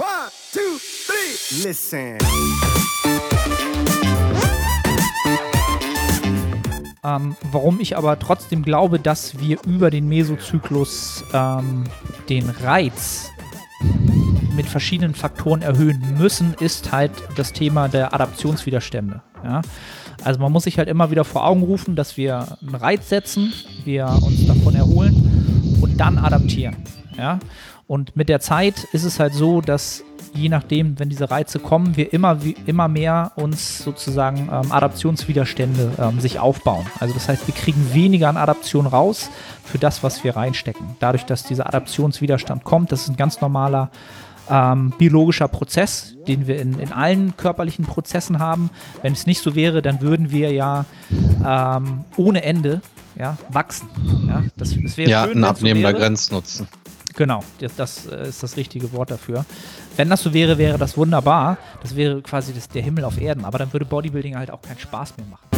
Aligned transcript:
One, 0.00 0.08
two, 0.50 0.78
three. 1.06 1.68
Listen. 1.68 2.16
Ähm, 7.04 7.36
warum 7.52 7.80
ich 7.80 7.98
aber 7.98 8.18
trotzdem 8.18 8.62
glaube, 8.62 8.98
dass 8.98 9.38
wir 9.40 9.58
über 9.66 9.90
den 9.90 10.08
Mesozyklus 10.08 11.22
ähm, 11.34 11.84
den 12.30 12.48
Reiz 12.48 13.28
mit 14.56 14.64
verschiedenen 14.64 15.14
Faktoren 15.14 15.60
erhöhen 15.60 16.16
müssen, 16.16 16.54
ist 16.60 16.92
halt 16.92 17.12
das 17.36 17.52
Thema 17.52 17.88
der 17.88 18.14
Adaptionswiderstände. 18.14 19.20
Ja? 19.44 19.60
Also 20.24 20.40
man 20.40 20.50
muss 20.50 20.64
sich 20.64 20.78
halt 20.78 20.88
immer 20.88 21.10
wieder 21.10 21.24
vor 21.24 21.46
Augen 21.46 21.62
rufen, 21.62 21.94
dass 21.94 22.16
wir 22.16 22.56
einen 22.62 22.74
Reiz 22.74 23.10
setzen, 23.10 23.52
wir 23.84 24.06
uns 24.22 24.46
davon 24.46 24.74
erholen 24.74 25.76
und 25.82 25.98
dann 25.98 26.16
adaptieren. 26.16 26.76
Ja? 27.20 27.38
Und 27.86 28.16
mit 28.16 28.28
der 28.28 28.40
Zeit 28.40 28.84
ist 28.92 29.04
es 29.04 29.20
halt 29.20 29.34
so, 29.34 29.60
dass 29.60 30.02
je 30.32 30.48
nachdem, 30.48 30.98
wenn 30.98 31.08
diese 31.08 31.30
Reize 31.30 31.58
kommen, 31.58 31.96
wir 31.96 32.12
immer, 32.12 32.44
wie, 32.44 32.56
immer 32.66 32.88
mehr 32.88 33.32
uns 33.36 33.78
sozusagen 33.78 34.48
ähm, 34.52 34.70
Adaptionswiderstände 34.70 35.92
ähm, 35.98 36.20
sich 36.20 36.38
aufbauen. 36.38 36.86
Also 37.00 37.14
das 37.14 37.28
heißt, 37.28 37.46
wir 37.46 37.54
kriegen 37.54 37.92
weniger 37.92 38.28
an 38.28 38.36
Adaption 38.36 38.86
raus 38.86 39.28
für 39.64 39.78
das, 39.78 40.02
was 40.02 40.22
wir 40.24 40.36
reinstecken. 40.36 40.96
Dadurch, 41.00 41.24
dass 41.24 41.44
dieser 41.44 41.66
Adaptionswiderstand 41.66 42.64
kommt, 42.64 42.92
das 42.92 43.02
ist 43.02 43.08
ein 43.08 43.16
ganz 43.16 43.40
normaler 43.40 43.90
ähm, 44.48 44.92
biologischer 44.98 45.48
Prozess, 45.48 46.16
den 46.26 46.46
wir 46.46 46.60
in, 46.60 46.78
in 46.78 46.92
allen 46.92 47.36
körperlichen 47.36 47.84
Prozessen 47.84 48.38
haben. 48.38 48.70
Wenn 49.02 49.12
es 49.12 49.26
nicht 49.26 49.42
so 49.42 49.54
wäre, 49.54 49.82
dann 49.82 50.00
würden 50.00 50.30
wir 50.30 50.52
ja 50.52 50.84
ähm, 51.44 52.04
ohne 52.16 52.42
Ende 52.42 52.82
ja, 53.18 53.36
wachsen. 53.48 53.88
Ja, 54.28 54.42
das, 54.56 54.76
das 54.82 54.96
wäre 54.96 55.10
Ja, 55.10 55.24
schön, 55.24 55.38
ein 55.38 55.42
so 55.42 55.48
abnehmender 55.48 55.90
wäre. 55.90 56.00
Grenznutzen. 56.00 56.68
Genau, 57.16 57.42
das, 57.76 58.06
äh, 58.06 58.28
ist 58.28 58.42
das 58.42 58.56
richtige 58.56 58.92
Wort 58.92 59.10
dafür. 59.10 59.44
Wenn 59.96 60.08
das 60.08 60.22
so 60.22 60.32
wäre, 60.32 60.58
wäre 60.58 60.78
das 60.78 60.96
wunderbar. 60.96 61.58
Das 61.82 61.96
wäre 61.96 62.22
quasi 62.22 62.54
das, 62.54 62.68
der 62.68 62.82
Himmel 62.82 63.04
auf 63.04 63.20
Erden. 63.20 63.44
Aber 63.44 63.58
dann 63.58 63.72
würde 63.72 63.84
Bodybuilding 63.84 64.36
halt 64.36 64.50
auch 64.50 64.62
keinen 64.62 64.78
Spaß 64.78 65.14
mehr 65.16 65.26
machen. 65.26 65.48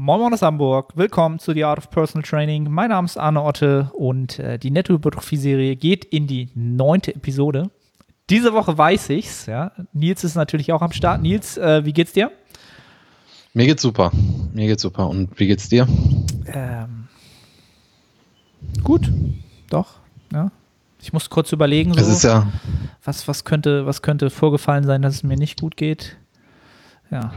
Moin 0.00 0.20
Moin 0.20 0.32
aus 0.32 0.40
Hamburg, 0.40 0.92
willkommen 0.96 1.38
zu 1.38 1.52
The 1.52 1.64
Art 1.64 1.78
of 1.78 1.90
Personal 1.90 2.26
Training. 2.26 2.70
Mein 2.70 2.88
Name 2.88 3.04
ist 3.04 3.18
Arne 3.18 3.42
Otte 3.42 3.90
und 3.92 4.38
äh, 4.38 4.58
die 4.58 4.70
Netto-Hypertrophie-Serie 4.70 5.76
geht 5.76 6.04
in 6.06 6.26
die 6.26 6.48
neunte 6.54 7.14
Episode. 7.14 7.70
Diese 8.30 8.52
Woche 8.52 8.76
weiß 8.76 9.10
ich's, 9.10 9.46
ja. 9.46 9.72
Nils 9.92 10.24
ist 10.24 10.34
natürlich 10.34 10.72
auch 10.72 10.82
am 10.82 10.92
Start. 10.92 11.22
Nils, 11.22 11.56
äh, 11.56 11.84
wie 11.84 11.92
geht's 11.92 12.12
dir? 12.12 12.30
Mir 13.54 13.66
geht's 13.66 13.82
super. 13.82 14.12
Mir 14.52 14.66
geht's 14.66 14.82
super. 14.82 15.08
Und 15.08 15.38
wie 15.40 15.46
geht's 15.46 15.68
dir? 15.68 15.88
Ähm, 16.46 17.08
gut, 18.84 19.10
doch, 19.70 19.94
ja. 20.32 20.50
Ich 21.00 21.12
muss 21.12 21.30
kurz 21.30 21.52
überlegen, 21.52 21.94
so, 21.94 22.28
ja, 22.28 22.48
was, 23.04 23.28
was, 23.28 23.44
könnte, 23.44 23.86
was 23.86 24.02
könnte 24.02 24.30
vorgefallen 24.30 24.84
sein, 24.84 25.00
dass 25.00 25.14
es 25.14 25.22
mir 25.22 25.36
nicht 25.36 25.60
gut 25.60 25.76
geht. 25.76 26.16
Ja, 27.10 27.32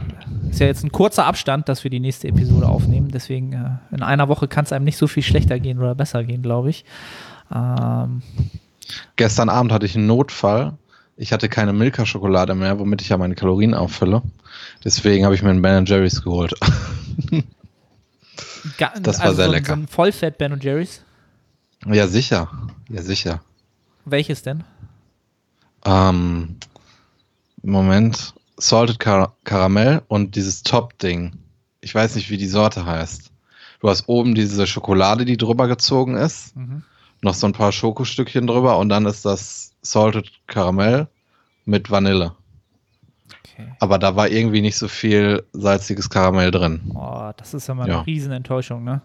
ist 0.50 0.60
ja 0.60 0.66
jetzt 0.66 0.84
ein 0.84 0.92
kurzer 0.92 1.24
Abstand, 1.26 1.68
dass 1.68 1.82
wir 1.84 1.90
die 1.90 2.00
nächste 2.00 2.28
Episode 2.28 2.68
aufnehmen. 2.68 3.08
Deswegen 3.10 3.52
äh, 3.52 3.94
in 3.94 4.02
einer 4.02 4.28
Woche 4.28 4.48
kann 4.48 4.64
es 4.64 4.72
einem 4.72 4.84
nicht 4.84 4.98
so 4.98 5.06
viel 5.06 5.22
schlechter 5.22 5.58
gehen 5.60 5.78
oder 5.78 5.94
besser 5.94 6.24
gehen, 6.24 6.42
glaube 6.42 6.70
ich. 6.70 6.84
Ähm, 7.54 8.22
gestern 9.16 9.48
Abend 9.48 9.72
hatte 9.72 9.86
ich 9.86 9.96
einen 9.96 10.06
Notfall. 10.06 10.74
Ich 11.22 11.32
hatte 11.32 11.48
keine 11.48 11.72
Milka-Schokolade 11.72 12.56
mehr, 12.56 12.80
womit 12.80 13.00
ich 13.00 13.10
ja 13.10 13.16
meine 13.16 13.36
Kalorien 13.36 13.74
auffülle. 13.74 14.22
Deswegen 14.84 15.24
habe 15.24 15.36
ich 15.36 15.42
mir 15.44 15.50
einen 15.50 15.62
Ben 15.62 15.86
Jerry's 15.86 16.22
geholt. 16.22 16.52
Das 19.00 19.18
war 19.18 19.34
sehr 19.34 19.46
so, 19.46 19.50
lecker. 19.50 19.66
So 19.66 19.72
ein 19.72 19.88
Vollfett 19.88 20.38
Ben 20.38 20.58
Jerry's. 20.60 21.02
ja, 21.84 22.06
sicher. 22.06 22.48
Ja, 22.88 23.02
sicher. 23.02 23.40
Welches 24.04 24.42
denn? 24.42 24.62
Ähm, 25.84 26.58
Moment. 27.62 28.34
Salted 28.56 29.00
Car 29.00 29.36
Caramel 29.42 30.02
und 30.06 30.36
dieses 30.36 30.62
Top-Ding. 30.62 31.32
Ich 31.80 31.92
weiß 31.92 32.14
nicht, 32.14 32.30
wie 32.30 32.36
die 32.36 32.46
Sorte 32.46 32.86
heißt. 32.86 33.32
Du 33.80 33.88
hast 33.88 34.08
oben 34.08 34.36
diese 34.36 34.66
Schokolade, 34.68 35.24
die 35.24 35.36
drüber 35.36 35.66
gezogen 35.66 36.16
ist. 36.16 36.54
Mhm. 36.56 36.84
Noch 37.20 37.34
so 37.34 37.48
ein 37.48 37.52
paar 37.52 37.72
Schokostückchen 37.72 38.46
drüber 38.46 38.78
und 38.78 38.88
dann 38.88 39.06
ist 39.06 39.24
das 39.24 39.72
Salted 39.82 40.30
Caramel 40.46 41.08
mit 41.64 41.90
Vanille. 41.90 42.34
Okay. 43.44 43.68
Aber 43.80 43.98
da 43.98 44.16
war 44.16 44.28
irgendwie 44.28 44.60
nicht 44.60 44.76
so 44.76 44.88
viel 44.88 45.44
salziges 45.52 46.10
Karamell 46.10 46.50
drin. 46.50 46.80
Oh, 46.94 47.30
das 47.36 47.54
ist 47.54 47.66
ja 47.68 47.74
mal 47.74 47.84
eine 47.84 47.92
Ja. 47.92 48.00
Riesenenttäuschung, 48.02 48.84
ne? 48.84 49.02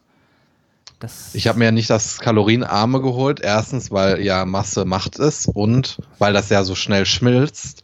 Das, 0.99 1.35
Ich 1.35 1.47
habe 1.47 1.59
mir 1.59 1.71
nicht 1.71 1.89
das 1.91 2.17
Kalorienarme 2.19 3.01
geholt. 3.01 3.39
Erstens, 3.39 3.91
weil 3.91 4.21
ja 4.23 4.45
Masse 4.45 4.83
Macht 4.85 5.19
ist 5.19 5.47
und 5.47 5.99
weil 6.17 6.33
das 6.33 6.49
ja 6.49 6.63
so 6.63 6.73
schnell 6.73 7.05
schmilzt. 7.05 7.83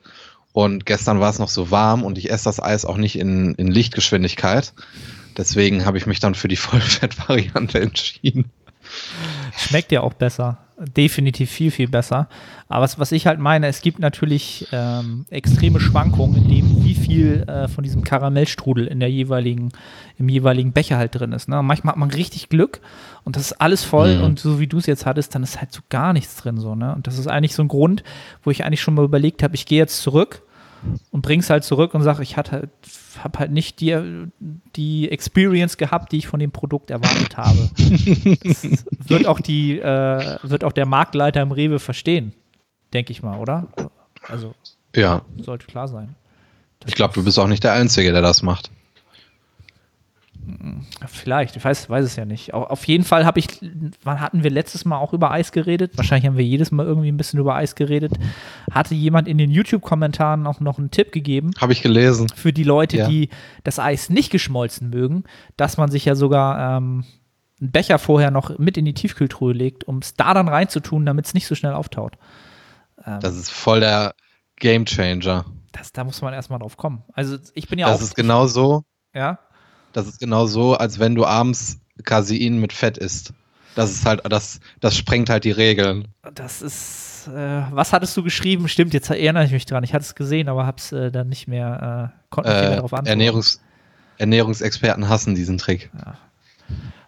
Und 0.52 0.86
gestern 0.86 1.20
war 1.20 1.30
es 1.30 1.40
noch 1.40 1.50
so 1.50 1.70
warm 1.72 2.04
und 2.04 2.18
ich 2.18 2.32
esse 2.32 2.46
das 2.46 2.62
Eis 2.62 2.86
auch 2.86 2.98
nicht 2.98 3.18
in, 3.18 3.54
in 3.56 3.68
Lichtgeschwindigkeit. 3.68 4.74
Deswegen 5.38 5.86
habe 5.86 5.98
ich 5.98 6.06
mich 6.08 6.20
dann 6.20 6.36
für 6.36 6.48
die 6.48 6.56
Vollfett-Variante 6.58 7.80
entschieden. 7.82 8.52
Schmeckt 9.58 9.92
ja 9.92 10.02
auch 10.02 10.14
besser. 10.14 10.58
Definitiv 10.98 11.52
viel, 11.52 11.70
viel 11.70 11.88
besser. 11.88 12.28
Aber 12.68 12.84
was, 12.84 12.98
was 12.98 13.12
ich 13.12 13.28
halt 13.28 13.40
meine, 13.40 13.68
es 13.68 13.82
gibt 13.82 14.00
natürlich 14.00 14.68
ähm, 14.72 15.26
extreme 15.30 15.80
Schwankungen 15.80 16.36
in 16.44 16.50
dem, 16.50 16.84
wie 16.84 16.96
viel 16.96 17.44
äh, 17.48 17.68
von 17.68 17.84
diesem 17.84 18.04
Karamellstrudel 18.04 18.88
in 18.88 19.00
der 19.00 19.10
jeweiligen, 19.12 19.72
im 20.18 20.30
jeweiligen 20.30 20.72
Becher 20.74 20.98
halt 20.98 21.14
drin 21.14 21.32
ist. 21.32 21.48
Ne? 21.48 21.62
Manchmal 21.62 21.92
hat 21.94 22.00
man 22.00 22.10
richtig 22.10 22.50
Glück 22.50 22.82
und 23.24 23.36
das 23.36 23.44
ist 23.52 23.62
alles 23.62 23.84
voll 23.84 24.18
Mhm. 24.18 24.24
und 24.24 24.40
so 24.40 24.60
wie 24.60 24.68
du 24.68 24.78
es 24.80 24.88
jetzt 24.88 25.06
hattest, 25.06 25.36
dann 25.36 25.44
ist 25.44 25.60
halt 25.62 25.72
so 25.72 25.82
gar 25.90 26.12
nichts 26.12 26.36
drin. 26.38 26.58
So, 26.58 26.74
ne? 26.74 26.96
Und 26.96 27.06
das 27.06 27.20
ist 27.20 27.28
eigentlich 27.28 27.54
so 27.54 27.62
ein 27.64 27.68
Grund, 27.68 28.04
wo 28.44 28.50
ich 28.50 28.66
eigentlich 28.66 28.82
schon 28.82 28.96
mal 28.96 29.06
überlegt 29.06 29.44
habe, 29.44 29.54
ich 29.56 29.66
gehe 29.68 29.78
jetzt 29.78 30.02
zurück 30.02 30.42
und 31.12 31.22
bring's 31.22 31.50
halt 31.52 31.64
zurück 31.64 31.94
und 31.94 32.02
sage, 32.02 32.24
ich 32.24 32.36
hatte 32.36 32.52
halt, 32.52 32.70
habe 33.22 33.40
halt 33.40 33.52
nicht 33.52 33.80
die, 33.82 34.26
die 34.76 35.12
Experience 35.12 35.78
gehabt, 35.78 36.12
die 36.12 36.18
ich 36.18 36.28
von 36.28 36.40
dem 36.40 36.52
Produkt 36.52 36.90
erwartet 36.92 37.36
habe. 37.38 37.70
Das 38.44 38.64
wird 39.10 39.28
auch 39.28 39.40
die, 39.40 39.80
äh, 39.80 40.38
wird 40.44 40.64
auch 40.64 40.72
der 40.72 40.86
Marktleiter 40.86 41.42
im 41.42 41.52
Rewe 41.52 41.80
verstehen, 41.80 42.34
denke 42.94 43.12
ich 43.12 43.22
mal, 43.22 43.40
oder? 43.40 43.68
Also 44.28 44.54
Ja, 44.96 45.22
sollte 45.42 45.66
klar 45.68 45.88
sein. 45.88 46.16
ich 46.86 46.96
glaube, 46.96 47.14
du 47.14 47.24
bist 47.24 47.38
auch 47.40 47.48
nicht 47.48 47.64
der 47.64 47.74
Einzige, 47.74 48.12
der 48.12 48.22
das 48.22 48.42
macht. 48.44 48.72
Vielleicht, 51.08 51.56
ich 51.56 51.64
weiß, 51.64 51.90
weiß 51.90 52.06
es 52.06 52.16
ja 52.16 52.26
nicht. 52.26 52.54
Au- 52.54 52.64
Auf 52.66 52.86
jeden 52.88 53.04
Fall 53.04 53.26
habe 53.26 53.40
ich, 53.40 53.48
wann 54.04 54.20
hatten 54.20 54.44
wir 54.44 54.50
letztes 54.52 54.86
Mal 54.86 54.98
auch 54.98 55.14
über 55.14 55.32
Eis 55.32 55.52
geredet? 55.52 55.98
Wahrscheinlich 55.98 56.26
haben 56.28 56.38
wir 56.38 56.46
jedes 56.46 56.72
Mal 56.72 56.86
irgendwie 56.86 57.10
ein 57.12 57.18
bisschen 57.18 57.40
über 57.40 57.56
Eis 57.56 57.76
geredet. 57.76 58.14
Hatte 58.72 58.96
jemand 58.96 59.28
in 59.28 59.38
den 59.38 59.52
YouTube-Kommentaren 59.52 60.46
auch 60.48 60.60
noch 60.60 60.78
einen 60.80 60.92
Tipp 60.92 61.12
gegeben 61.12 61.52
Habe 61.60 61.74
ich 61.74 61.82
gelesen. 61.82 62.28
für 62.36 62.54
die 62.54 62.64
Leute, 62.64 62.98
Ja. 62.98 63.08
die 63.08 63.30
das 63.64 63.80
Eis 63.80 64.10
nicht 64.10 64.32
geschmolzen 64.32 64.90
mögen, 64.90 65.24
dass 65.58 65.78
man 65.78 65.90
sich 65.92 66.06
ja 66.06 66.16
sogar 66.16 66.78
ähm, 66.78 67.06
einen 67.62 67.72
Becher 67.72 68.00
vorher 68.00 68.32
noch 68.32 68.58
mit 68.60 68.78
in 68.78 68.86
die 68.86 68.94
Tiefkühltruhe 68.94 69.54
legt, 69.54 69.86
um 69.86 70.00
es 70.00 70.14
da 70.16 70.34
dann 70.34 70.48
reinzutun, 70.48 71.06
damit 71.06 71.26
es 71.26 71.34
nicht 71.34 71.48
so 71.48 71.56
schnell 71.56 71.74
auftaut. 71.74 72.18
Ähm, 73.06 73.20
Das 73.22 73.36
ist 73.36 73.50
voll 73.52 73.80
der 73.80 74.14
Game 74.58 74.86
Changer. 74.86 75.46
das, 75.72 75.92
da 75.94 76.04
muss 76.04 76.22
man 76.22 76.34
erstmal 76.34 76.60
drauf 76.60 76.78
kommen. 76.78 77.04
Also 77.14 77.38
ich 77.54 77.68
bin 77.68 77.80
ja 77.80 77.88
Das 77.88 78.00
auch, 78.00 78.04
ist 78.04 78.16
genau 78.16 78.48
so, 78.48 78.84
ja, 79.14 79.40
Das 79.94 80.08
ist 80.08 80.20
genau 80.20 80.46
so, 80.48 80.76
als 80.76 81.00
wenn 81.00 81.16
du 81.16 81.26
abends 81.26 81.80
Casein 82.04 82.58
mit 82.60 82.74
Fett 82.74 82.98
isst. 82.98 83.34
Das 83.76 83.92
ist 83.92 84.06
halt, 84.06 84.22
das, 84.32 84.60
das 84.82 84.96
sprengt 84.96 85.30
halt 85.30 85.46
die 85.46 85.52
Regeln. 85.52 86.08
das 86.36 86.62
ist, 86.62 87.28
äh, 87.34 87.62
was 87.72 87.92
hattest 87.94 88.16
du 88.18 88.22
geschrieben? 88.24 88.68
Stimmt, 88.68 88.94
jetzt 88.94 89.10
erinnere 89.10 89.46
ich 89.46 89.52
mich 89.52 89.66
dran. 89.66 89.84
Ich 89.84 89.94
hatte 89.94 90.04
es 90.04 90.14
gesehen, 90.16 90.48
aber 90.50 90.66
habe 90.68 90.78
es 90.78 90.92
äh, 90.92 91.12
dann 91.12 91.30
nicht 91.30 91.48
mehr, 91.48 92.12
äh, 92.14 92.26
konnte 92.30 92.50
nicht 92.52 92.60
mehr 92.62 92.72
Äh, 92.72 92.76
darauf 92.76 92.94
antworten. 92.94 93.08
Ernährungs, 93.08 93.62
Ernährungsexperten 94.20 95.10
hassen 95.10 95.34
diesen 95.34 95.58
Trick. 95.58 95.90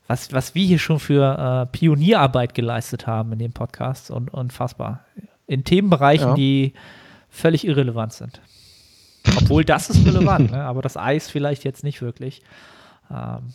was, 0.08 0.32
was 0.34 0.56
wir 0.56 0.66
hier 0.66 0.80
schon 0.80 1.00
für 1.00 1.68
äh, 1.72 1.78
Pionierarbeit 1.78 2.54
geleistet 2.56 3.06
haben 3.08 3.32
in 3.34 3.40
dem 3.40 3.54
Podcast 3.54 4.10
und 4.12 4.34
unfassbar. 4.34 5.06
In 5.48 5.64
Themenbereichen, 5.64 6.30
Ja. 6.30 6.34
die 6.36 6.74
völlig 7.30 7.66
irrelevant 7.68 8.14
sind. 8.14 8.42
Obwohl 9.38 9.64
das 9.66 9.90
ist 9.90 10.06
relevant, 10.06 10.52
ne? 10.52 10.64
aber 10.64 10.82
das 10.82 10.98
Eis 10.98 11.30
vielleicht 11.30 11.64
jetzt 11.64 11.84
nicht 11.84 12.02
wirklich. 12.02 12.42
Ähm, 13.12 13.54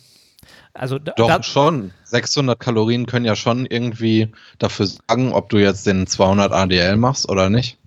also 0.73 0.99
Doch 0.99 1.13
da, 1.15 1.43
schon. 1.43 1.91
600 2.05 2.59
Kalorien 2.59 3.05
können 3.05 3.25
ja 3.25 3.35
schon 3.35 3.65
irgendwie 3.65 4.31
dafür 4.59 4.87
sagen, 4.87 5.33
ob 5.33 5.49
du 5.49 5.57
jetzt 5.57 5.85
den 5.85 6.07
200 6.07 6.51
ADL 6.51 6.97
machst 6.97 7.29
oder 7.29 7.49
nicht. 7.49 7.77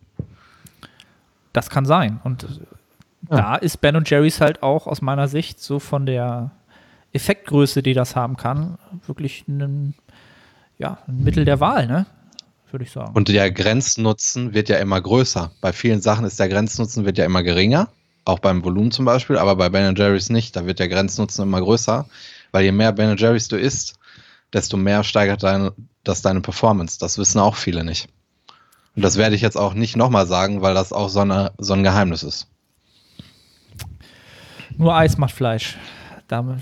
das 1.52 1.70
kann 1.70 1.84
sein. 1.86 2.20
Und 2.24 2.42
Ja. 3.30 3.36
da 3.36 3.54
ist 3.56 3.80
Ben 3.80 3.96
und 3.96 4.08
Jerry's 4.10 4.40
halt 4.40 4.62
auch 4.62 4.86
aus 4.86 5.00
meiner 5.02 5.28
Sicht 5.28 5.60
so 5.60 5.78
von 5.78 6.04
der 6.06 6.50
Effektgröße, 7.12 7.82
die 7.82 7.94
das 7.94 8.16
haben 8.16 8.36
kann, 8.36 8.76
wirklich 9.06 9.46
ein, 9.48 9.94
ja, 10.78 10.98
ein 11.06 11.22
Mittel 11.22 11.44
der 11.44 11.60
Wahl, 11.60 11.86
ne? 11.86 12.06
Würde 12.70 12.84
ich 12.84 12.90
sagen. 12.90 13.12
Und 13.14 13.28
der 13.28 13.52
Grenznutzen 13.52 14.52
wird 14.52 14.68
ja 14.68 14.78
immer 14.78 15.00
größer. 15.00 15.52
Bei 15.60 15.72
vielen 15.72 16.00
Sachen 16.02 16.24
ist 16.26 16.40
der 16.40 16.48
Grenznutzen 16.48 17.04
wird 17.04 17.18
ja 17.18 17.24
immer 17.24 17.44
geringer. 17.44 17.88
Auch 18.24 18.38
beim 18.38 18.64
Volumen 18.64 18.90
zum 18.90 19.04
Beispiel, 19.04 19.36
aber 19.36 19.56
bei 19.56 19.68
Ben 19.68 19.94
Jerry's 19.96 20.30
nicht. 20.30 20.56
Da 20.56 20.66
wird 20.66 20.78
der 20.78 20.88
Grenznutzen 20.88 21.42
immer 21.42 21.60
größer, 21.60 22.06
weil 22.52 22.64
je 22.64 22.72
mehr 22.72 22.92
Ben 22.92 23.16
Jerry's 23.16 23.48
du 23.48 23.56
isst, 23.56 23.98
desto 24.52 24.76
mehr 24.76 25.04
steigert 25.04 25.42
dein, 25.42 25.70
das 26.04 26.22
deine 26.22 26.40
Performance. 26.40 26.98
Das 26.98 27.18
wissen 27.18 27.38
auch 27.38 27.56
viele 27.56 27.84
nicht. 27.84 28.08
Und 28.96 29.02
das 29.04 29.16
werde 29.16 29.34
ich 29.34 29.42
jetzt 29.42 29.56
auch 29.56 29.74
nicht 29.74 29.96
nochmal 29.96 30.26
sagen, 30.26 30.62
weil 30.62 30.74
das 30.74 30.92
auch 30.92 31.08
so, 31.08 31.20
eine, 31.20 31.52
so 31.58 31.72
ein 31.74 31.82
Geheimnis 31.82 32.22
ist. 32.22 32.46
Nur 34.76 34.94
Eis 34.96 35.18
macht 35.18 35.34
Fleisch. 35.34 35.76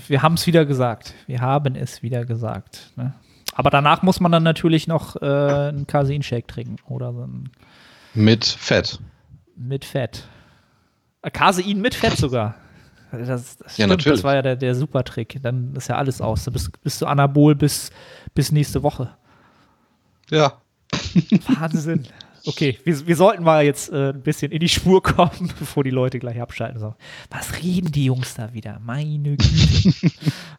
Wir 0.07 0.21
haben 0.21 0.35
es 0.35 0.45
wieder 0.45 0.65
gesagt. 0.65 1.13
Wir 1.25 1.41
haben 1.41 1.75
es 1.75 2.03
wieder 2.03 2.25
gesagt. 2.25 2.91
Ne? 2.95 3.13
Aber 3.55 3.69
danach 3.69 4.01
muss 4.01 4.19
man 4.19 4.31
dann 4.31 4.43
natürlich 4.43 4.87
noch 4.87 5.15
äh, 5.21 5.25
einen 5.25 5.87
Casein-Shake 5.87 6.47
trinken 6.47 6.77
oder 6.87 7.13
so 7.13 7.27
Mit 8.13 8.45
Fett. 8.45 8.99
mit 9.55 9.85
Fett. 9.85 10.27
Casein 11.31 11.79
mit 11.79 11.95
Fett 11.95 12.17
sogar. 12.17 12.55
Das, 13.11 13.57
das, 13.57 13.77
Ja, 13.77 13.85
stimmt, 13.85 14.05
das 14.05 14.23
war 14.23 14.35
ja 14.35 14.41
der, 14.41 14.55
der 14.55 14.73
Super-Trick. 14.75 15.39
Dann 15.41 15.75
ist 15.75 15.87
ja 15.87 15.97
alles 15.97 16.19
aus. 16.19 16.45
Du 16.45 16.51
bist, 16.51 16.81
bist 16.81 17.01
du 17.01 17.05
Anabol 17.05 17.55
bis, 17.55 17.91
bis 18.33 18.51
nächste 18.51 18.81
Woche. 18.81 19.09
Ja. 20.29 20.61
Wahnsinn. 21.59 22.07
Okay, 22.45 22.77
wir, 22.83 23.07
wir 23.07 23.15
sollten 23.15 23.43
mal 23.43 23.63
jetzt 23.63 23.91
äh, 23.91 24.09
ein 24.09 24.21
bisschen 24.21 24.51
in 24.51 24.59
die 24.59 24.67
Spur 24.67 25.01
kommen, 25.01 25.53
bevor 25.59 25.83
die 25.83 25.91
Leute 25.91 26.19
gleich 26.19 26.41
abschalten. 26.41 26.79
So, 26.79 26.95
was 27.29 27.61
reden 27.61 27.91
die 27.91 28.05
Jungs 28.05 28.33
da 28.33 28.53
wieder? 28.53 28.79
Meine 28.83 29.37
Güte. 29.37 30.11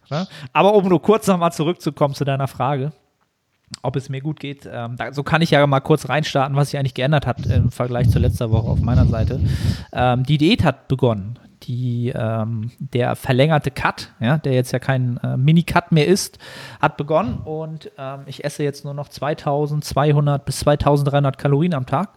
ja? 0.09 0.27
Aber 0.53 0.75
um 0.75 0.89
nur 0.89 1.03
kurz 1.03 1.27
nochmal 1.27 1.53
zurückzukommen 1.53 2.15
zu 2.15 2.25
deiner 2.25 2.49
Frage, 2.49 2.93
ob 3.83 3.97
es 3.97 4.09
mir 4.09 4.21
gut 4.21 4.41
geht, 4.41 4.69
ähm, 4.71 4.97
da, 4.97 5.13
so 5.13 5.23
kann 5.23 5.43
ich 5.43 5.51
ja 5.51 5.67
mal 5.67 5.81
kurz 5.81 6.09
reinstarten, 6.09 6.57
was 6.57 6.71
sich 6.71 6.79
eigentlich 6.79 6.95
geändert 6.95 7.27
hat 7.27 7.45
im 7.47 7.71
Vergleich 7.71 8.09
zu 8.11 8.19
letzter 8.19 8.51
Woche 8.51 8.69
auf 8.69 8.81
meiner 8.81 9.07
Seite. 9.07 9.41
Ähm, 9.93 10.25
die 10.25 10.39
Diät 10.39 10.65
hat 10.65 10.89
begonnen. 10.89 11.39
Die, 11.65 12.13
ähm, 12.15 12.73
der 12.79 13.17
verlängerte 13.17 13.71
Cut, 13.71 14.13
ja, 14.21 14.37
der 14.37 14.53
jetzt 14.53 14.73
ja 14.73 14.79
kein 14.79 15.19
äh, 15.23 15.39
Mini-Cut 15.39 15.93
mehr 15.93 16.07
ist, 16.07 16.39
hat 16.79 16.99
begonnen 16.99 17.39
und 17.39 17.91
ähm, 17.97 18.21
ich 18.27 18.45
esse 18.45 18.63
jetzt 18.63 18.85
nur 18.85 18.93
noch 18.93 19.09
2200 19.09 20.45
bis 20.45 20.59
2300 20.61 21.39
Kalorien 21.39 21.73
am 21.73 21.87
Tag. 21.87 22.11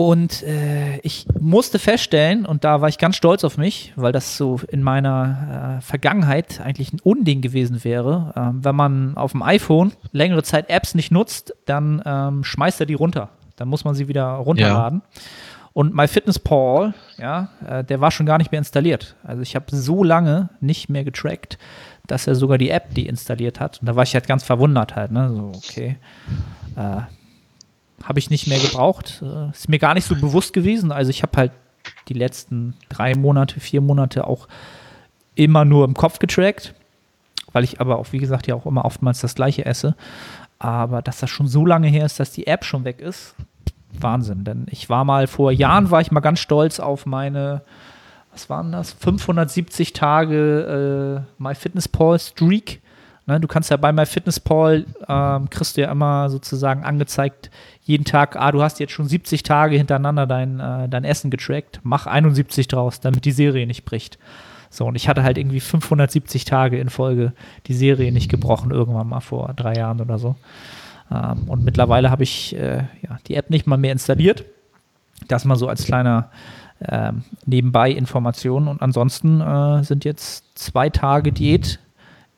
Und 0.00 0.42
äh, 0.44 0.96
ich 1.00 1.26
musste 1.38 1.78
feststellen, 1.78 2.46
und 2.46 2.64
da 2.64 2.80
war 2.80 2.88
ich 2.88 2.96
ganz 2.96 3.16
stolz 3.16 3.44
auf 3.44 3.58
mich, 3.58 3.92
weil 3.96 4.12
das 4.12 4.38
so 4.38 4.58
in 4.68 4.82
meiner 4.82 5.76
äh, 5.76 5.82
Vergangenheit 5.82 6.58
eigentlich 6.58 6.94
ein 6.94 7.00
Unding 7.02 7.42
gewesen 7.42 7.84
wäre. 7.84 8.32
Ähm, 8.34 8.64
wenn 8.64 8.74
man 8.74 9.18
auf 9.18 9.32
dem 9.32 9.42
iPhone 9.42 9.92
längere 10.12 10.42
Zeit 10.42 10.70
Apps 10.70 10.94
nicht 10.94 11.12
nutzt, 11.12 11.52
dann 11.66 12.02
ähm, 12.06 12.44
schmeißt 12.44 12.80
er 12.80 12.86
die 12.86 12.94
runter. 12.94 13.28
Dann 13.56 13.68
muss 13.68 13.84
man 13.84 13.94
sie 13.94 14.08
wieder 14.08 14.24
runterladen. 14.24 15.02
Und 15.74 15.94
MyFitnessPal, 15.94 16.94
ja, 17.18 17.50
äh, 17.68 17.84
der 17.84 18.00
war 18.00 18.10
schon 18.10 18.24
gar 18.24 18.38
nicht 18.38 18.50
mehr 18.52 18.60
installiert. 18.60 19.16
Also 19.22 19.42
ich 19.42 19.54
habe 19.54 19.66
so 19.68 20.02
lange 20.02 20.48
nicht 20.62 20.88
mehr 20.88 21.04
getrackt, 21.04 21.58
dass 22.06 22.26
er 22.26 22.36
sogar 22.36 22.56
die 22.56 22.70
App 22.70 22.94
deinstalliert 22.94 23.60
hat. 23.60 23.82
Und 23.82 23.86
da 23.86 23.96
war 23.96 24.04
ich 24.04 24.14
halt 24.14 24.26
ganz 24.26 24.44
verwundert 24.44 24.96
halt, 24.96 25.10
ne? 25.10 25.28
So, 25.28 25.52
okay. 25.54 25.98
Habe 28.02 28.18
ich 28.18 28.30
nicht 28.30 28.46
mehr 28.46 28.58
gebraucht. 28.58 29.22
Äh, 29.22 29.50
ist 29.50 29.68
mir 29.68 29.78
gar 29.78 29.94
nicht 29.94 30.06
so 30.06 30.14
bewusst 30.14 30.52
gewesen. 30.52 30.92
Also 30.92 31.10
ich 31.10 31.22
habe 31.22 31.36
halt 31.36 31.52
die 32.08 32.14
letzten 32.14 32.74
drei 32.88 33.14
Monate, 33.14 33.60
vier 33.60 33.80
Monate 33.80 34.26
auch 34.26 34.48
immer 35.34 35.64
nur 35.64 35.84
im 35.84 35.94
Kopf 35.94 36.18
getrackt, 36.18 36.74
weil 37.52 37.64
ich 37.64 37.80
aber 37.80 37.98
auch, 37.98 38.12
wie 38.12 38.18
gesagt, 38.18 38.46
ja 38.46 38.54
auch 38.54 38.66
immer 38.66 38.84
oftmals 38.84 39.20
das 39.20 39.34
gleiche 39.34 39.64
esse. 39.64 39.94
Aber 40.58 41.00
dass 41.02 41.20
das 41.20 41.30
schon 41.30 41.48
so 41.48 41.64
lange 41.64 41.88
her 41.88 42.04
ist, 42.04 42.20
dass 42.20 42.32
die 42.32 42.46
App 42.46 42.64
schon 42.64 42.84
weg 42.84 43.00
ist, 43.00 43.34
Wahnsinn. 43.92 44.44
Denn 44.44 44.66
ich 44.70 44.88
war 44.90 45.04
mal 45.04 45.26
vor 45.26 45.52
Jahren, 45.52 45.90
war 45.90 46.00
ich 46.00 46.10
mal 46.10 46.20
ganz 46.20 46.40
stolz 46.40 46.80
auf 46.80 47.06
meine, 47.06 47.62
was 48.32 48.50
waren 48.50 48.72
das? 48.72 48.92
570 48.92 49.92
Tage 49.92 51.24
äh, 51.38 51.42
MyFitnessPal 51.42 52.18
Streak. 52.18 52.80
Ne, 53.26 53.40
du 53.40 53.48
kannst 53.48 53.70
ja 53.70 53.76
bei 53.76 53.92
MyFitnessPal, 53.92 54.86
ähm, 55.08 55.50
kriegst 55.50 55.76
du 55.76 55.82
ja 55.82 55.92
immer 55.92 56.30
sozusagen 56.30 56.84
angezeigt, 56.84 57.50
jeden 57.90 58.04
Tag, 58.04 58.36
ah, 58.36 58.52
du 58.52 58.62
hast 58.62 58.78
jetzt 58.78 58.92
schon 58.92 59.08
70 59.08 59.42
Tage 59.42 59.76
hintereinander 59.76 60.26
dein, 60.26 60.60
äh, 60.60 60.88
dein 60.88 61.02
Essen 61.02 61.28
getrackt, 61.30 61.80
mach 61.82 62.06
71 62.06 62.68
draus, 62.68 63.00
damit 63.00 63.24
die 63.24 63.32
Serie 63.32 63.66
nicht 63.66 63.84
bricht. 63.84 64.18
So, 64.70 64.86
und 64.86 64.94
ich 64.94 65.08
hatte 65.08 65.24
halt 65.24 65.36
irgendwie 65.36 65.58
570 65.58 66.44
Tage 66.44 66.78
in 66.78 66.88
Folge 66.88 67.32
die 67.66 67.74
Serie 67.74 68.12
nicht 68.12 68.30
gebrochen, 68.30 68.70
irgendwann 68.70 69.08
mal 69.08 69.20
vor 69.20 69.52
drei 69.56 69.74
Jahren 69.74 70.00
oder 70.00 70.18
so. 70.18 70.36
Ähm, 71.10 71.48
und 71.48 71.64
mittlerweile 71.64 72.12
habe 72.12 72.22
ich 72.22 72.54
äh, 72.54 72.84
ja, 73.02 73.18
die 73.26 73.34
App 73.34 73.50
nicht 73.50 73.66
mal 73.66 73.76
mehr 73.76 73.90
installiert. 73.90 74.44
Das 75.26 75.44
mal 75.44 75.56
so 75.56 75.66
als 75.66 75.84
kleiner 75.84 76.30
ähm, 76.88 77.24
nebenbei 77.44 77.90
Information. 77.90 78.68
Und 78.68 78.80
ansonsten 78.80 79.40
äh, 79.40 79.82
sind 79.82 80.04
jetzt 80.04 80.56
zwei 80.56 80.90
Tage 80.90 81.32
Diät 81.32 81.80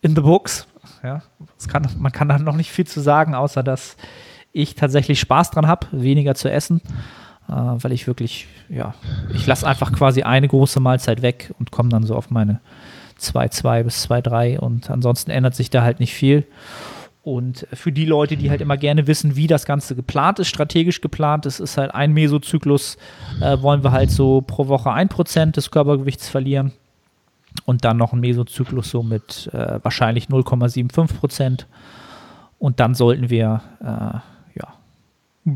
in 0.01 0.17
the 0.17 0.23
books. 0.23 0.67
Ja, 1.03 1.21
kann, 1.69 1.87
man 1.99 2.11
kann 2.11 2.29
da 2.29 2.39
noch 2.39 2.57
nicht 2.57 2.71
viel 2.71 2.87
zu 2.87 3.01
sagen, 3.01 3.35
außer 3.35 3.63
dass 3.63 3.97
ich 4.53 4.75
tatsächlich 4.75 5.21
Spaß 5.21 5.51
dran 5.51 5.67
habe, 5.67 5.87
weniger 5.93 6.35
zu 6.35 6.51
essen, 6.51 6.81
äh, 7.49 7.53
weil 7.53 7.93
ich 7.93 8.07
wirklich, 8.07 8.47
ja, 8.69 8.95
ich 9.35 9.47
lasse 9.47 9.67
einfach 9.67 9.93
quasi 9.93 10.23
eine 10.23 10.49
große 10.49 10.81
Mahlzeit 10.81 11.23
weg 11.23 11.53
und 11.59 11.71
komme 11.71 11.89
dann 11.89 12.05
so 12.05 12.15
auf 12.15 12.31
meine 12.31 12.61
2,2 13.19 13.83
bis 13.85 14.09
2,3 14.09 14.59
und 14.59 14.91
ansonsten 14.91 15.31
ändert 15.31 15.55
sich 15.55 15.71
da 15.71 15.83
halt 15.83 16.01
nicht 16.01 16.15
viel. 16.15 16.45
Und 17.23 17.69
für 17.73 17.93
die 17.93 18.05
Leute, 18.05 18.37
die 18.37 18.51
halt 18.51 18.61
immer 18.61 18.77
gerne 18.77 19.07
wissen, 19.07 19.37
wie 19.37 19.47
das 19.47 19.65
Ganze 19.65 19.95
geplant 19.95 20.41
ist, 20.41 20.49
strategisch 20.49 21.01
geplant 21.01 21.47
ist, 21.47 21.61
ist 21.61 21.77
halt 21.77 21.95
ein 21.95 22.13
Mesozyklus, 22.13 22.99
äh, 23.41 23.63
wollen 23.63 23.85
wir 23.85 23.93
halt 23.93 24.11
so 24.11 24.41
pro 24.41 24.67
Woche 24.67 24.91
1% 24.91 25.53
des 25.53 25.71
Körpergewichts 25.71 26.29
verlieren 26.29 26.73
und 27.65 27.85
dann 27.85 27.97
noch 27.97 28.13
ein 28.13 28.21
Mesozyklus 28.21 28.91
so 28.91 29.05
mit 29.05 29.49
äh, 29.53 29.79
wahrscheinlich 29.83 30.27
0,75%. 30.27 31.67
Und 32.59 32.81
dann 32.81 32.95
sollten 32.95 33.31
wir 33.31 33.63
äh, 33.81 34.19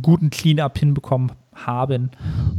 guten 0.02 0.30
Clean-up 0.30 0.78
hinbekommen 0.78 1.32
haben. 1.54 2.10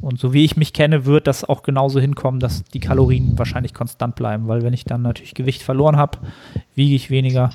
Und 0.01 0.19
so 0.19 0.33
wie 0.33 0.45
ich 0.45 0.57
mich 0.57 0.74
kenne, 0.74 1.06
wird 1.06 1.27
das 1.27 1.44
auch 1.44 1.62
genauso 1.62 2.00
hinkommen, 2.00 2.39
dass 2.39 2.63
die 2.63 2.79
Kalorien 2.79 3.38
wahrscheinlich 3.38 3.74
konstant 3.74 4.15
bleiben, 4.15 4.47
weil 4.47 4.63
wenn 4.63 4.74
ich 4.74 4.85
dann 4.85 5.01
natürlich 5.01 5.33
Gewicht 5.33 5.62
verloren 5.62 5.97
habe, 5.97 6.19
wiege 6.75 6.95
ich 6.95 7.09
weniger 7.09 7.51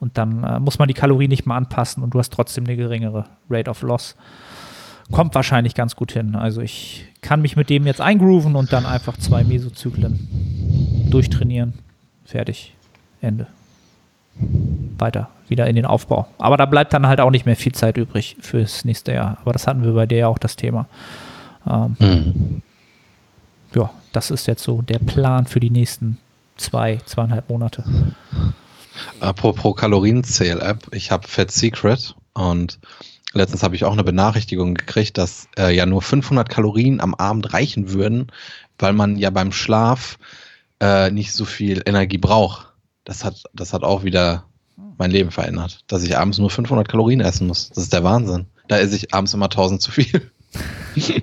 und 0.00 0.18
dann 0.18 0.44
äh, 0.44 0.60
muss 0.60 0.78
man 0.78 0.88
die 0.88 0.94
Kalorien 0.94 1.30
nicht 1.30 1.46
mal 1.46 1.56
anpassen 1.56 2.02
und 2.02 2.14
du 2.14 2.18
hast 2.18 2.32
trotzdem 2.32 2.64
eine 2.64 2.76
geringere 2.76 3.26
Rate 3.48 3.70
of 3.70 3.82
Loss. 3.82 4.16
Kommt 5.10 5.34
wahrscheinlich 5.34 5.74
ganz 5.74 5.96
gut 5.96 6.12
hin. 6.12 6.34
Also 6.34 6.60
ich 6.60 7.04
kann 7.20 7.42
mich 7.42 7.56
mit 7.56 7.70
dem 7.70 7.86
jetzt 7.86 8.00
eingrooven 8.00 8.56
und 8.56 8.72
dann 8.72 8.86
einfach 8.86 9.16
zwei 9.18 9.44
Mesozyklen 9.44 11.08
durchtrainieren. 11.10 11.74
Fertig. 12.24 12.74
Ende. 13.20 13.46
Weiter. 14.98 15.28
Wieder 15.52 15.66
in 15.66 15.76
den 15.76 15.84
Aufbau. 15.86 16.26
Aber 16.38 16.56
da 16.56 16.64
bleibt 16.66 16.92
dann 16.94 17.06
halt 17.06 17.20
auch 17.20 17.30
nicht 17.30 17.44
mehr 17.46 17.56
viel 17.56 17.72
Zeit 17.72 17.98
übrig 17.98 18.36
fürs 18.40 18.84
nächste 18.86 19.12
Jahr. 19.12 19.36
Aber 19.42 19.52
das 19.52 19.66
hatten 19.66 19.84
wir 19.84 19.92
bei 19.92 20.06
dir 20.06 20.18
ja 20.18 20.28
auch 20.28 20.38
das 20.38 20.56
Thema. 20.56 20.86
Ähm, 21.68 21.96
Mhm. 22.00 22.62
ja, 23.74 23.90
das 24.12 24.30
ist 24.30 24.46
jetzt 24.46 24.62
so 24.64 24.80
der 24.82 24.98
Plan 24.98 25.46
für 25.46 25.60
die 25.60 25.70
nächsten 25.70 26.16
zwei, 26.56 26.98
zweieinhalb 27.04 27.48
Monate. 27.50 27.84
Apropos 29.20 29.76
Kalorienzähl-App, 29.76 30.88
ich 30.92 31.10
habe 31.10 31.28
Fat 31.28 31.50
Secret 31.50 32.14
und 32.34 32.78
letztens 33.32 33.62
habe 33.62 33.74
ich 33.76 33.84
auch 33.84 33.92
eine 33.92 34.04
Benachrichtigung 34.04 34.74
gekriegt, 34.74 35.16
dass 35.18 35.48
äh, 35.58 35.74
ja 35.74 35.86
nur 35.86 36.02
500 36.02 36.48
Kalorien 36.48 37.00
am 37.00 37.14
Abend 37.14 37.52
reichen 37.52 37.92
würden, 37.92 38.30
weil 38.78 38.92
man 38.92 39.16
ja 39.16 39.30
beim 39.30 39.52
Schlaf 39.52 40.18
äh, 40.80 41.10
nicht 41.10 41.32
so 41.32 41.44
viel 41.44 41.82
Energie 41.86 42.18
braucht. 42.18 42.68
Das 43.04 43.24
hat, 43.24 43.42
das 43.54 43.72
hat 43.72 43.82
auch 43.82 44.04
wieder 44.04 44.44
mein 44.98 45.10
Leben 45.10 45.30
verändert, 45.30 45.80
dass 45.86 46.02
ich 46.02 46.16
abends 46.16 46.38
nur 46.38 46.50
500 46.50 46.88
Kalorien 46.88 47.20
essen 47.20 47.46
muss. 47.46 47.70
Das 47.70 47.84
ist 47.84 47.92
der 47.92 48.04
Wahnsinn. 48.04 48.46
Da 48.68 48.78
esse 48.78 48.96
ich 48.96 49.14
abends 49.14 49.34
immer 49.34 49.46
1000 49.46 49.80
zu 49.80 49.90
viel. 49.90 50.30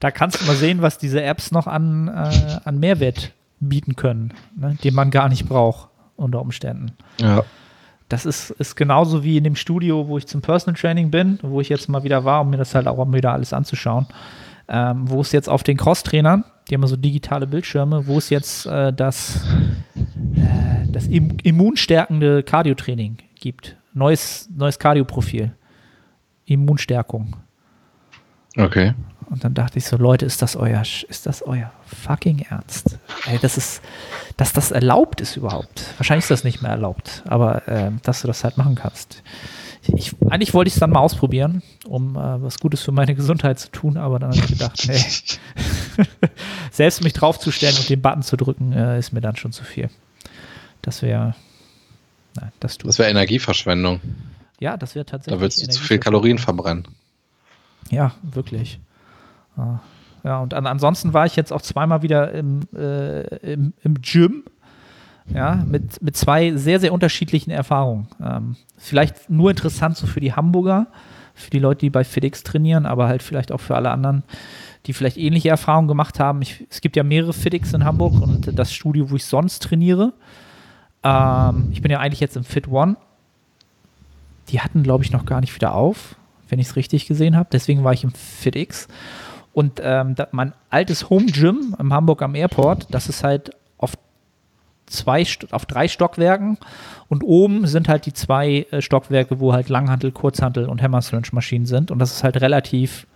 Da 0.00 0.12
kannst 0.12 0.40
du 0.40 0.46
mal 0.46 0.54
sehen, 0.54 0.80
was 0.80 0.98
diese 0.98 1.22
Apps 1.22 1.50
noch 1.50 1.66
an, 1.66 2.08
äh, 2.08 2.60
an 2.64 2.78
Mehrwert 2.78 3.32
bieten 3.60 3.96
können, 3.96 4.32
ne, 4.56 4.78
den 4.84 4.94
man 4.94 5.10
gar 5.10 5.28
nicht 5.28 5.48
braucht 5.48 5.88
unter 6.16 6.40
Umständen. 6.40 6.92
Ja. 7.20 7.42
Das 8.08 8.24
ist, 8.24 8.50
ist 8.50 8.76
genauso 8.76 9.24
wie 9.24 9.36
in 9.36 9.44
dem 9.44 9.56
Studio, 9.56 10.08
wo 10.08 10.16
ich 10.16 10.26
zum 10.26 10.40
Personal 10.40 10.78
Training 10.80 11.10
bin, 11.10 11.38
wo 11.42 11.60
ich 11.60 11.68
jetzt 11.68 11.88
mal 11.88 12.04
wieder 12.04 12.24
war, 12.24 12.42
um 12.42 12.50
mir 12.50 12.56
das 12.56 12.74
halt 12.74 12.86
auch 12.86 13.04
mal 13.04 13.16
wieder 13.16 13.32
alles 13.32 13.52
anzuschauen. 13.52 14.06
Ähm, 14.68 15.10
wo 15.10 15.20
es 15.20 15.32
jetzt 15.32 15.48
auf 15.48 15.62
den 15.62 15.76
Cross-Trainern, 15.76 16.44
die 16.68 16.74
haben 16.74 16.86
so 16.86 16.96
digitale 16.96 17.46
Bildschirme, 17.46 18.06
wo 18.06 18.18
es 18.18 18.30
jetzt 18.30 18.66
äh, 18.66 18.92
das, 18.92 19.44
äh, 20.36 20.86
das 20.90 21.06
im, 21.06 21.38
immunstärkende 21.42 22.42
Cardio-Training 22.42 23.18
gibt. 23.40 23.76
Neues, 23.94 24.48
neues 24.54 24.78
Cardio-Profil. 24.78 25.52
Immunstärkung. 26.44 27.36
Okay. 28.56 28.94
Und 29.30 29.44
dann 29.44 29.52
dachte 29.52 29.78
ich 29.78 29.84
so, 29.84 29.96
Leute, 29.96 30.24
ist 30.24 30.40
das 30.40 30.56
euer, 30.56 30.80
ist 30.80 31.26
das 31.26 31.42
euer 31.42 31.70
fucking 31.84 32.46
Ernst? 32.48 32.98
Ey, 33.26 33.38
das 33.38 33.58
ist, 33.58 33.82
dass 34.38 34.54
das 34.54 34.70
erlaubt 34.70 35.20
ist 35.20 35.36
überhaupt. 35.36 35.84
Wahrscheinlich 35.98 36.24
ist 36.24 36.30
das 36.30 36.44
nicht 36.44 36.62
mehr 36.62 36.70
erlaubt, 36.70 37.22
aber 37.26 37.62
ähm, 37.68 38.00
dass 38.02 38.22
du 38.22 38.26
das 38.26 38.42
halt 38.44 38.56
machen 38.56 38.74
kannst. 38.74 39.22
Ich, 39.94 40.14
eigentlich 40.28 40.54
wollte 40.54 40.68
ich 40.68 40.74
es 40.74 40.80
dann 40.80 40.90
mal 40.90 41.00
ausprobieren, 41.00 41.62
um 41.86 42.16
äh, 42.16 42.42
was 42.42 42.58
Gutes 42.58 42.82
für 42.82 42.92
meine 42.92 43.14
Gesundheit 43.16 43.58
zu 43.58 43.70
tun, 43.70 43.96
aber 43.96 44.18
dann 44.18 44.30
habe 44.30 44.40
ich 44.40 44.46
gedacht, 44.46 44.84
nee, 44.86 45.04
Selbst 46.70 47.02
mich 47.02 47.12
draufzustellen 47.12 47.76
und 47.76 47.88
den 47.88 48.00
Button 48.00 48.22
zu 48.22 48.36
drücken, 48.36 48.72
äh, 48.72 48.98
ist 48.98 49.12
mir 49.12 49.20
dann 49.20 49.36
schon 49.36 49.52
zu 49.52 49.64
viel. 49.64 49.90
Das 50.82 51.02
wäre. 51.02 51.34
Nein, 52.36 52.52
das 52.60 52.78
tut. 52.78 52.88
Das 52.88 52.98
wäre 52.98 53.10
Energieverschwendung. 53.10 54.00
Ja, 54.60 54.76
das 54.76 54.94
wäre 54.94 55.06
tatsächlich. 55.06 55.36
Da 55.36 55.40
würdest 55.40 55.62
du 55.62 55.68
zu 55.68 55.82
viel 55.82 55.98
Kalorien 55.98 56.38
verbrennen. 56.38 56.86
Ja, 57.90 58.14
wirklich. 58.22 58.78
Ah. 59.56 59.80
Ja, 60.24 60.40
und 60.40 60.54
an, 60.54 60.66
ansonsten 60.66 61.14
war 61.14 61.26
ich 61.26 61.36
jetzt 61.36 61.52
auch 61.52 61.62
zweimal 61.62 62.02
wieder 62.02 62.32
im, 62.32 62.62
äh, 62.74 63.22
im, 63.52 63.72
im 63.82 63.94
Gym. 64.02 64.44
Ja, 65.34 65.62
mit, 65.66 66.02
mit 66.02 66.16
zwei 66.16 66.56
sehr, 66.56 66.80
sehr 66.80 66.92
unterschiedlichen 66.92 67.50
Erfahrungen. 67.50 68.08
Ähm, 68.22 68.56
vielleicht 68.76 69.28
nur 69.28 69.50
interessant 69.50 69.96
so 69.96 70.06
für 70.06 70.20
die 70.20 70.32
Hamburger, 70.32 70.86
für 71.34 71.50
die 71.50 71.58
Leute, 71.58 71.80
die 71.80 71.90
bei 71.90 72.04
FedEx 72.04 72.42
trainieren, 72.44 72.86
aber 72.86 73.08
halt 73.08 73.22
vielleicht 73.22 73.52
auch 73.52 73.60
für 73.60 73.76
alle 73.76 73.90
anderen, 73.90 74.22
die 74.86 74.92
vielleicht 74.92 75.18
ähnliche 75.18 75.50
Erfahrungen 75.50 75.88
gemacht 75.88 76.18
haben. 76.18 76.40
Ich, 76.42 76.66
es 76.70 76.80
gibt 76.80 76.96
ja 76.96 77.02
mehrere 77.02 77.32
FedEx 77.32 77.74
in 77.74 77.84
Hamburg 77.84 78.20
und 78.20 78.58
das 78.58 78.72
Studio, 78.72 79.10
wo 79.10 79.16
ich 79.16 79.24
sonst 79.24 79.62
trainiere. 79.62 80.14
Ähm, 81.02 81.68
ich 81.72 81.82
bin 81.82 81.90
ja 81.90 82.00
eigentlich 82.00 82.20
jetzt 82.20 82.36
im 82.36 82.44
Fit 82.44 82.68
One. 82.68 82.96
Die 84.48 84.60
hatten, 84.60 84.82
glaube 84.82 85.04
ich, 85.04 85.12
noch 85.12 85.26
gar 85.26 85.40
nicht 85.40 85.54
wieder 85.54 85.74
auf, 85.74 86.16
wenn 86.48 86.58
ich 86.58 86.68
es 86.68 86.76
richtig 86.76 87.06
gesehen 87.06 87.36
habe. 87.36 87.50
Deswegen 87.52 87.84
war 87.84 87.92
ich 87.92 88.02
im 88.02 88.12
FitX. 88.12 88.88
Und 89.52 89.80
ähm, 89.82 90.14
mein 90.32 90.54
altes 90.70 91.10
Home 91.10 91.26
Gym 91.26 91.76
im 91.78 91.92
Hamburg 91.92 92.22
am 92.22 92.34
Airport, 92.34 92.86
das 92.90 93.08
ist 93.08 93.24
halt 93.24 93.50
zwei, 94.88 95.24
auf 95.50 95.66
drei 95.66 95.88
Stockwerken 95.88 96.58
und 97.08 97.22
oben 97.22 97.66
sind 97.66 97.88
halt 97.88 98.06
die 98.06 98.12
zwei 98.12 98.66
äh, 98.70 98.82
Stockwerke, 98.82 99.40
wo 99.40 99.52
halt 99.52 99.68
Langhantel, 99.68 100.12
Kurzhantel 100.12 100.68
und 100.68 100.82
Hammer 100.82 101.00
Maschinen 101.32 101.66
sind 101.66 101.90
und 101.90 101.98
das 101.98 102.12
ist 102.12 102.24
halt 102.24 102.40
relativ 102.40 103.06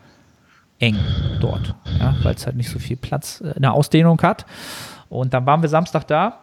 eng 0.79 0.97
dort, 1.41 1.75
ja, 1.99 2.15
weil 2.23 2.35
es 2.35 2.47
halt 2.47 2.57
nicht 2.57 2.69
so 2.69 2.79
viel 2.79 2.97
Platz 2.97 3.41
äh, 3.41 3.53
in 3.53 3.63
der 3.63 3.73
Ausdehnung 3.73 4.21
hat. 4.23 4.47
Und 5.09 5.35
dann 5.35 5.47
waren 5.47 5.63
wir 5.63 5.69
Samstag 5.69 6.07
da 6.07 6.39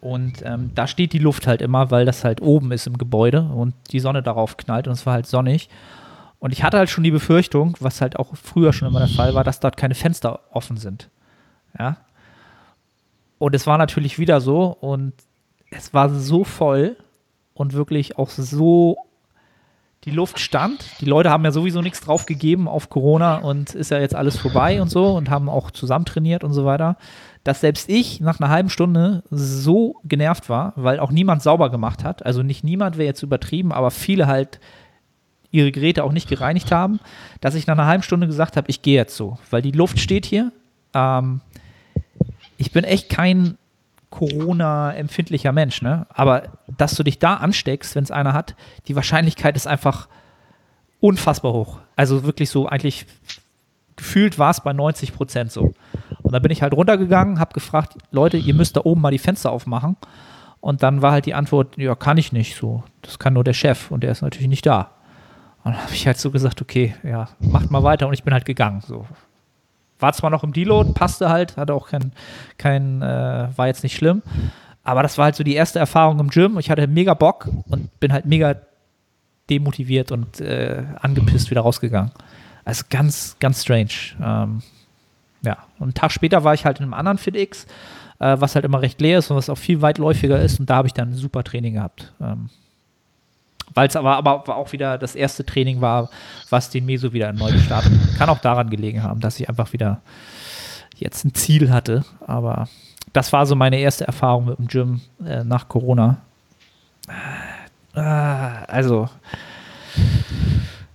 und 0.00 0.42
ähm, 0.44 0.70
da 0.74 0.86
steht 0.86 1.12
die 1.12 1.18
Luft 1.18 1.46
halt 1.46 1.60
immer, 1.62 1.90
weil 1.90 2.04
das 2.04 2.24
halt 2.24 2.40
oben 2.40 2.72
ist 2.72 2.86
im 2.86 2.98
Gebäude 2.98 3.42
und 3.42 3.74
die 3.90 4.00
Sonne 4.00 4.22
darauf 4.22 4.56
knallt 4.56 4.86
und 4.86 4.94
es 4.94 5.06
war 5.06 5.14
halt 5.14 5.26
sonnig. 5.26 5.68
Und 6.40 6.52
ich 6.52 6.62
hatte 6.62 6.78
halt 6.78 6.88
schon 6.88 7.04
die 7.04 7.10
Befürchtung, 7.10 7.76
was 7.80 8.00
halt 8.00 8.16
auch 8.18 8.34
früher 8.36 8.72
schon 8.72 8.88
immer 8.88 9.00
der 9.00 9.08
Fall 9.08 9.34
war, 9.34 9.42
dass 9.42 9.58
dort 9.60 9.76
keine 9.76 9.94
Fenster 9.94 10.40
offen 10.52 10.76
sind. 10.76 11.10
Ja. 11.78 11.96
Und 13.38 13.54
es 13.54 13.66
war 13.66 13.78
natürlich 13.78 14.18
wieder 14.18 14.40
so 14.40 14.76
und 14.80 15.12
es 15.70 15.94
war 15.94 16.10
so 16.10 16.44
voll 16.44 16.96
und 17.54 17.72
wirklich 17.72 18.18
auch 18.18 18.30
so 18.30 18.96
die 20.04 20.10
Luft 20.10 20.38
stand. 20.38 21.00
Die 21.00 21.06
Leute 21.06 21.30
haben 21.30 21.44
ja 21.44 21.50
sowieso 21.50 21.82
nichts 21.82 22.00
drauf 22.00 22.26
gegeben 22.26 22.68
auf 22.68 22.88
Corona 22.88 23.36
und 23.36 23.74
ist 23.74 23.90
ja 23.90 23.98
jetzt 23.98 24.14
alles 24.14 24.38
vorbei 24.38 24.80
und 24.80 24.88
so 24.88 25.16
und 25.16 25.28
haben 25.28 25.48
auch 25.48 25.70
zusammen 25.70 26.04
trainiert 26.04 26.44
und 26.44 26.52
so 26.52 26.64
weiter 26.64 26.96
dass 27.48 27.62
selbst 27.62 27.88
ich 27.88 28.20
nach 28.20 28.40
einer 28.40 28.50
halben 28.50 28.68
Stunde 28.68 29.22
so 29.30 29.96
genervt 30.04 30.50
war, 30.50 30.74
weil 30.76 31.00
auch 31.00 31.10
niemand 31.10 31.42
sauber 31.42 31.70
gemacht 31.70 32.04
hat. 32.04 32.26
Also 32.26 32.42
nicht 32.42 32.62
niemand 32.62 32.98
wäre 32.98 33.06
jetzt 33.06 33.22
übertrieben, 33.22 33.72
aber 33.72 33.90
viele 33.90 34.26
halt 34.26 34.60
ihre 35.50 35.72
Geräte 35.72 36.04
auch 36.04 36.12
nicht 36.12 36.28
gereinigt 36.28 36.72
haben, 36.72 37.00
dass 37.40 37.54
ich 37.54 37.66
nach 37.66 37.78
einer 37.78 37.86
halben 37.86 38.02
Stunde 38.02 38.26
gesagt 38.26 38.58
habe, 38.58 38.68
ich 38.68 38.82
gehe 38.82 38.96
jetzt 38.96 39.16
so, 39.16 39.38
weil 39.50 39.62
die 39.62 39.70
Luft 39.70 39.98
steht 39.98 40.26
hier. 40.26 40.52
Ähm, 40.92 41.40
ich 42.58 42.72
bin 42.72 42.84
echt 42.84 43.08
kein 43.08 43.56
Corona-empfindlicher 44.10 45.52
Mensch, 45.52 45.80
ne? 45.80 46.06
Aber 46.10 46.44
dass 46.76 46.94
du 46.94 47.02
dich 47.02 47.18
da 47.18 47.34
ansteckst, 47.34 47.94
wenn 47.94 48.04
es 48.04 48.10
einer 48.10 48.34
hat, 48.34 48.56
die 48.88 48.96
Wahrscheinlichkeit 48.96 49.56
ist 49.56 49.66
einfach 49.66 50.08
unfassbar 51.00 51.52
hoch. 51.52 51.78
Also 51.96 52.24
wirklich 52.24 52.50
so 52.50 52.66
eigentlich 52.66 53.06
gefühlt 53.96 54.38
war 54.38 54.50
es 54.50 54.60
bei 54.60 54.72
90 54.72 55.14
Prozent 55.14 55.52
so. 55.52 55.74
Und 56.22 56.32
dann 56.32 56.42
bin 56.42 56.50
ich 56.50 56.62
halt 56.62 56.72
runtergegangen, 56.72 57.38
habe 57.38 57.54
gefragt, 57.54 57.96
Leute, 58.10 58.36
ihr 58.36 58.54
müsst 58.54 58.76
da 58.76 58.80
oben 58.84 59.00
mal 59.00 59.10
die 59.10 59.18
Fenster 59.18 59.50
aufmachen. 59.50 59.96
Und 60.60 60.82
dann 60.82 61.02
war 61.02 61.12
halt 61.12 61.26
die 61.26 61.34
Antwort, 61.34 61.76
ja, 61.76 61.94
kann 61.94 62.18
ich 62.18 62.32
nicht 62.32 62.56
so. 62.56 62.82
Das 63.02 63.18
kann 63.18 63.34
nur 63.34 63.44
der 63.44 63.52
Chef 63.52 63.90
und 63.90 64.02
der 64.02 64.10
ist 64.10 64.22
natürlich 64.22 64.48
nicht 64.48 64.66
da. 64.66 64.90
Und 65.64 65.74
dann 65.74 65.82
habe 65.82 65.94
ich 65.94 66.06
halt 66.06 66.18
so 66.18 66.30
gesagt, 66.30 66.62
okay, 66.62 66.94
ja, 67.04 67.28
macht 67.38 67.70
mal 67.70 67.82
weiter 67.82 68.08
und 68.08 68.14
ich 68.14 68.24
bin 68.24 68.32
halt 68.32 68.44
gegangen. 68.44 68.80
So. 68.80 69.06
War 69.98 70.12
zwar 70.12 70.30
noch 70.30 70.44
im 70.44 70.52
Deload, 70.52 70.92
passte 70.92 71.28
halt, 71.28 71.56
hatte 71.56 71.74
auch 71.74 71.88
kein, 71.88 72.12
kein 72.56 73.02
äh, 73.02 73.48
war 73.56 73.66
jetzt 73.66 73.82
nicht 73.82 73.96
schlimm. 73.96 74.22
Aber 74.84 75.02
das 75.02 75.18
war 75.18 75.26
halt 75.26 75.36
so 75.36 75.44
die 75.44 75.54
erste 75.54 75.78
Erfahrung 75.78 76.18
im 76.20 76.28
Gym. 76.28 76.58
Ich 76.58 76.70
hatte 76.70 76.86
mega 76.86 77.14
Bock 77.14 77.48
und 77.68 77.98
bin 78.00 78.12
halt 78.12 78.24
mega 78.24 78.56
demotiviert 79.50 80.12
und 80.12 80.40
äh, 80.40 80.82
angepisst 81.00 81.50
wieder 81.50 81.62
rausgegangen. 81.62 82.12
Also 82.64 82.84
ganz, 82.90 83.36
ganz 83.40 83.62
strange. 83.62 83.90
Ähm, 84.22 84.62
ja, 85.42 85.58
und 85.78 85.84
einen 85.84 85.94
Tag 85.94 86.12
später 86.12 86.44
war 86.44 86.54
ich 86.54 86.64
halt 86.64 86.78
in 86.78 86.84
einem 86.84 86.94
anderen 86.94 87.18
FitX, 87.18 87.66
äh, 88.18 88.36
was 88.38 88.54
halt 88.54 88.64
immer 88.64 88.82
recht 88.82 89.00
leer 89.00 89.18
ist 89.18 89.30
und 89.30 89.36
was 89.36 89.48
auch 89.48 89.58
viel 89.58 89.82
weitläufiger 89.82 90.40
ist. 90.40 90.60
Und 90.60 90.68
da 90.68 90.76
habe 90.76 90.88
ich 90.88 90.94
dann 90.94 91.10
ein 91.10 91.14
super 91.14 91.44
Training 91.44 91.74
gehabt. 91.74 92.12
Ähm, 92.20 92.50
Weil 93.74 93.88
es 93.88 93.96
aber, 93.96 94.16
aber 94.16 94.56
auch 94.56 94.72
wieder 94.72 94.98
das 94.98 95.14
erste 95.14 95.44
Training 95.44 95.80
war, 95.80 96.10
was 96.50 96.70
den 96.70 96.86
Meso 96.86 97.12
wieder 97.12 97.32
neu 97.32 97.52
gestartet 97.52 97.92
hat. 97.92 98.18
Kann 98.18 98.28
auch 98.28 98.38
daran 98.38 98.70
gelegen 98.70 99.02
haben, 99.02 99.20
dass 99.20 99.38
ich 99.38 99.48
einfach 99.48 99.72
wieder 99.72 100.00
jetzt 100.96 101.24
ein 101.24 101.34
Ziel 101.34 101.70
hatte. 101.70 102.04
Aber 102.26 102.68
das 103.12 103.32
war 103.32 103.46
so 103.46 103.54
meine 103.54 103.78
erste 103.78 104.06
Erfahrung 104.06 104.46
mit 104.46 104.58
dem 104.58 104.68
Gym 104.68 105.00
äh, 105.24 105.44
nach 105.44 105.68
Corona. 105.68 106.18
Äh, 107.94 108.00
also. 108.00 109.08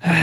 Äh, 0.01 0.13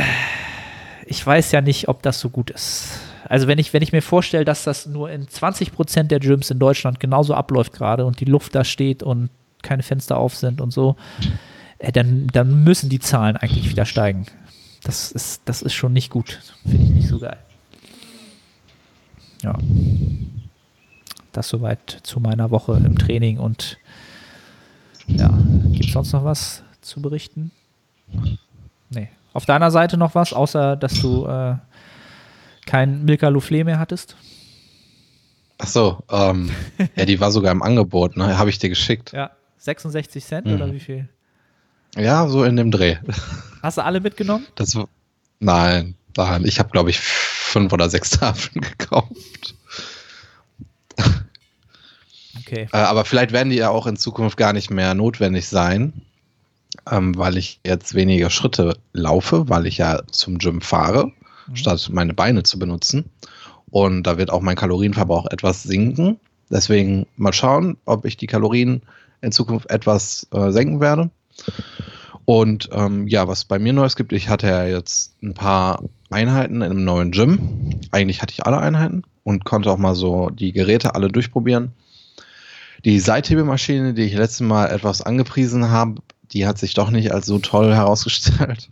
ich 1.11 1.27
weiß 1.27 1.51
ja 1.51 1.61
nicht, 1.61 1.89
ob 1.89 2.03
das 2.03 2.21
so 2.21 2.31
gut 2.31 2.51
ist. 2.51 3.01
Also 3.29 3.49
wenn 3.49 3.59
ich, 3.59 3.73
wenn 3.73 3.83
ich 3.83 3.93
mir 3.93 4.01
vorstelle, 4.01 4.45
dass 4.45 4.65
das 4.65 4.87
nur 4.87 5.11
in 5.11 5.29
20 5.29 5.73
Prozent 5.73 6.11
der 6.11 6.21
Gyms 6.21 6.51
in 6.51 6.61
Deutschland 6.61 7.01
genauso 7.01 7.35
abläuft 7.35 7.73
gerade 7.73 8.07
und 8.07 8.21
die 8.21 8.25
Luft 8.25 8.55
da 8.55 8.65
steht 8.65 9.03
und 9.03 9.29
keine 9.63 9.83
Fenster 9.83 10.17
auf 10.17 10.37
sind 10.37 10.61
und 10.61 10.73
so, 10.73 10.97
dann, 11.81 12.27
dann 12.29 12.65
müssen 12.65 12.91
die 12.91 13.01
Zahlen 13.01 13.37
eigentlich 13.37 13.69
wieder 13.71 13.87
steigen. 13.87 14.27
Das 14.83 15.13
ist, 15.13 15.43
das 15.45 15.63
ist 15.63 15.75
schon 15.75 15.93
nicht 15.93 16.11
gut. 16.11 16.41
Finde 16.63 16.85
ich 16.85 16.91
nicht 16.91 17.09
so 17.09 17.19
geil. 17.19 17.39
Ja. 19.43 19.59
Das 21.33 21.49
soweit 21.49 22.01
zu 22.03 22.21
meiner 22.21 22.51
Woche 22.51 22.73
im 22.85 22.99
Training 22.99 23.39
und 23.39 23.79
ja, 25.07 25.29
gibt 25.73 25.87
es 25.87 25.93
sonst 25.93 26.13
noch 26.13 26.25
was 26.25 26.63
zu 26.81 27.01
berichten? 27.01 27.51
Nee, 28.91 29.09
auf 29.33 29.47
deiner 29.47 29.71
Seite 29.71 29.97
noch 29.97 30.15
was, 30.15 30.33
außer 30.33 30.77
dass 30.77 31.01
du 31.01 31.27
äh, 31.27 31.57
kein 32.67 33.05
Milka 33.05 33.29
Louflé 33.29 33.65
mehr 33.65 33.79
hattest? 33.79 34.17
Ach 35.59 35.67
so, 35.67 35.99
ähm, 36.11 36.51
ja, 36.97 37.05
die 37.05 37.21
war 37.21 37.31
sogar 37.31 37.53
im 37.53 37.63
Angebot, 37.63 38.17
ne? 38.17 38.39
Habe 38.39 38.51
ich 38.51 38.59
dir 38.59 38.69
geschickt. 38.69 39.13
Ja, 39.13 39.31
66 39.59 40.25
Cent 40.25 40.47
mhm. 40.47 40.55
oder 40.55 40.73
wie 40.73 40.81
viel? 40.81 41.09
Ja, 41.97 42.29
so 42.29 42.45
in 42.45 42.57
dem 42.57 42.71
Dreh. 42.71 42.97
Hast 43.63 43.79
du 43.79 43.85
alle 43.85 44.01
mitgenommen? 44.01 44.47
Das, 44.55 44.79
nein, 45.39 45.95
nein. 46.17 46.45
Ich 46.45 46.59
habe, 46.59 46.71
glaube 46.71 46.91
ich, 46.91 47.01
fünf 47.01 47.73
oder 47.73 47.91
sechs 47.91 48.11
Tafeln 48.19 48.61
gekauft. 48.61 49.55
Okay. 52.39 52.69
Äh, 52.73 52.77
aber 52.77 53.05
vielleicht 53.05 53.33
werden 53.33 53.51
die 53.51 53.57
ja 53.57 53.71
auch 53.71 53.87
in 53.87 53.97
Zukunft 53.97 54.37
gar 54.37 54.53
nicht 54.53 54.71
mehr 54.71 54.95
notwendig 54.95 55.49
sein 55.49 56.03
ähm, 56.91 57.17
weil 57.17 57.37
ich 57.37 57.61
jetzt 57.65 57.95
weniger 57.95 58.31
Schritte 58.31 58.77
laufe, 58.93 59.49
weil 59.49 59.67
ich 59.67 59.79
ja 59.79 60.01
zum 60.11 60.39
Gym 60.39 60.61
fahre, 60.61 61.13
mhm. 61.47 61.57
statt 61.57 61.89
meine 61.93 62.15
Beine 62.15 62.43
zu 62.43 62.59
benutzen. 62.59 63.11
Und 63.71 64.05
da 64.05 64.19
wird 64.19 64.31
auch 64.31 64.41
mein 64.41 64.57
Kalorienverbrauch 64.57 65.27
etwas 65.31 65.63
sinken. 65.63 66.19
Deswegen 66.51 67.07
mal 67.17 67.33
schauen, 67.33 67.77
ob 67.85 68.05
ich 68.05 68.17
die 68.17 68.27
Kalorien 68.27 68.83
in 69.21 69.31
Zukunft 69.33 69.71
etwas 69.71 70.27
äh, 70.33 70.51
senken 70.51 70.81
werde. 70.81 71.11
Und 72.25 72.69
ähm, 72.73 73.09
ja, 73.09 73.27
was 73.27 73.45
bei 73.45 73.59
mir 73.59 73.73
Neues 73.73 73.97
gibt, 73.97 74.13
ich 74.13 74.29
hatte 74.29 74.47
ja 74.47 74.65
jetzt 74.65 75.21
ein 75.23 75.35
paar 75.35 75.83
Einheiten 76.11 76.57
in 76.57 76.63
einem 76.63 76.85
neuen 76.85 77.11
Gym. 77.11 77.81
Eigentlich 77.91 78.23
hatte 78.23 78.33
ich 78.33 78.47
alle 78.47 78.59
Einheiten 78.59 79.03
und 79.25 79.45
konnte 79.45 79.71
auch 79.71 79.79
mal 79.79 79.95
so 79.95 80.31
die 80.31 80.53
Geräte 80.53 80.95
alle 80.95 81.09
durchprobieren. 81.09 81.73
Die 82.85 83.01
Seithebemaschine, 83.01 83.95
die 83.95 84.05
ich 84.05 84.15
letztes 84.15 84.41
Mal 84.41 84.67
etwas 84.67 85.03
angepriesen 85.03 85.71
habe, 85.71 86.03
die 86.33 86.47
hat 86.47 86.59
sich 86.59 86.75
doch 86.75 86.91
nicht 86.91 87.13
als 87.13 87.27
so 87.27 87.39
toll 87.39 87.75
herausgestellt. 87.75 88.69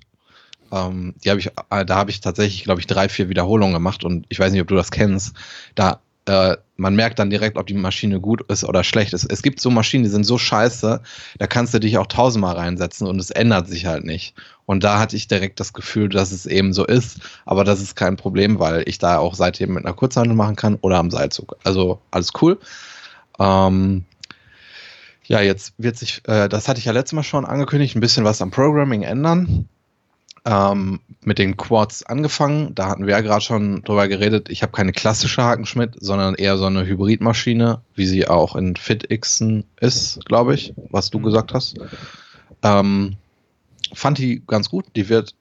Ähm, 0.70 1.14
die 1.25 1.30
habe 1.30 1.40
ich, 1.40 1.50
äh, 1.70 1.84
da 1.84 1.96
habe 1.96 2.10
ich 2.10 2.20
tatsächlich, 2.20 2.64
glaube 2.64 2.80
ich, 2.80 2.87
drei, 2.87 3.08
vier 3.08 3.28
Wiederholungen 3.28 3.75
gemacht 3.75 4.04
und 4.04 4.26
ich 4.28 4.38
weiß 4.38 4.52
nicht, 4.52 4.60
ob 4.60 4.68
du 4.68 4.75
das 4.75 4.90
kennst. 4.90 5.34
Da 5.75 6.00
äh, 6.28 6.56
man 6.76 6.94
merkt 6.94 7.18
dann 7.18 7.30
direkt, 7.30 7.56
ob 7.56 7.66
die 7.66 7.75
Maschine 7.75 8.20
gut 8.20 8.42
ist 8.50 8.62
oder 8.62 8.85
schlecht 8.85 9.14
ist. 9.14 9.25
Es 9.25 9.42
gibt 9.42 9.61
so 9.61 9.70
Maschinen, 9.70 10.04
die 10.04 10.11
sind 10.11 10.25
so 10.25 10.38
scheiße, 10.38 11.00
da 11.38 11.47
kannst 11.47 11.75
du 11.75 11.80
dich 11.80 11.99
auch 11.99 12.06
tausendmal 12.06 12.54
reinsetzen 12.54 13.06
und 13.06 13.18
es 13.18 13.30
ändert 13.30 13.66
sich 13.66 13.87
halt 13.87 14.04
nicht. 14.04 14.35
Und 14.66 14.85
da 14.85 14.99
hatte 14.99 15.16
ich 15.16 15.26
direkt 15.26 15.58
das 15.58 15.73
Gefühl, 15.73 16.11
dass 16.11 16.30
es 16.30 16.44
eben 16.47 16.73
so 16.73 16.85
ist, 16.85 17.20
aber 17.47 17.64
das 17.64 17.80
ist 17.80 17.97
kein 17.97 18.16
Problem, 18.16 18.58
weil 18.61 18.85
ich 18.87 18.99
da 18.99 19.18
auch 19.18 19.35
seitdem 19.35 19.73
mit 19.73 19.87
einer 19.87 19.94
Kurzhandel 19.94 20.37
machen 20.37 20.56
kann 20.56 20.76
oder 20.82 20.99
am 20.99 21.11
Seilzug. 21.11 21.56
Also 21.64 22.00
alles 22.11 22.30
cool. 22.42 22.58
Ähm, 23.38 24.04
ja, 25.25 25.40
jetzt 25.40 25.75
wird 25.78 25.97
sich, 25.97 26.20
äh, 26.28 26.49
das 26.49 26.68
hatte 26.68 26.78
ich 26.78 26.85
ja 26.85 26.92
letztes 26.92 27.14
Mal 27.14 27.23
schon 27.23 27.47
angekündigt, 27.47 27.97
ein 27.97 28.00
bisschen 28.00 28.25
was 28.25 28.42
am 28.42 28.50
Programming 28.50 29.02
ändern. 29.02 29.68
Ähm, 30.45 31.00
mit 31.25 31.38
den 31.38 31.57
Quads 31.57 32.04
angefangen. 32.04 32.75
Da 32.75 32.88
hatten 32.88 33.07
wir 33.07 33.14
ja 33.14 33.21
gerade 33.21 33.40
schon 33.40 33.83
drüber 33.83 34.09
geredet. 34.09 34.49
Ich 34.49 34.62
habe 34.62 34.73
keine 34.73 34.92
klassische 34.92 35.42
Hakenschmidt, 35.42 35.97
sondern 36.00 36.35
eher 36.35 36.57
so 36.57 36.66
eine 36.66 36.87
Hybridmaschine, 36.87 37.80
wie 37.95 38.07
sie 38.07 38.26
auch 38.28 38.57
in 38.57 38.76
FitXen 38.76 39.64
ist, 39.80 40.25
glaube 40.25 40.54
ich, 40.54 40.75
was 40.90 41.11
du 41.11 41.18
mhm. 41.18 41.25
gesagt 41.25 41.54
hast. 41.54 41.78
Ähm, 42.62 43.16
fand 43.92 44.18
die 44.18 44.42
ganz 44.47 44.68
gut. 44.68 44.87
Die 44.97 45.09
wird 45.09 45.35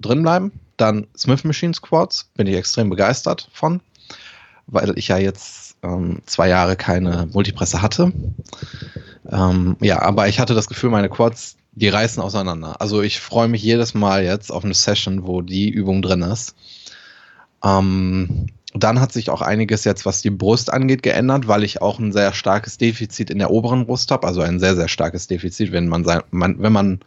drin 0.00 0.22
bleiben. 0.22 0.52
Dann 0.76 1.06
Smith 1.16 1.44
Machines 1.44 1.80
Quads, 1.80 2.30
bin 2.34 2.46
ich 2.46 2.56
extrem 2.56 2.90
begeistert 2.90 3.48
von, 3.52 3.80
weil 4.66 4.98
ich 4.98 5.08
ja 5.08 5.18
jetzt 5.18 5.76
ähm, 5.82 6.22
zwei 6.26 6.48
Jahre 6.48 6.76
keine 6.76 7.28
Multipresse 7.32 7.82
hatte. 7.82 8.12
Ähm, 9.30 9.76
ja, 9.80 10.02
aber 10.02 10.28
ich 10.28 10.40
hatte 10.40 10.54
das 10.54 10.68
Gefühl, 10.68 10.90
meine 10.90 11.08
Quads, 11.08 11.56
die 11.72 11.88
reißen 11.88 12.22
auseinander. 12.22 12.80
Also 12.80 13.02
ich 13.02 13.20
freue 13.20 13.48
mich 13.48 13.62
jedes 13.62 13.94
Mal 13.94 14.24
jetzt 14.24 14.50
auf 14.52 14.64
eine 14.64 14.74
Session, 14.74 15.26
wo 15.26 15.40
die 15.40 15.70
Übung 15.70 16.02
drin 16.02 16.22
ist. 16.22 16.54
Ähm, 17.64 18.46
dann 18.74 19.00
hat 19.00 19.12
sich 19.12 19.30
auch 19.30 19.42
einiges 19.42 19.84
jetzt, 19.84 20.06
was 20.06 20.22
die 20.22 20.30
Brust 20.30 20.72
angeht, 20.72 21.02
geändert, 21.02 21.48
weil 21.48 21.62
ich 21.64 21.82
auch 21.82 21.98
ein 21.98 22.12
sehr 22.12 22.32
starkes 22.32 22.78
Defizit 22.78 23.30
in 23.30 23.38
der 23.38 23.50
oberen 23.50 23.86
Brust 23.86 24.10
habe. 24.10 24.26
Also 24.26 24.40
ein 24.40 24.60
sehr, 24.60 24.76
sehr 24.76 24.88
starkes 24.88 25.26
Defizit. 25.26 25.72
Wenn 25.72 25.88
man, 25.88 26.04
sein, 26.04 26.22
man, 26.30 26.62
wenn 26.62 26.72
man 26.72 27.00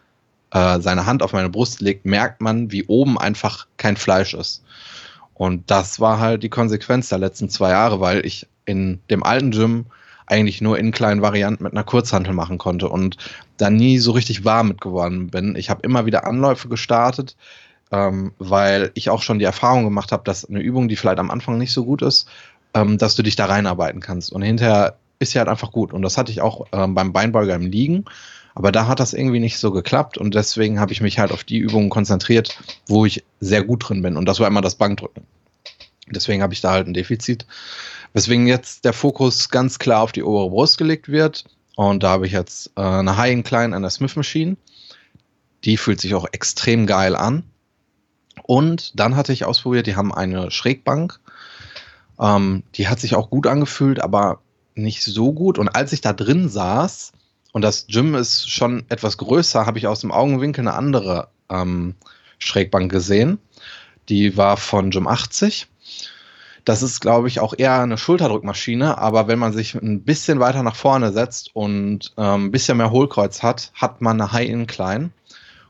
äh, 0.51 0.79
seine 0.79 1.05
Hand 1.05 1.23
auf 1.23 1.33
meine 1.33 1.49
Brust 1.49 1.81
legt, 1.81 2.05
merkt 2.05 2.41
man, 2.41 2.71
wie 2.71 2.85
oben 2.85 3.17
einfach 3.17 3.67
kein 3.77 3.97
Fleisch 3.97 4.33
ist. 4.33 4.63
Und 5.33 5.69
das 5.69 5.99
war 5.99 6.19
halt 6.19 6.43
die 6.43 6.49
Konsequenz 6.49 7.09
der 7.09 7.17
letzten 7.17 7.49
zwei 7.49 7.71
Jahre, 7.71 7.99
weil 7.99 8.25
ich 8.25 8.47
in 8.65 8.99
dem 9.09 9.23
alten 9.23 9.51
Gym 9.51 9.85
eigentlich 10.27 10.61
nur 10.61 10.77
in 10.77 10.91
kleinen 10.91 11.21
Varianten 11.21 11.63
mit 11.63 11.73
einer 11.73 11.83
Kurzhantel 11.83 12.33
machen 12.33 12.57
konnte 12.57 12.89
und 12.89 13.17
da 13.57 13.69
nie 13.69 13.99
so 13.99 14.11
richtig 14.11 14.43
warm 14.43 14.69
mit 14.69 14.81
geworden 14.81 15.27
bin. 15.27 15.55
Ich 15.55 15.69
habe 15.69 15.81
immer 15.83 16.05
wieder 16.05 16.25
Anläufe 16.25 16.67
gestartet, 16.67 17.35
ähm, 17.91 18.33
weil 18.39 18.91
ich 18.95 19.09
auch 19.09 19.21
schon 19.21 19.39
die 19.39 19.45
Erfahrung 19.45 19.83
gemacht 19.83 20.11
habe, 20.11 20.23
dass 20.23 20.45
eine 20.45 20.59
Übung, 20.61 20.87
die 20.87 20.95
vielleicht 20.95 21.19
am 21.19 21.31
Anfang 21.31 21.57
nicht 21.57 21.73
so 21.73 21.85
gut 21.85 22.01
ist, 22.01 22.27
ähm, 22.73 22.97
dass 22.97 23.15
du 23.15 23.23
dich 23.23 23.35
da 23.35 23.45
reinarbeiten 23.45 24.01
kannst. 24.01 24.31
Und 24.31 24.41
hinterher 24.41 24.97
ist 25.19 25.31
sie 25.31 25.39
halt 25.39 25.47
einfach 25.47 25.71
gut. 25.71 25.93
Und 25.93 26.01
das 26.01 26.17
hatte 26.17 26.31
ich 26.31 26.41
auch 26.41 26.65
ähm, 26.71 26.93
beim 26.93 27.13
Beinbeuger 27.13 27.55
im 27.55 27.67
Liegen. 27.67 28.05
Aber 28.55 28.71
da 28.71 28.87
hat 28.87 29.01
das 29.01 29.13
irgendwie 29.13 29.41
nicht 29.41 29.57
so 29.57 29.71
geklappt 29.71 30.17
und 30.17 30.33
deswegen 30.33 30.79
habe 30.79 30.93
ich 30.93 31.01
mich 31.01 31.19
halt 31.19 31.33
auf 31.33 31.43
die 31.43 31.57
Übungen 31.57 31.89
konzentriert, 31.89 32.57
wo 32.87 33.05
ich 33.05 33.25
sehr 33.41 33.63
gut 33.63 33.89
drin 33.89 34.01
bin. 34.01 34.15
Und 34.15 34.25
das 34.25 34.39
war 34.39 34.47
immer 34.47 34.61
das 34.61 34.75
Bankdrücken. 34.75 35.23
Deswegen 36.07 36.41
habe 36.41 36.53
ich 36.53 36.61
da 36.61 36.71
halt 36.71 36.87
ein 36.87 36.93
Defizit. 36.93 37.45
Weswegen 38.15 38.47
jetzt 38.47 38.85
der 38.85 38.93
Fokus 38.93 39.49
ganz 39.49 39.77
klar 39.77 40.01
auf 40.01 40.13
die 40.13 40.23
obere 40.23 40.49
Brust 40.49 40.77
gelegt 40.77 41.09
wird. 41.09 41.43
Und 41.75 42.01
da 42.01 42.11
habe 42.11 42.25
ich 42.25 42.31
jetzt 42.31 42.71
äh, 42.77 42.81
eine 42.81 43.17
High 43.17 43.33
Incline 43.33 43.75
an 43.75 43.81
der 43.81 43.91
Smith 43.91 44.15
Machine. 44.15 44.55
Die 45.65 45.75
fühlt 45.75 45.99
sich 45.99 46.15
auch 46.15 46.25
extrem 46.31 46.87
geil 46.87 47.13
an. 47.17 47.43
Und 48.43 48.97
dann 48.97 49.17
hatte 49.17 49.33
ich 49.33 49.43
ausprobiert, 49.43 49.85
die 49.85 49.97
haben 49.97 50.13
eine 50.13 50.49
Schrägbank. 50.49 51.19
Ähm, 52.17 52.63
die 52.75 52.87
hat 52.87 53.01
sich 53.01 53.15
auch 53.15 53.29
gut 53.29 53.47
angefühlt, 53.47 53.99
aber 53.99 54.39
nicht 54.75 55.03
so 55.03 55.33
gut. 55.33 55.59
Und 55.59 55.67
als 55.67 55.91
ich 55.91 55.99
da 55.99 56.13
drin 56.13 56.47
saß, 56.47 57.11
und 57.51 57.63
das 57.63 57.87
Gym 57.87 58.15
ist 58.15 58.49
schon 58.49 58.85
etwas 58.87 59.17
größer, 59.17 59.65
habe 59.65 59.77
ich 59.77 59.87
aus 59.87 59.99
dem 59.99 60.13
Augenwinkel 60.13 60.61
eine 60.61 60.73
andere 60.75 61.27
ähm, 61.49 61.95
Schrägbank 62.39 62.89
gesehen. 62.89 63.39
Die 64.07 64.37
war 64.37 64.55
von 64.55 64.91
Gym 64.91 65.05
80 65.05 65.67
das 66.65 66.81
ist, 66.81 66.99
glaube 66.99 67.27
ich, 67.27 67.39
auch 67.39 67.53
eher 67.55 67.79
eine 67.79 67.97
Schulterdrückmaschine, 67.97 68.97
aber 68.97 69.27
wenn 69.27 69.37
man 69.37 69.53
sich 69.53 69.75
ein 69.75 70.01
bisschen 70.01 70.39
weiter 70.39 70.63
nach 70.63 70.75
vorne 70.75 71.13
setzt 71.13 71.55
und 71.55 72.13
ähm, 72.17 72.45
ein 72.45 72.51
bisschen 72.51 72.77
mehr 72.77 72.91
Hohlkreuz 72.91 73.43
hat, 73.43 73.71
hat 73.75 74.01
man 74.01 74.19
eine 74.19 74.31
High-In-Klein 74.31 75.13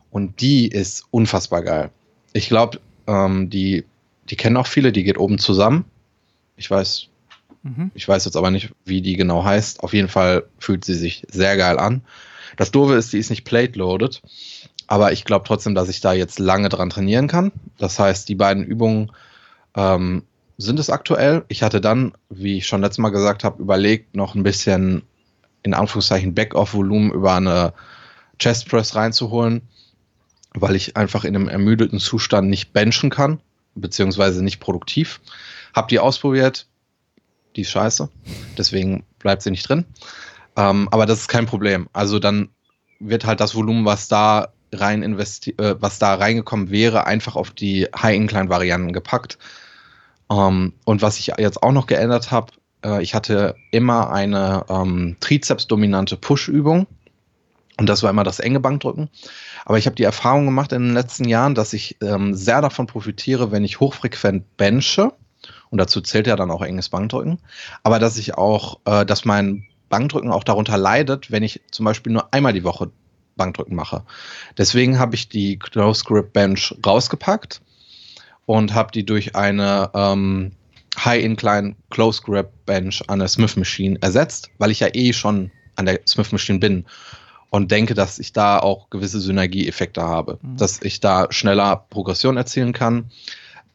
und 0.10 0.40
die 0.40 0.70
ist 0.70 1.06
unfassbar 1.12 1.64
geil. 1.64 1.92
Ich 2.32 2.48
glaube, 2.48 2.80
ähm, 3.08 3.50
die, 3.50 3.84
die 4.30 4.38
kennen 4.38 4.56
auch 4.56 4.68
viele, 4.68 4.94
die 4.94 5.04
geht 5.04 5.18
oben 5.18 5.38
zusammen. 5.38 5.84
Ich 6.56 6.72
weiß, 6.72 7.08
mhm. 7.64 7.92
ich 7.94 8.08
weiß 8.08 8.24
jetzt 8.24 8.38
aber 8.38 8.50
nicht, 8.50 8.72
wie 8.86 9.02
die 9.02 9.18
genau 9.18 9.44
heißt. 9.44 9.84
Auf 9.84 9.94
jeden 9.94 10.08
Fall 10.08 10.46
fühlt 10.60 10.86
sie 10.86 10.96
sich 10.96 11.28
sehr 11.30 11.58
geil 11.58 11.78
an. 11.78 12.04
Das 12.56 12.72
Doofe 12.72 12.94
ist, 12.94 13.12
die 13.12 13.20
ist 13.20 13.30
nicht 13.30 13.44
plate-loaded, 13.44 14.22
aber 14.88 15.12
ich 15.12 15.26
glaube 15.26 15.46
trotzdem, 15.46 15.76
dass 15.76 15.90
ich 15.90 16.00
da 16.00 16.14
jetzt 16.14 16.40
lange 16.40 16.70
dran 16.70 16.90
trainieren 16.90 17.28
kann. 17.28 17.52
Das 17.78 18.00
heißt, 18.00 18.30
die 18.30 18.36
beiden 18.36 18.64
Übungen 18.64 19.12
ähm, 19.76 20.24
sind 20.58 20.80
es 20.80 20.90
aktuell. 20.90 21.44
Ich 21.48 21.64
hatte 21.64 21.82
dann, 21.82 22.14
wie 22.30 22.58
ich 22.58 22.68
schon 22.68 22.82
letztes 22.82 23.00
Mal 23.00 23.10
gesagt 23.10 23.44
habe, 23.44 23.62
überlegt, 23.62 24.16
noch 24.16 24.36
ein 24.36 24.44
bisschen 24.44 25.04
in 25.64 25.74
Anführungszeichen 25.74 26.34
Back-off-Volumen 26.34 27.12
über 27.12 27.36
eine 27.36 27.74
Chest 28.40 28.70
Press 28.70 28.96
reinzuholen, 28.96 29.62
weil 30.54 30.76
ich 30.76 30.96
einfach 30.96 31.26
in 31.26 31.36
einem 31.36 31.48
ermüdeten 31.48 32.00
Zustand 32.00 32.50
nicht 32.50 32.72
benchen 32.72 33.10
kann, 33.10 33.40
beziehungsweise 33.74 34.44
nicht 34.44 34.60
produktiv. 34.60 35.20
Hab 35.74 35.88
die 35.88 36.00
ausprobiert, 36.00 36.68
die 37.56 37.62
ist 37.62 37.72
scheiße, 37.72 38.10
deswegen 38.58 39.04
bleibt 39.20 39.42
sie 39.42 39.52
nicht 39.52 39.68
drin. 39.68 39.86
Ähm, 40.56 40.88
aber 40.92 41.06
das 41.06 41.22
ist 41.22 41.28
kein 41.28 41.46
Problem. 41.46 41.90
Also 41.94 42.20
dann 42.20 42.50
wird 43.00 43.26
halt 43.26 43.40
das 43.40 43.56
Volumen, 43.56 43.86
was 43.86 44.08
da 44.08 44.50
rein 44.72 45.04
investi 45.04 45.56
äh, 45.58 45.76
was 45.80 46.00
da 46.00 46.16
reingekommen 46.16 46.70
wäre, 46.70 47.08
einfach 47.08 47.36
auf 47.36 47.52
die 47.52 47.88
High-Incline-Varianten 47.96 48.94
gepackt. 48.94 49.38
Ähm, 50.30 50.74
und 50.86 51.02
was 51.02 51.20
ich 51.20 51.34
jetzt 51.38 51.62
auch 51.64 51.72
noch 51.72 51.88
geändert 51.88 52.32
habe, 52.32 52.54
äh, 52.84 53.02
ich 53.02 53.14
hatte 53.14 53.56
immer 53.72 54.12
eine 54.12 54.66
ähm, 54.70 55.18
Trizeps-dominante 55.20 56.18
Push-Übung. 56.18 56.88
Und 57.78 57.90
das 57.90 58.04
war 58.04 58.10
immer 58.10 58.24
das 58.24 58.40
enge 58.40 58.62
Bankdrücken. 58.62 59.10
Aber 59.66 59.78
ich 59.78 59.86
habe 59.86 59.98
die 59.98 60.04
Erfahrung 60.04 60.46
gemacht 60.46 60.72
in 60.72 60.84
den 60.84 60.94
letzten 60.94 61.28
Jahren, 61.28 61.56
dass 61.56 61.74
ich 61.74 61.98
ähm, 62.02 62.34
sehr 62.34 62.62
davon 62.62 62.88
profitiere, 62.88 63.52
wenn 63.52 63.66
ich 63.66 63.82
hochfrequent 63.82 64.56
benche. 64.56 65.12
Und 65.72 65.80
dazu 65.80 66.00
zählt 66.00 66.28
ja 66.28 66.38
dann 66.38 66.52
auch 66.52 66.62
enges 66.62 66.88
Bankdrücken. 66.88 67.40
Aber 67.84 68.00
dass 68.00 68.18
ich 68.18 68.36
auch, 68.36 68.80
äh, 68.86 69.06
dass 69.06 69.26
mein 69.26 69.66
Bankdrücken 69.90 70.32
auch 70.32 70.46
darunter 70.46 70.78
leidet, 70.78 71.32
wenn 71.32 71.44
ich 71.44 71.62
zum 71.72 71.86
Beispiel 71.86 72.14
nur 72.14 72.34
einmal 72.34 72.54
die 72.54 72.64
Woche 72.64 72.92
Bankdrücken 73.36 73.76
mache. 73.76 74.04
Deswegen 74.58 74.98
habe 74.98 75.16
ich 75.16 75.28
die 75.28 75.60
Close 75.60 76.06
Grip 76.06 76.32
Bench 76.32 76.74
rausgepackt 76.86 77.62
und 78.46 78.74
habe 78.74 78.92
die 78.92 79.06
durch 79.06 79.36
eine 79.36 79.90
ähm, 79.94 80.52
High-Incline 80.98 81.76
Close 81.90 82.22
Grip 82.22 82.50
Bench 82.66 83.04
an 83.08 83.20
der 83.20 83.28
Smith 83.28 83.56
Machine 83.56 83.98
ersetzt, 84.02 84.50
weil 84.58 84.72
ich 84.72 84.80
ja 84.80 84.88
eh 84.94 85.14
schon 85.14 85.52
an 85.76 85.86
der 85.86 86.00
Smith 86.08 86.32
Machine 86.32 86.60
bin 86.60 86.86
und 87.50 87.72
denke, 87.72 87.94
dass 87.94 88.20
ich 88.20 88.34
da 88.34 88.60
auch 88.60 88.90
gewisse 88.90 89.20
Synergieeffekte 89.20 90.02
habe, 90.02 90.40
mhm. 90.42 90.58
dass 90.58 90.82
ich 90.82 91.00
da 91.00 91.28
schneller 91.32 91.86
Progression 91.90 92.38
erzielen 92.38 92.74
kann, 92.74 93.12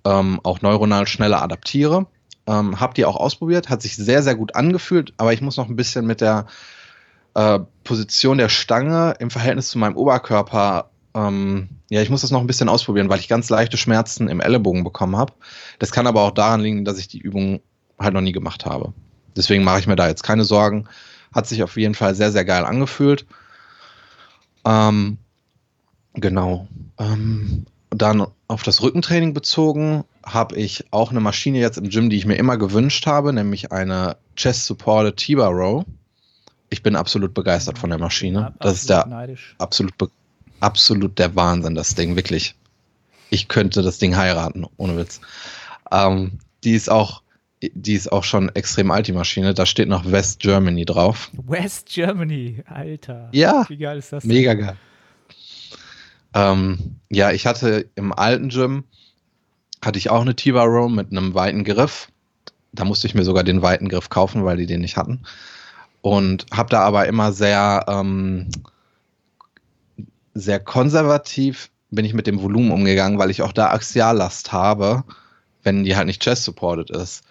ähm, 0.04 0.40
auch 0.42 0.60
neuronal 0.62 1.06
schneller 1.06 1.42
adaptiere. 1.42 2.06
Ähm, 2.46 2.80
hab 2.80 2.94
die 2.94 3.04
auch 3.04 3.16
ausprobiert, 3.16 3.68
hat 3.68 3.82
sich 3.82 3.96
sehr, 3.96 4.22
sehr 4.22 4.34
gut 4.34 4.54
angefühlt, 4.54 5.12
aber 5.18 5.32
ich 5.32 5.40
muss 5.40 5.56
noch 5.56 5.68
ein 5.68 5.76
bisschen 5.76 6.06
mit 6.06 6.20
der 6.20 6.46
äh, 7.34 7.60
Position 7.84 8.38
der 8.38 8.48
Stange 8.48 9.14
im 9.18 9.30
Verhältnis 9.30 9.68
zu 9.68 9.78
meinem 9.78 9.96
Oberkörper 9.96 10.89
ähm, 11.14 11.68
ja, 11.88 12.02
ich 12.02 12.10
muss 12.10 12.20
das 12.20 12.30
noch 12.30 12.40
ein 12.40 12.46
bisschen 12.46 12.68
ausprobieren, 12.68 13.08
weil 13.08 13.20
ich 13.20 13.28
ganz 13.28 13.50
leichte 13.50 13.76
Schmerzen 13.76 14.28
im 14.28 14.40
Ellenbogen 14.40 14.84
bekommen 14.84 15.16
habe. 15.16 15.32
Das 15.78 15.90
kann 15.90 16.06
aber 16.06 16.22
auch 16.22 16.30
daran 16.30 16.60
liegen, 16.60 16.84
dass 16.84 16.98
ich 16.98 17.08
die 17.08 17.18
Übung 17.18 17.60
halt 17.98 18.14
noch 18.14 18.20
nie 18.20 18.32
gemacht 18.32 18.66
habe. 18.66 18.92
Deswegen 19.36 19.64
mache 19.64 19.80
ich 19.80 19.86
mir 19.86 19.96
da 19.96 20.08
jetzt 20.08 20.22
keine 20.22 20.44
Sorgen. 20.44 20.88
Hat 21.34 21.46
sich 21.46 21.62
auf 21.62 21.76
jeden 21.76 21.94
Fall 21.94 22.14
sehr, 22.14 22.32
sehr 22.32 22.44
geil 22.44 22.64
angefühlt. 22.64 23.26
Ähm, 24.64 25.18
genau. 26.14 26.68
Ähm, 26.98 27.66
dann 27.90 28.26
auf 28.46 28.62
das 28.62 28.82
Rückentraining 28.82 29.34
bezogen 29.34 30.04
habe 30.24 30.56
ich 30.56 30.84
auch 30.92 31.10
eine 31.10 31.20
Maschine 31.20 31.58
jetzt 31.58 31.78
im 31.78 31.88
Gym, 31.88 32.10
die 32.10 32.16
ich 32.16 32.26
mir 32.26 32.36
immer 32.36 32.56
gewünscht 32.56 33.06
habe, 33.06 33.32
nämlich 33.32 33.72
eine 33.72 34.16
Chest 34.36 34.66
Supported 34.66 35.16
T-Bar 35.16 35.50
Row. 35.50 35.84
Ich 36.68 36.82
bin 36.82 36.94
absolut 36.94 37.34
begeistert 37.34 37.78
von 37.78 37.90
der 37.90 37.98
Maschine. 37.98 38.54
Das 38.60 38.74
ist 38.74 38.90
der 38.90 39.06
neidisch. 39.06 39.56
absolut 39.58 39.96
be 39.98 40.08
absolut 40.60 41.18
der 41.18 41.34
Wahnsinn, 41.36 41.74
das 41.74 41.94
Ding, 41.94 42.16
wirklich. 42.16 42.54
Ich 43.30 43.48
könnte 43.48 43.82
das 43.82 43.98
Ding 43.98 44.16
heiraten, 44.16 44.66
ohne 44.76 44.96
Witz. 44.96 45.20
Ähm, 45.92 46.38
die 46.64 46.72
ist 46.72 46.90
auch, 46.90 47.22
die 47.62 47.94
ist 47.94 48.10
auch 48.10 48.24
schon 48.24 48.48
extrem 48.50 48.90
alt, 48.90 49.06
die 49.06 49.12
Maschine. 49.12 49.54
Da 49.54 49.66
steht 49.66 49.88
noch 49.88 50.10
West 50.10 50.40
Germany 50.40 50.84
drauf. 50.84 51.30
West 51.32 51.88
Germany, 51.88 52.62
Alter. 52.66 53.28
Ja. 53.32 53.64
Wie 53.68 53.76
geil 53.76 53.98
ist 53.98 54.12
das? 54.12 54.22
Denn? 54.22 54.32
Mega 54.32 54.54
geil. 54.54 54.76
Ähm, 56.34 56.96
ja, 57.10 57.32
ich 57.32 57.46
hatte 57.46 57.88
im 57.94 58.12
alten 58.12 58.48
Gym, 58.48 58.84
hatte 59.82 59.98
ich 59.98 60.10
auch 60.10 60.20
eine 60.20 60.36
T-Bar 60.36 60.66
Row 60.66 60.90
mit 60.90 61.10
einem 61.10 61.34
weiten 61.34 61.64
Griff. 61.64 62.08
Da 62.72 62.84
musste 62.84 63.06
ich 63.06 63.14
mir 63.14 63.24
sogar 63.24 63.42
den 63.42 63.62
weiten 63.62 63.88
Griff 63.88 64.10
kaufen, 64.10 64.44
weil 64.44 64.56
die 64.56 64.66
den 64.66 64.80
nicht 64.80 64.96
hatten. 64.96 65.22
Und 66.02 66.46
habe 66.52 66.70
da 66.70 66.80
aber 66.80 67.06
immer 67.06 67.32
sehr, 67.32 67.84
ähm, 67.88 68.48
sehr 70.34 70.60
konservativ 70.60 71.70
bin 71.90 72.04
ich 72.04 72.14
mit 72.14 72.26
dem 72.26 72.40
Volumen 72.40 72.70
umgegangen, 72.70 73.18
weil 73.18 73.30
ich 73.30 73.42
auch 73.42 73.52
da 73.52 73.70
Axiallast 73.70 74.52
habe, 74.52 75.04
wenn 75.62 75.84
die 75.84 75.96
halt 75.96 76.06
nicht 76.06 76.22
chest-supported 76.22 76.90
ist. 76.90 77.24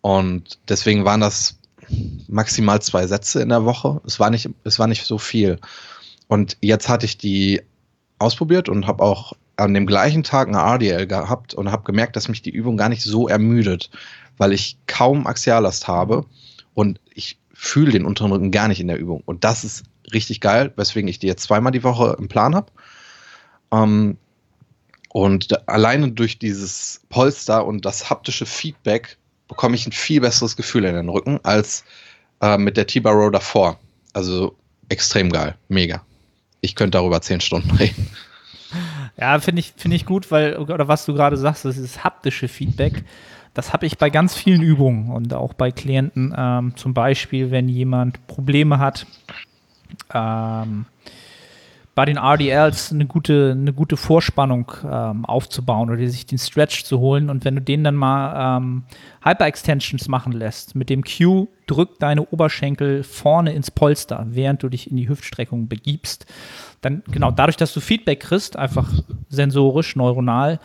Und 0.00 0.58
deswegen 0.68 1.04
waren 1.04 1.20
das 1.20 1.58
maximal 2.28 2.80
zwei 2.80 3.06
Sätze 3.06 3.42
in 3.42 3.50
der 3.50 3.64
Woche. 3.64 4.00
Es 4.06 4.18
war 4.18 4.30
nicht, 4.30 4.48
es 4.64 4.78
war 4.78 4.86
nicht 4.86 5.04
so 5.04 5.18
viel. 5.18 5.58
Und 6.26 6.56
jetzt 6.60 6.88
hatte 6.88 7.06
ich 7.06 7.18
die 7.18 7.60
ausprobiert 8.18 8.68
und 8.68 8.86
habe 8.86 9.02
auch 9.02 9.34
an 9.56 9.74
dem 9.74 9.86
gleichen 9.86 10.22
Tag 10.22 10.48
eine 10.48 10.58
RDL 10.58 11.06
gehabt 11.06 11.54
und 11.54 11.70
habe 11.70 11.84
gemerkt, 11.84 12.16
dass 12.16 12.28
mich 12.28 12.42
die 12.42 12.50
Übung 12.50 12.76
gar 12.76 12.88
nicht 12.88 13.02
so 13.02 13.28
ermüdet, 13.28 13.90
weil 14.38 14.52
ich 14.52 14.78
kaum 14.86 15.26
Axiallast 15.26 15.88
habe 15.88 16.24
und 16.74 17.00
ich 17.14 17.38
fühle 17.52 17.92
den 17.92 18.06
unteren 18.06 18.32
Rücken 18.32 18.50
gar 18.50 18.68
nicht 18.68 18.80
in 18.80 18.88
der 18.88 18.98
Übung. 18.98 19.22
Und 19.24 19.44
das 19.44 19.62
ist 19.62 19.84
richtig 20.12 20.40
geil, 20.40 20.72
weswegen 20.76 21.08
ich 21.08 21.18
die 21.18 21.26
jetzt 21.26 21.44
zweimal 21.44 21.72
die 21.72 21.84
Woche 21.84 22.16
im 22.18 22.28
Plan 22.28 22.54
habe. 22.54 22.70
Ähm, 23.72 24.16
und 25.08 25.68
alleine 25.68 26.10
durch 26.12 26.38
dieses 26.38 27.02
Polster 27.10 27.66
und 27.66 27.84
das 27.84 28.08
haptische 28.08 28.46
Feedback 28.46 29.18
bekomme 29.46 29.74
ich 29.74 29.86
ein 29.86 29.92
viel 29.92 30.20
besseres 30.20 30.56
Gefühl 30.56 30.84
in 30.84 30.94
den 30.94 31.08
Rücken 31.10 31.38
als 31.42 31.84
äh, 32.40 32.56
mit 32.56 32.76
der 32.76 32.86
T-Bar 32.86 33.12
Row 33.12 33.30
davor. 33.30 33.78
Also 34.14 34.56
extrem 34.88 35.30
geil, 35.30 35.56
mega. 35.68 36.02
Ich 36.62 36.74
könnte 36.74 36.98
darüber 36.98 37.20
zehn 37.20 37.40
Stunden 37.40 37.70
reden. 37.76 38.08
Ja, 39.18 39.38
finde 39.40 39.60
ich, 39.60 39.74
finde 39.76 39.96
ich 39.96 40.06
gut, 40.06 40.30
weil, 40.30 40.56
oder 40.56 40.88
was 40.88 41.04
du 41.04 41.12
gerade 41.12 41.36
sagst, 41.36 41.66
das 41.66 41.76
ist 41.76 42.02
haptische 42.02 42.48
Feedback. 42.48 43.04
Das 43.52 43.74
habe 43.74 43.84
ich 43.84 43.98
bei 43.98 44.08
ganz 44.08 44.34
vielen 44.34 44.62
Übungen 44.62 45.10
und 45.10 45.34
auch 45.34 45.52
bei 45.52 45.70
Klienten. 45.70 46.34
Ähm, 46.34 46.74
zum 46.76 46.94
Beispiel, 46.94 47.50
wenn 47.50 47.68
jemand 47.68 48.26
Probleme 48.26 48.78
hat, 48.78 49.06
ähm, 50.12 50.86
bei 51.94 52.06
den 52.06 52.16
RDLs 52.16 52.90
eine 52.90 53.04
gute, 53.04 53.52
eine 53.52 53.72
gute 53.72 53.98
Vorspannung 53.98 54.72
ähm, 54.90 55.26
aufzubauen 55.26 55.90
oder 55.90 56.08
sich 56.08 56.24
den 56.24 56.38
Stretch 56.38 56.84
zu 56.84 57.00
holen. 57.00 57.28
Und 57.28 57.44
wenn 57.44 57.54
du 57.54 57.60
den 57.60 57.84
dann 57.84 57.96
mal 57.96 58.56
ähm, 58.56 58.84
Hyper-Extensions 59.22 60.08
machen 60.08 60.32
lässt, 60.32 60.74
mit 60.74 60.88
dem 60.88 61.04
Q 61.04 61.48
drück 61.66 61.98
deine 61.98 62.24
Oberschenkel 62.26 63.02
vorne 63.02 63.52
ins 63.52 63.70
Polster, 63.70 64.26
während 64.30 64.62
du 64.62 64.70
dich 64.70 64.90
in 64.90 64.96
die 64.96 65.08
Hüftstreckung 65.08 65.68
begibst. 65.68 66.24
Dann, 66.80 67.02
genau, 67.10 67.30
dadurch, 67.30 67.58
dass 67.58 67.74
du 67.74 67.80
Feedback 67.80 68.20
kriegst, 68.20 68.56
einfach 68.56 68.90
sensorisch, 69.28 69.94
neuronal, 69.94 70.60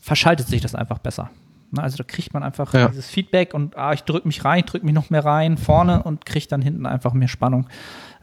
verschaltet 0.00 0.48
sich 0.48 0.60
das 0.60 0.74
einfach 0.74 0.98
besser. 0.98 1.30
Ne, 1.74 1.82
also 1.82 1.96
da 1.96 2.04
kriegt 2.04 2.34
man 2.34 2.42
einfach 2.42 2.72
ja. 2.74 2.88
dieses 2.88 3.08
Feedback 3.08 3.54
und 3.54 3.76
ah, 3.76 3.92
ich 3.92 4.02
drücke 4.02 4.28
mich 4.28 4.44
rein, 4.44 4.64
drücke 4.66 4.84
mich 4.84 4.94
noch 4.94 5.10
mehr 5.10 5.24
rein 5.24 5.56
vorne 5.56 6.02
und 6.02 6.24
kriege 6.24 6.46
dann 6.48 6.62
hinten 6.62 6.86
einfach 6.86 7.12
mehr 7.12 7.28
Spannung. 7.28 7.66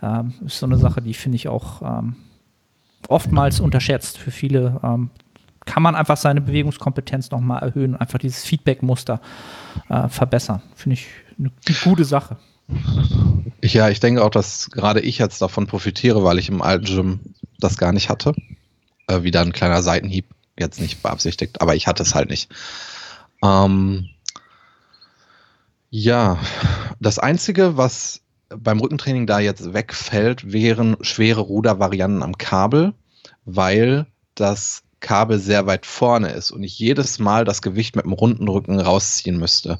Ähm, 0.01 0.33
ist 0.45 0.59
so 0.59 0.65
eine 0.65 0.77
Sache, 0.77 1.01
die 1.01 1.13
finde 1.13 1.35
ich 1.35 1.47
auch 1.47 1.81
ähm, 1.81 2.15
oftmals 3.07 3.59
unterschätzt. 3.59 4.17
Für 4.17 4.31
viele 4.31 4.79
ähm, 4.83 5.09
kann 5.65 5.83
man 5.83 5.95
einfach 5.95 6.17
seine 6.17 6.41
Bewegungskompetenz 6.41 7.31
nochmal 7.31 7.61
erhöhen 7.61 7.93
und 7.93 8.01
einfach 8.01 8.19
dieses 8.19 8.43
Feedback-Muster 8.43 9.21
äh, 9.89 10.07
verbessern. 10.09 10.61
Finde 10.75 10.95
ich 10.95 11.07
eine, 11.37 11.51
gute 11.83 12.05
Sache. 12.05 12.37
Ja, 13.61 13.89
ich 13.89 13.99
denke 13.99 14.23
auch, 14.23 14.29
dass 14.29 14.69
gerade 14.71 15.01
ich 15.01 15.17
jetzt 15.17 15.41
davon 15.41 15.67
profitiere, 15.67 16.23
weil 16.23 16.39
ich 16.39 16.49
im 16.49 16.61
alten 16.61 16.85
Gym 16.85 17.19
das 17.59 17.77
gar 17.77 17.91
nicht 17.91 18.09
hatte. 18.09 18.33
Äh, 19.07 19.23
wieder 19.23 19.41
ein 19.41 19.53
kleiner 19.53 19.83
Seitenhieb, 19.83 20.25
jetzt 20.57 20.79
nicht 20.79 21.03
beabsichtigt, 21.03 21.61
aber 21.61 21.75
ich 21.75 21.87
hatte 21.87 22.03
es 22.03 22.15
halt 22.15 22.29
nicht. 22.29 22.51
Ähm, 23.43 24.09
ja, 25.89 26.39
das 26.99 27.19
Einzige, 27.19 27.77
was 27.77 28.21
beim 28.57 28.79
Rückentraining 28.79 29.27
da 29.27 29.39
jetzt 29.39 29.73
wegfällt, 29.73 30.51
wären 30.51 30.97
schwere 31.01 31.41
Rudervarianten 31.41 32.23
am 32.23 32.37
Kabel, 32.37 32.93
weil 33.45 34.05
das 34.35 34.83
Kabel 34.99 35.39
sehr 35.39 35.65
weit 35.65 35.85
vorne 35.85 36.29
ist 36.29 36.51
und 36.51 36.63
ich 36.63 36.77
jedes 36.77 37.19
Mal 37.19 37.43
das 37.43 37.61
Gewicht 37.61 37.95
mit 37.95 38.05
dem 38.05 38.13
runden 38.13 38.47
Rücken 38.47 38.79
rausziehen 38.79 39.37
müsste. 39.37 39.79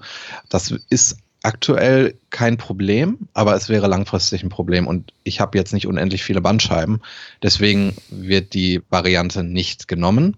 Das 0.49 0.71
ist 0.89 1.17
aktuell 1.43 2.19
kein 2.29 2.57
Problem, 2.57 3.27
aber 3.33 3.55
es 3.55 3.69
wäre 3.69 3.87
langfristig 3.87 4.43
ein 4.43 4.49
Problem 4.49 4.87
und 4.87 5.13
ich 5.23 5.39
habe 5.39 5.57
jetzt 5.57 5.73
nicht 5.73 5.87
unendlich 5.87 6.23
viele 6.23 6.41
Bandscheiben. 6.41 7.01
Deswegen 7.41 7.95
wird 8.09 8.53
die 8.53 8.81
Variante 8.89 9.43
nicht 9.43 9.87
genommen. 9.87 10.37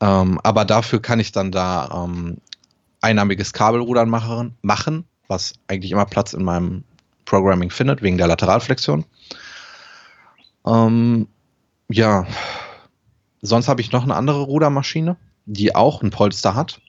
Ähm, 0.00 0.40
aber 0.42 0.64
dafür 0.64 1.00
kann 1.00 1.20
ich 1.20 1.32
dann 1.32 1.52
da 1.52 2.04
ähm, 2.04 2.38
einarmiges 3.00 3.52
Kabelrudern 3.52 4.08
machen, 4.08 4.56
machen, 4.62 5.04
was 5.28 5.54
eigentlich 5.68 5.92
immer 5.92 6.06
Platz 6.06 6.32
in 6.32 6.42
meinem 6.42 6.84
Programming 7.24 7.70
findet, 7.70 8.02
wegen 8.02 8.18
der 8.18 8.26
Lateralflexion. 8.26 9.04
Ähm, 10.66 11.28
ja, 11.88 12.26
sonst 13.42 13.68
habe 13.68 13.80
ich 13.80 13.92
noch 13.92 14.02
eine 14.02 14.16
andere 14.16 14.42
Rudermaschine, 14.42 15.16
die 15.46 15.74
auch 15.74 16.02
ein 16.02 16.10
Polster 16.10 16.54
hat, 16.54 16.80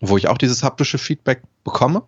wo 0.00 0.16
ich 0.16 0.28
auch 0.28 0.38
dieses 0.38 0.62
haptische 0.62 0.98
Feedback 0.98 1.42
bekomme. 1.64 2.02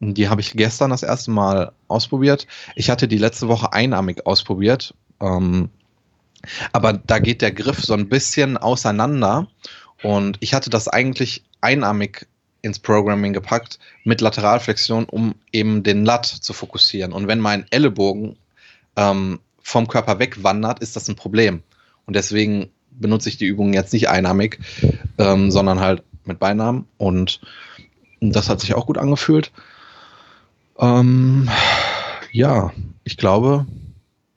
Die 0.00 0.28
habe 0.28 0.40
ich 0.40 0.52
gestern 0.52 0.90
das 0.90 1.02
erste 1.02 1.30
Mal 1.30 1.72
ausprobiert. 1.88 2.46
Ich 2.74 2.90
hatte 2.90 3.08
die 3.08 3.18
letzte 3.18 3.48
Woche 3.48 3.72
einarmig 3.72 4.26
ausprobiert. 4.26 4.94
Ähm, 5.20 5.70
aber 6.72 6.92
da 6.92 7.18
geht 7.18 7.42
der 7.42 7.52
Griff 7.52 7.82
so 7.82 7.94
ein 7.94 8.08
bisschen 8.08 8.56
auseinander. 8.56 9.48
Und 10.02 10.36
ich 10.40 10.52
hatte 10.52 10.68
das 10.68 10.88
eigentlich 10.88 11.44
einarmig 11.60 12.26
ins 12.64 12.78
Programming 12.78 13.32
gepackt 13.32 13.78
mit 14.04 14.20
Lateralflexion, 14.20 15.04
um 15.04 15.34
eben 15.52 15.82
den 15.82 16.04
Lat 16.04 16.26
zu 16.26 16.52
fokussieren. 16.52 17.12
Und 17.12 17.28
wenn 17.28 17.40
mein 17.40 17.66
Ellenbogen 17.70 18.36
ähm, 18.96 19.40
vom 19.62 19.88
Körper 19.88 20.18
wegwandert, 20.18 20.80
ist 20.80 20.96
das 20.96 21.08
ein 21.08 21.16
Problem. 21.16 21.62
Und 22.06 22.16
deswegen 22.16 22.70
benutze 22.90 23.28
ich 23.28 23.36
die 23.36 23.46
Übungen 23.46 23.74
jetzt 23.74 23.92
nicht 23.92 24.08
einarmig, 24.08 24.58
ähm, 25.18 25.50
sondern 25.50 25.80
halt 25.80 26.02
mit 26.24 26.38
Beinamen. 26.38 26.86
Und 26.96 27.40
das 28.20 28.48
hat 28.48 28.60
sich 28.60 28.74
auch 28.74 28.86
gut 28.86 28.98
angefühlt. 28.98 29.52
Ähm, 30.78 31.48
ja, 32.32 32.72
ich 33.04 33.16
glaube, 33.16 33.66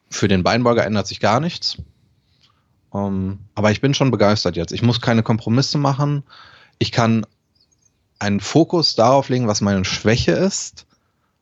für 0.10 0.28
den 0.28 0.44
Beinbeuger 0.44 0.86
ändert 0.86 1.08
sich 1.08 1.20
gar 1.20 1.40
nichts. 1.40 1.78
Ähm, 2.94 3.40
aber 3.56 3.72
ich 3.72 3.82
bin 3.82 3.94
schon 3.94 4.12
begeistert 4.12 4.56
jetzt. 4.56 4.72
Ich 4.72 4.82
muss 4.82 5.02
keine 5.02 5.24
Kompromisse 5.24 5.78
machen. 5.78 6.24
Ich 6.80 6.92
kann 6.92 7.26
einen 8.19 8.39
Fokus 8.39 8.95
darauf 8.95 9.30
legen, 9.30 9.47
was 9.47 9.62
meine 9.62 9.86
Schwäche 9.86 10.32
ist 10.32 10.86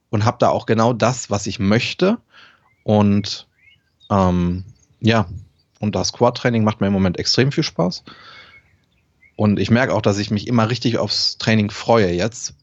und 0.09 0.25
habe 0.25 0.37
da 0.39 0.49
auch 0.49 0.65
genau 0.65 0.93
das, 0.93 1.29
was 1.29 1.47
ich 1.47 1.59
möchte. 1.59 2.17
Und 2.83 3.47
ähm, 4.09 4.63
ja, 4.99 5.27
und 5.79 5.95
das 5.95 6.13
Quad-Training 6.13 6.63
macht 6.63 6.81
mir 6.81 6.87
im 6.87 6.93
Moment 6.93 7.19
extrem 7.19 7.51
viel 7.51 7.63
Spaß. 7.63 8.03
Und 9.35 9.59
ich 9.59 9.69
merke 9.69 9.93
auch, 9.93 10.01
dass 10.01 10.17
ich 10.17 10.31
mich 10.31 10.47
immer 10.47 10.69
richtig 10.69 10.97
aufs 10.97 11.37
Training 11.37 11.69
freue 11.69 12.11
jetzt, 12.11 12.53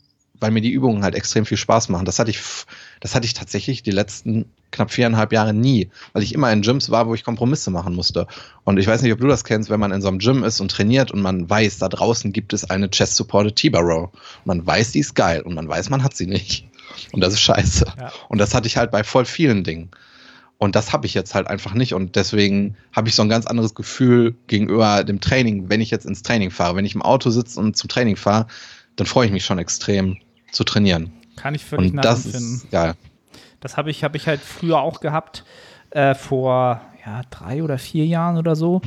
weil 0.41 0.51
mir 0.51 0.63
die 0.63 0.71
Übungen 0.71 1.05
halt 1.05 1.15
extrem 1.15 1.45
viel 1.45 1.59
Spaß 1.59 1.89
machen. 1.91 2.07
Das 2.07 2.19
hatte 2.19 2.31
ich, 2.31 2.41
das 3.03 3.17
hatte 3.17 3.27
ich 3.27 3.35
tatsächlich 3.35 3.83
die 3.83 3.91
letzten 3.91 4.47
knapp 4.71 4.93
viereinhalb 4.93 5.33
Jahre 5.33 5.53
nie, 5.53 5.91
weil 6.13 6.23
ich 6.23 6.33
immer 6.33 6.53
in 6.53 6.63
Gyms 6.63 6.89
war, 6.89 7.09
wo 7.09 7.15
ich 7.15 7.25
Kompromisse 7.25 7.73
machen 7.73 7.97
musste. 7.97 8.29
Und 8.63 8.79
ich 8.79 8.87
weiß 8.87 9.03
nicht, 9.03 9.13
ob 9.13 9.19
du 9.19 9.27
das 9.27 9.43
kennst, 9.43 9.71
wenn 9.71 9.81
man 9.81 9.91
in 9.91 10.01
so 10.01 10.07
einem 10.07 10.21
Gym 10.21 10.45
ist 10.45 10.61
und 10.61 10.71
trainiert 10.71 11.11
und 11.11 11.21
man 11.21 11.51
weiß, 11.51 11.79
da 11.79 11.89
draußen 11.89 12.33
gibt 12.33 12.53
es 12.53 12.71
eine 12.71 12.89
Chest-Supported 12.89 13.57
T-Bar 13.57 13.83
Row. 13.83 14.11
Man 14.45 14.65
weiß, 14.65 14.93
die 14.93 15.01
ist 15.01 15.15
geil 15.15 15.43
und 15.43 15.55
man 15.55 15.69
weiß, 15.69 15.91
man 15.91 16.05
hat 16.05 16.17
sie 16.17 16.27
nicht. 16.27 16.65
Und 17.11 17.23
das 17.23 17.35
ist 17.35 17.41
scheiße. 17.41 17.87
Ja. 18.01 18.13
Und 18.29 18.39
das 18.39 18.55
hatte 18.55 18.69
ich 18.69 18.77
halt 18.77 18.93
bei 18.93 19.03
voll 19.03 19.25
vielen 19.25 19.65
Dingen. 19.65 19.91
Und 20.59 20.77
das 20.77 20.93
habe 20.93 21.07
ich 21.07 21.15
jetzt 21.15 21.35
halt 21.35 21.49
einfach 21.49 21.75
nicht. 21.75 21.95
Und 21.95 22.15
deswegen 22.15 22.77
habe 22.93 23.09
ich 23.09 23.17
so 23.17 23.23
ein 23.23 23.29
ganz 23.29 23.47
anderes 23.47 23.75
Gefühl 23.75 24.37
gegenüber 24.47 25.03
dem 25.03 25.21
Training, 25.21 25.69
wenn 25.71 25.81
ich 25.81 25.91
jetzt 25.91 26.07
ins 26.07 26.23
Training 26.23 26.53
fahre. 26.53 26.77
Wenn 26.77 26.85
ich 26.85 26.95
im 26.95 27.03
Auto 27.03 27.31
sitze 27.31 27.59
und 27.59 27.77
zum 27.77 27.89
Training 27.89 28.15
fahre, 28.15 28.47
dann 28.95 29.09
freue 29.09 29.27
ich 29.27 29.33
mich 29.33 29.45
schon 29.45 29.59
extrem 29.59 30.19
zu 30.53 30.63
trainieren. 30.63 31.13
Kann 31.43 31.57
ich 31.57 31.65
völlig 31.65 31.93
ist 31.93 32.71
geil. 32.71 32.95
Das 33.59 33.77
habe 33.77 33.91
ich, 33.91 34.05
hab 34.05 34.15
ich 34.15 34.29
halt 34.29 34.41
früher 34.41 34.81
auch 34.81 35.01
gehabt, 35.01 35.45
äh, 35.91 36.15
vor 36.15 36.81
ja, 37.05 37.23
drei 37.31 37.65
oder 37.65 37.79
vier 37.79 38.07
Jahren 38.07 38.37
oder 38.37 38.55
so. 38.55 38.81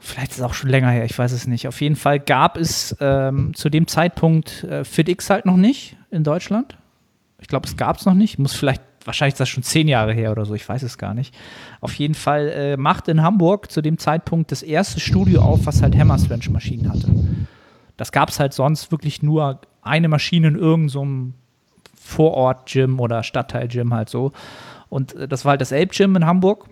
Vielleicht 0.00 0.30
ist 0.30 0.38
es 0.38 0.44
auch 0.44 0.54
schon 0.54 0.70
länger 0.70 0.88
her, 0.88 1.04
ich 1.04 1.16
weiß 1.16 1.30
es 1.32 1.46
nicht. 1.46 1.68
Auf 1.68 1.82
jeden 1.82 1.96
Fall 1.96 2.20
gab 2.20 2.56
es 2.56 2.96
ähm, 3.00 3.52
zu 3.52 3.68
dem 3.68 3.86
Zeitpunkt 3.86 4.64
äh, 4.64 4.82
FitX 4.84 5.28
halt 5.28 5.44
noch 5.44 5.58
nicht 5.58 5.98
in 6.10 6.24
Deutschland. 6.24 6.78
Ich 7.38 7.48
glaube, 7.48 7.68
es 7.68 7.76
gab 7.76 7.98
es 7.98 8.06
noch 8.06 8.14
nicht. 8.14 8.38
Muss 8.38 8.54
vielleicht, 8.54 8.82
wahrscheinlich 9.04 9.34
ist 9.34 9.40
das 9.40 9.50
schon 9.50 9.62
zehn 9.62 9.88
Jahre 9.88 10.14
her 10.14 10.32
oder 10.32 10.46
so, 10.46 10.54
ich 10.54 10.66
weiß 10.66 10.82
es 10.82 10.96
gar 10.96 11.12
nicht. 11.12 11.34
Auf 11.82 11.92
jeden 11.94 12.14
Fall 12.14 12.48
äh, 12.48 12.76
macht 12.78 13.08
in 13.08 13.22
Hamburg 13.22 13.70
zu 13.70 13.82
dem 13.82 13.98
Zeitpunkt 13.98 14.52
das 14.52 14.62
erste 14.62 15.00
Studio 15.00 15.42
auf, 15.42 15.66
was 15.66 15.82
halt 15.82 15.94
Hammer 15.94 16.16
Maschinen 16.48 16.88
hatte. 16.88 17.12
Das 17.98 18.10
gab 18.10 18.30
es 18.30 18.40
halt 18.40 18.54
sonst 18.54 18.90
wirklich 18.90 19.22
nur 19.22 19.60
eine 19.82 20.08
Maschine 20.08 20.48
in 20.48 20.56
irgendeinem 20.56 21.34
Vorort-Gym 22.02 23.00
oder 23.00 23.22
Stadteil-Gym 23.22 23.94
halt 23.94 24.08
so. 24.08 24.32
Und 24.88 25.14
äh, 25.14 25.28
das 25.28 25.44
war 25.44 25.50
halt 25.50 25.60
das 25.60 25.72
Elb-Gym 25.72 26.16
in 26.16 26.26
Hamburg. 26.26 26.66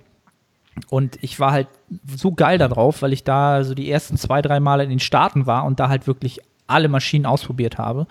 Und 0.88 1.18
ich 1.22 1.38
war 1.40 1.52
halt 1.52 1.68
so 2.06 2.32
geil 2.32 2.58
darauf, 2.58 3.02
weil 3.02 3.12
ich 3.12 3.24
da 3.24 3.64
so 3.64 3.74
die 3.74 3.90
ersten 3.90 4.16
zwei, 4.16 4.40
drei 4.42 4.60
Male 4.60 4.84
in 4.84 4.90
den 4.90 5.00
Staaten 5.00 5.46
war 5.46 5.64
und 5.64 5.80
da 5.80 5.88
halt 5.88 6.06
wirklich 6.06 6.40
alle 6.66 6.88
Maschinen 6.88 7.26
ausprobiert 7.26 7.78
habe. 7.78 8.06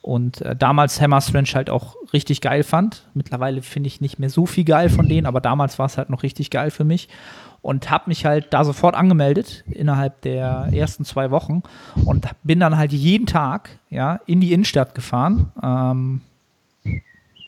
Und 0.00 0.42
äh, 0.42 0.54
damals 0.54 1.00
Hammer 1.00 1.22
Strange 1.22 1.48
halt 1.54 1.70
auch 1.70 1.96
richtig 2.12 2.42
geil 2.42 2.62
fand. 2.62 3.08
Mittlerweile 3.14 3.62
finde 3.62 3.86
ich 3.86 4.02
nicht 4.02 4.18
mehr 4.18 4.28
so 4.28 4.44
viel 4.44 4.64
geil 4.64 4.90
von 4.90 5.08
denen, 5.08 5.26
aber 5.26 5.40
damals 5.40 5.78
war 5.78 5.86
es 5.86 5.96
halt 5.96 6.10
noch 6.10 6.22
richtig 6.22 6.50
geil 6.50 6.70
für 6.70 6.84
mich. 6.84 7.08
Und 7.62 7.90
habe 7.90 8.04
mich 8.08 8.26
halt 8.26 8.52
da 8.52 8.64
sofort 8.64 8.94
angemeldet 8.94 9.64
innerhalb 9.66 10.20
der 10.20 10.68
ersten 10.72 11.06
zwei 11.06 11.30
Wochen 11.30 11.62
und 12.04 12.28
bin 12.42 12.60
dann 12.60 12.76
halt 12.76 12.92
jeden 12.92 13.24
Tag 13.24 13.78
ja, 13.88 14.20
in 14.26 14.42
die 14.42 14.52
Innenstadt 14.52 14.94
gefahren. 14.94 15.50
Ähm, 15.62 16.20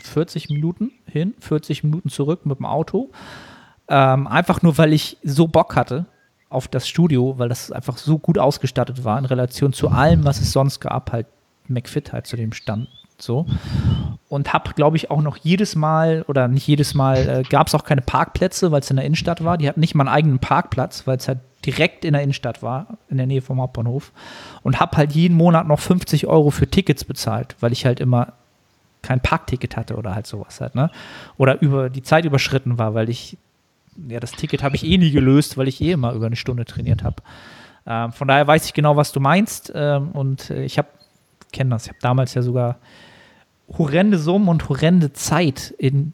40 0.02 0.50
Minuten 0.50 0.92
hin, 1.06 1.34
40 1.40 1.84
Minuten 1.84 2.08
zurück 2.08 2.46
mit 2.46 2.58
dem 2.58 2.66
Auto. 2.66 3.10
Ähm, 3.88 4.26
einfach 4.26 4.62
nur, 4.62 4.78
weil 4.78 4.92
ich 4.92 5.18
so 5.22 5.46
Bock 5.46 5.76
hatte 5.76 6.06
auf 6.48 6.68
das 6.68 6.88
Studio, 6.88 7.38
weil 7.38 7.48
das 7.48 7.72
einfach 7.72 7.98
so 7.98 8.18
gut 8.18 8.38
ausgestattet 8.38 9.04
war 9.04 9.18
in 9.18 9.24
Relation 9.24 9.72
zu 9.72 9.88
allem, 9.88 10.24
was 10.24 10.40
es 10.40 10.52
sonst 10.52 10.80
gab, 10.80 11.12
halt 11.12 11.26
McFit 11.68 12.12
halt 12.12 12.26
zu 12.26 12.36
dem 12.36 12.52
Stand 12.52 12.88
so. 13.18 13.46
Und 14.28 14.52
habe, 14.52 14.72
glaube 14.74 14.96
ich, 14.96 15.10
auch 15.10 15.22
noch 15.22 15.36
jedes 15.36 15.76
Mal, 15.76 16.24
oder 16.28 16.48
nicht 16.48 16.66
jedes 16.66 16.94
Mal, 16.94 17.28
äh, 17.28 17.42
gab 17.48 17.68
es 17.68 17.74
auch 17.74 17.84
keine 17.84 18.02
Parkplätze, 18.02 18.72
weil 18.72 18.80
es 18.80 18.90
in 18.90 18.96
der 18.96 19.04
Innenstadt 19.04 19.44
war. 19.44 19.56
Die 19.56 19.68
hatten 19.68 19.80
nicht 19.80 19.94
mal 19.94 20.06
einen 20.06 20.14
eigenen 20.14 20.38
Parkplatz, 20.38 21.06
weil 21.06 21.16
es 21.16 21.28
halt 21.28 21.38
direkt 21.64 22.04
in 22.04 22.12
der 22.12 22.22
Innenstadt 22.22 22.62
war, 22.62 22.98
in 23.08 23.16
der 23.16 23.26
Nähe 23.26 23.42
vom 23.42 23.60
Hauptbahnhof. 23.60 24.12
Und 24.62 24.80
habe 24.80 24.96
halt 24.96 25.12
jeden 25.12 25.36
Monat 25.36 25.66
noch 25.66 25.80
50 25.80 26.26
Euro 26.26 26.50
für 26.50 26.68
Tickets 26.68 27.04
bezahlt, 27.04 27.56
weil 27.60 27.72
ich 27.72 27.86
halt 27.86 28.00
immer 28.00 28.34
kein 29.06 29.20
Parkticket 29.20 29.76
hatte 29.76 29.96
oder 29.96 30.14
halt 30.16 30.26
sowas 30.26 30.60
halt, 30.60 30.74
ne? 30.74 30.90
Oder 31.38 31.62
über 31.62 31.88
die 31.88 32.02
Zeit 32.02 32.24
überschritten 32.24 32.76
war, 32.76 32.94
weil 32.94 33.08
ich, 33.08 33.38
ja, 34.08 34.18
das 34.18 34.32
Ticket 34.32 34.64
habe 34.64 34.74
ich 34.74 34.84
eh 34.84 34.98
nie 34.98 35.12
gelöst, 35.12 35.56
weil 35.56 35.68
ich 35.68 35.80
eh 35.80 35.92
immer 35.92 36.12
über 36.12 36.26
eine 36.26 36.34
Stunde 36.34 36.64
trainiert 36.64 37.04
habe. 37.04 37.22
Ähm, 37.86 38.10
von 38.10 38.26
daher 38.26 38.46
weiß 38.46 38.66
ich 38.66 38.74
genau, 38.74 38.96
was 38.96 39.12
du 39.12 39.20
meinst. 39.20 39.72
Ähm, 39.74 40.10
und 40.10 40.50
äh, 40.50 40.64
ich 40.64 40.76
habe, 40.76 40.88
kenne 41.52 41.70
das, 41.70 41.84
ich 41.84 41.90
habe 41.90 42.00
damals 42.02 42.34
ja 42.34 42.42
sogar 42.42 42.78
horrende 43.78 44.18
Summen 44.18 44.48
und 44.48 44.68
horrende 44.68 45.12
Zeit 45.12 45.72
in, 45.78 46.12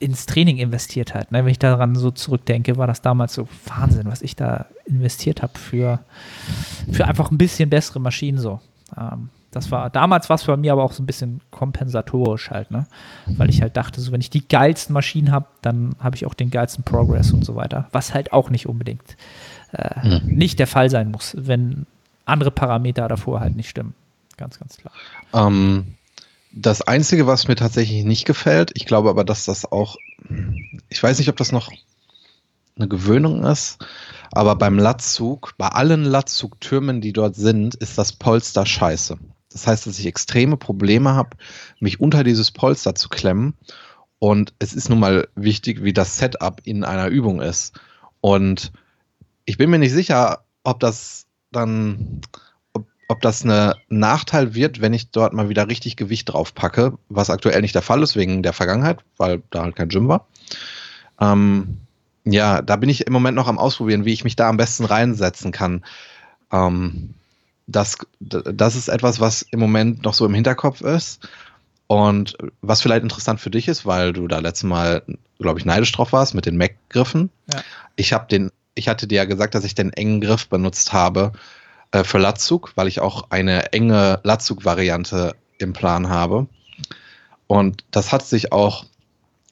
ins 0.00 0.26
Training 0.26 0.58
investiert 0.58 1.14
hat. 1.14 1.30
Ne? 1.30 1.44
Wenn 1.44 1.52
ich 1.52 1.60
daran 1.60 1.94
so 1.94 2.10
zurückdenke, 2.10 2.76
war 2.78 2.88
das 2.88 3.00
damals 3.00 3.34
so 3.34 3.46
Wahnsinn, 3.66 4.06
was 4.06 4.22
ich 4.22 4.34
da 4.34 4.66
investiert 4.86 5.40
habe 5.40 5.56
für, 5.56 6.00
für 6.90 7.06
einfach 7.06 7.30
ein 7.30 7.38
bisschen 7.38 7.70
bessere 7.70 8.00
Maschinen 8.00 8.38
so. 8.38 8.60
Ähm, 8.98 9.28
das 9.52 9.70
war 9.70 9.90
damals 9.90 10.30
was 10.30 10.42
für 10.42 10.56
mir 10.56 10.72
aber 10.72 10.82
auch 10.82 10.92
so 10.92 11.02
ein 11.02 11.06
bisschen 11.06 11.42
kompensatorisch 11.50 12.50
halt, 12.50 12.70
ne? 12.70 12.86
Weil 13.26 13.50
ich 13.50 13.60
halt 13.60 13.76
dachte, 13.76 14.00
so 14.00 14.10
wenn 14.10 14.20
ich 14.20 14.30
die 14.30 14.48
geilsten 14.48 14.94
Maschinen 14.94 15.30
habe, 15.30 15.46
dann 15.60 15.94
habe 16.00 16.16
ich 16.16 16.26
auch 16.26 16.34
den 16.34 16.50
geilsten 16.50 16.84
Progress 16.84 17.32
und 17.32 17.44
so 17.44 17.54
weiter. 17.54 17.86
Was 17.92 18.14
halt 18.14 18.32
auch 18.32 18.48
nicht 18.48 18.66
unbedingt 18.66 19.16
äh, 19.72 20.20
mhm. 20.20 20.26
nicht 20.26 20.58
der 20.58 20.66
Fall 20.66 20.88
sein 20.88 21.10
muss, 21.10 21.36
wenn 21.38 21.86
andere 22.24 22.50
Parameter 22.50 23.06
davor 23.08 23.40
halt 23.40 23.54
nicht 23.54 23.68
stimmen. 23.68 23.94
Ganz, 24.38 24.58
ganz 24.58 24.78
klar. 24.78 24.94
Ähm, 25.34 25.94
das 26.52 26.80
Einzige, 26.80 27.26
was 27.26 27.46
mir 27.46 27.56
tatsächlich 27.56 28.04
nicht 28.04 28.24
gefällt, 28.24 28.70
ich 28.74 28.86
glaube 28.86 29.10
aber, 29.10 29.24
dass 29.24 29.44
das 29.44 29.70
auch, 29.70 29.96
ich 30.88 31.02
weiß 31.02 31.18
nicht, 31.18 31.28
ob 31.28 31.36
das 31.36 31.52
noch 31.52 31.70
eine 32.76 32.88
Gewöhnung 32.88 33.44
ist, 33.44 33.84
aber 34.30 34.56
beim 34.56 34.78
Latzug, 34.78 35.54
bei 35.58 35.68
allen 35.68 36.04
Latzugtürmen, 36.04 37.02
die 37.02 37.12
dort 37.12 37.36
sind, 37.36 37.74
ist 37.74 37.98
das 37.98 38.14
Polster 38.14 38.64
scheiße. 38.64 39.18
Das 39.52 39.66
heißt, 39.66 39.86
dass 39.86 39.98
ich 39.98 40.06
extreme 40.06 40.56
Probleme 40.56 41.14
habe, 41.14 41.36
mich 41.80 42.00
unter 42.00 42.24
dieses 42.24 42.50
Polster 42.50 42.94
zu 42.94 43.08
klemmen. 43.08 43.54
Und 44.18 44.54
es 44.58 44.72
ist 44.72 44.88
nun 44.88 45.00
mal 45.00 45.28
wichtig, 45.34 45.82
wie 45.82 45.92
das 45.92 46.18
Setup 46.18 46.60
in 46.64 46.84
einer 46.84 47.08
Übung 47.08 47.40
ist. 47.40 47.78
Und 48.20 48.72
ich 49.44 49.58
bin 49.58 49.70
mir 49.70 49.78
nicht 49.78 49.92
sicher, 49.92 50.44
ob 50.62 50.80
das 50.80 51.26
dann, 51.50 52.20
ob, 52.72 52.86
ob 53.08 53.20
das 53.20 53.44
ein 53.44 53.74
Nachteil 53.88 54.54
wird, 54.54 54.80
wenn 54.80 54.94
ich 54.94 55.10
dort 55.10 55.32
mal 55.32 55.48
wieder 55.48 55.68
richtig 55.68 55.96
Gewicht 55.96 56.28
drauf 56.28 56.54
packe, 56.54 56.96
was 57.08 57.30
aktuell 57.30 57.60
nicht 57.62 57.74
der 57.74 57.82
Fall 57.82 58.02
ist 58.02 58.14
wegen 58.14 58.42
der 58.42 58.52
Vergangenheit, 58.52 59.00
weil 59.16 59.42
da 59.50 59.62
halt 59.62 59.76
kein 59.76 59.88
Gym 59.88 60.08
war. 60.08 60.26
Ähm, 61.20 61.78
ja, 62.24 62.62
da 62.62 62.76
bin 62.76 62.88
ich 62.88 63.06
im 63.06 63.12
Moment 63.12 63.34
noch 63.34 63.48
am 63.48 63.58
Ausprobieren, 63.58 64.04
wie 64.04 64.12
ich 64.12 64.24
mich 64.24 64.36
da 64.36 64.48
am 64.48 64.56
besten 64.56 64.84
reinsetzen 64.84 65.50
kann. 65.50 65.84
Ähm, 66.52 67.14
das, 67.72 67.98
das 68.20 68.76
ist 68.76 68.88
etwas, 68.88 69.20
was 69.20 69.42
im 69.42 69.60
Moment 69.60 70.04
noch 70.04 70.14
so 70.14 70.26
im 70.26 70.34
Hinterkopf 70.34 70.80
ist. 70.80 71.28
Und 71.86 72.38
was 72.62 72.80
vielleicht 72.80 73.02
interessant 73.02 73.40
für 73.40 73.50
dich 73.50 73.68
ist, 73.68 73.84
weil 73.84 74.12
du 74.12 74.26
da 74.26 74.38
letztes 74.38 74.64
Mal, 74.64 75.02
glaube 75.38 75.58
ich, 75.58 75.66
neidisch 75.66 75.92
drauf 75.92 76.12
warst 76.12 76.34
mit 76.34 76.46
den 76.46 76.56
Mac-Griffen. 76.56 77.30
Ja. 77.52 77.62
Ich 77.96 78.12
habe 78.12 78.26
den, 78.28 78.50
ich 78.74 78.88
hatte 78.88 79.06
dir 79.06 79.16
ja 79.16 79.24
gesagt, 79.26 79.54
dass 79.54 79.64
ich 79.64 79.74
den 79.74 79.92
engen 79.92 80.20
Griff 80.22 80.48
benutzt 80.48 80.92
habe 80.94 81.32
äh, 81.90 82.04
für 82.04 82.18
Latzug, 82.18 82.72
weil 82.76 82.88
ich 82.88 83.00
auch 83.00 83.30
eine 83.30 83.72
enge 83.72 84.20
Latzug-Variante 84.22 85.34
im 85.58 85.74
Plan 85.74 86.08
habe. 86.08 86.46
Und 87.46 87.84
das 87.90 88.12
hat 88.12 88.24
sich 88.24 88.52
auch 88.52 88.86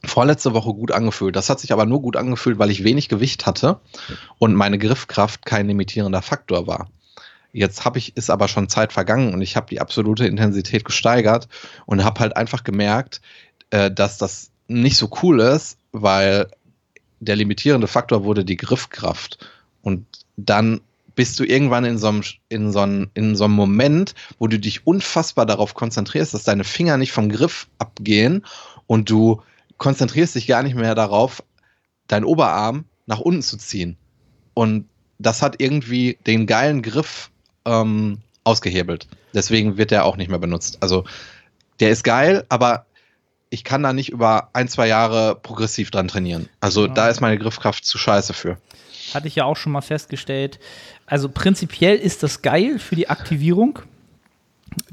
vorletzte 0.03 0.55
Woche 0.55 0.73
gut 0.73 0.93
angefühlt. 0.93 1.37
Das 1.37 1.51
hat 1.51 1.61
sich 1.61 1.73
aber 1.73 1.85
nur 1.85 2.01
gut 2.01 2.17
angefühlt, 2.17 2.59
weil 2.59 2.71
ich 2.71 2.85
wenig 2.85 3.09
Gewicht 3.09 3.45
hatte 3.45 3.81
und 4.39 4.55
meine 4.55 4.79
Griffkraft 4.79 5.45
kein 5.45 5.67
limitierender 5.67 6.23
Faktor 6.23 6.67
war. 6.67 6.89
Jetzt 7.53 7.85
habe 7.85 7.99
ich, 7.99 8.17
ist 8.17 8.31
aber 8.31 8.49
schon 8.49 8.69
Zeit 8.69 8.93
vergangen 8.93 9.35
und 9.35 9.43
ich 9.43 9.57
habe 9.57 9.67
die 9.69 9.81
absolute 9.81 10.27
Intensität 10.27 10.85
gesteigert 10.85 11.49
und 11.87 12.05
habe 12.05 12.21
halt 12.21 12.37
einfach 12.37 12.65
gemerkt, 12.65 13.21
äh, 13.71 13.91
dass 13.91 14.19
das 14.19 14.51
nicht 14.69 14.97
so 14.97 15.11
cool 15.23 15.41
ist, 15.41 15.79
weil 15.93 16.49
der 17.19 17.37
limitierende 17.37 17.87
Faktor 17.87 18.25
wurde 18.25 18.45
die 18.45 18.57
Griffkraft. 18.57 19.39
Und 19.83 20.07
dann 20.37 20.81
bist 21.15 21.39
du 21.39 21.45
irgendwann 21.45 21.85
in 21.85 21.99
so 21.99 22.09
einem, 22.09 22.23
in 22.49 22.73
so 22.73 22.81
einem, 22.81 23.11
in 23.15 23.37
so 23.37 23.45
einem 23.45 23.55
Moment, 23.55 24.15
wo 24.39 24.47
du 24.47 24.59
dich 24.59 24.87
unfassbar 24.87 25.45
darauf 25.45 25.75
konzentrierst, 25.75 26.33
dass 26.35 26.45
deine 26.45 26.65
Finger 26.65 26.97
nicht 26.97 27.13
vom 27.13 27.29
Griff 27.29 27.69
abgehen 27.79 28.45
und 28.87 29.11
du 29.11 29.43
konzentrierst 29.77 30.35
dich 30.35 30.47
gar 30.47 30.63
nicht 30.63 30.77
mehr 30.77 30.95
darauf, 30.95 31.43
deinen 32.07 32.25
Oberarm 32.25 32.85
nach 33.07 33.21
unten 33.21 33.43
zu 33.43 33.57
ziehen. 33.57 33.97
Und 34.55 34.87
das 35.19 35.43
hat 35.43 35.57
irgendwie 35.59 36.19
den 36.27 36.47
geilen 36.47 36.83
Griff 36.83 37.30
ähm, 37.65 38.19
ausgehebelt. 38.45 39.07
Deswegen 39.35 39.77
wird 39.77 39.91
der 39.91 40.05
auch 40.05 40.17
nicht 40.17 40.29
mehr 40.29 40.39
benutzt. 40.39 40.79
Also 40.81 41.05
der 41.79 41.91
ist 41.91 42.05
geil, 42.05 42.45
aber 42.49 42.87
ich 43.51 43.65
kann 43.65 43.83
da 43.83 43.93
nicht 43.93 44.11
über 44.11 44.49
ein, 44.53 44.69
zwei 44.69 44.87
Jahre 44.87 45.35
progressiv 45.35 45.91
dran 45.91 46.09
trainieren. 46.09 46.49
Also 46.61 46.87
ja. 46.87 46.93
da 46.93 47.09
ist 47.09 47.21
meine 47.21 47.39
Griffkraft 47.39 47.85
zu 47.85 47.99
scheiße 47.99 48.33
für. 48.33 48.59
Hatte 49.13 49.27
ich 49.27 49.35
ja 49.35 49.45
auch 49.45 49.57
schon 49.57 49.73
mal 49.73 49.81
festgestellt. 49.81 50.61
Also 51.07 51.29
prinzipiell 51.29 51.97
ist 51.97 52.23
das 52.23 52.43
geil 52.43 52.79
für 52.79 52.95
die 52.95 53.09
Aktivierung. 53.09 53.81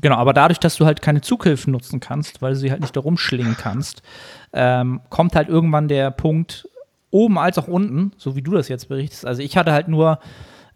Genau, 0.01 0.15
aber 0.15 0.34
dadurch, 0.34 0.60
dass 0.60 0.75
du 0.75 0.86
halt 0.86 1.03
keine 1.03 1.21
Zughilfen 1.21 1.71
nutzen 1.71 1.99
kannst, 1.99 2.41
weil 2.41 2.53
du 2.53 2.60
sie 2.60 2.71
halt 2.71 2.82
nicht 2.82 2.95
da 2.95 2.99
rumschlingen 2.99 3.56
kannst, 3.58 4.01
ähm, 4.53 5.01
kommt 5.10 5.36
halt 5.36 5.49
irgendwann 5.49 5.88
der 5.88 6.10
Punkt, 6.10 6.67
oben 7.12 7.38
als 7.38 7.58
auch 7.60 7.67
unten, 7.67 8.12
so 8.17 8.36
wie 8.36 8.41
du 8.41 8.51
das 8.51 8.67
jetzt 8.69 8.89
berichtest. 8.89 9.25
Also 9.25 9.41
ich 9.41 9.56
hatte 9.56 9.71
halt 9.71 9.88
nur 9.88 10.19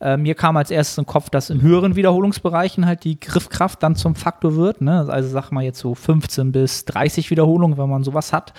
äh, 0.02 0.18
mir 0.18 0.34
kam 0.34 0.58
als 0.58 0.72
erstes 0.72 0.98
im 0.98 1.06
Kopf, 1.06 1.30
dass 1.30 1.52
in 1.52 1.62
höheren 1.62 1.96
Wiederholungsbereichen 1.96 2.88
halt 2.88 3.04
die 3.04 3.20
Griffkraft 3.20 3.84
dann 3.84 3.96
zum 3.96 4.16
Faktor 4.16 4.56
wird. 4.56 4.82
Ne? 4.82 5.06
Also 5.08 5.30
sag 5.30 5.52
mal 5.52 5.64
jetzt 5.64 5.80
so 5.80 5.94
15 5.94 6.52
bis 6.52 6.86
30 6.86 7.30
Wiederholungen, 7.30 7.78
wenn 7.78 7.88
man 7.88 8.04
sowas 8.04 8.34
hat, 8.34 8.54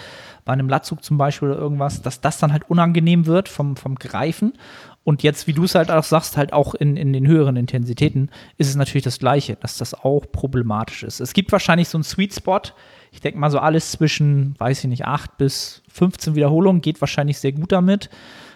bei 0.44 0.52
einem 0.52 0.68
Latzug 0.68 1.02
zum 1.02 1.18
Beispiel 1.18 1.50
oder 1.50 1.58
irgendwas, 1.58 2.00
dass 2.00 2.20
das 2.20 2.38
dann 2.38 2.52
halt 2.52 2.70
unangenehm 2.70 3.26
wird 3.26 3.48
vom, 3.48 3.76
vom 3.76 3.96
Greifen. 3.96 4.52
Und 5.04 5.24
jetzt, 5.24 5.48
wie 5.48 5.52
du 5.52 5.64
es 5.64 5.74
halt 5.74 5.90
auch 5.90 6.04
sagst, 6.04 6.36
halt 6.36 6.52
auch 6.52 6.76
in, 6.76 6.96
in 6.96 7.12
den 7.12 7.26
höheren 7.26 7.56
Intensitäten, 7.56 8.30
ist 8.56 8.68
es 8.68 8.76
natürlich 8.76 9.02
das 9.02 9.18
Gleiche, 9.18 9.56
dass 9.56 9.76
das 9.76 9.94
auch 9.94 10.26
problematisch 10.30 11.02
ist. 11.02 11.18
Es 11.18 11.32
gibt 11.32 11.50
wahrscheinlich 11.50 11.88
so 11.88 11.98
einen 11.98 12.04
Sweet 12.04 12.34
Spot. 12.34 12.60
Ich 13.10 13.20
denke 13.20 13.40
mal, 13.40 13.50
so 13.50 13.58
alles 13.58 13.90
zwischen, 13.90 14.54
weiß 14.58 14.84
ich 14.84 14.88
nicht, 14.88 15.04
8 15.04 15.38
bis 15.38 15.82
15 15.88 16.36
Wiederholungen 16.36 16.82
geht 16.82 17.00
wahrscheinlich 17.00 17.38
sehr 17.38 17.52
gut 17.52 17.72
damit. 17.72 18.10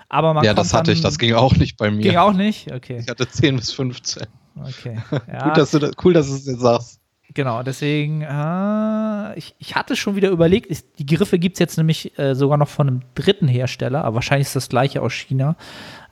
Aber 0.09 0.35
man 0.35 0.45
ja, 0.45 0.55
das 0.55 0.73
hatte 0.73 0.93
ich, 0.93 1.01
das 1.01 1.19
ging 1.19 1.35
auch 1.35 1.55
nicht 1.57 1.77
bei 1.77 1.91
mir. 1.91 2.03
Ging 2.03 2.17
auch 2.17 2.33
nicht? 2.33 2.73
Okay. 2.73 2.99
Ich 3.01 3.09
hatte 3.09 3.29
10 3.29 3.57
bis 3.57 3.73
15. 3.73 4.27
Okay. 4.57 4.99
Ja. 5.33 5.49
Gut, 5.49 5.57
dass 5.57 5.71
du 5.73 5.79
das, 5.79 5.93
cool, 6.05 6.13
dass 6.13 6.29
du 6.29 6.35
es 6.35 6.47
jetzt 6.47 6.61
sagst. 6.61 7.01
Genau, 7.35 7.63
deswegen, 7.63 8.23
äh, 8.23 9.37
ich, 9.37 9.55
ich 9.59 9.75
hatte 9.75 9.97
schon 9.97 10.17
wieder 10.17 10.31
überlegt, 10.31 10.71
ich, 10.71 10.91
die 10.95 11.05
Griffe 11.05 11.39
gibt 11.39 11.57
es 11.57 11.59
jetzt 11.59 11.77
nämlich 11.77 12.19
äh, 12.19 12.35
sogar 12.35 12.57
noch 12.57 12.69
von 12.69 12.89
einem 12.89 13.01
dritten 13.15 13.49
Hersteller, 13.49 14.05
aber 14.05 14.17
wahrscheinlich 14.17 14.47
ist 14.47 14.57
das 14.57 14.69
gleiche 14.69 15.03
aus 15.03 15.13
China, 15.13 15.57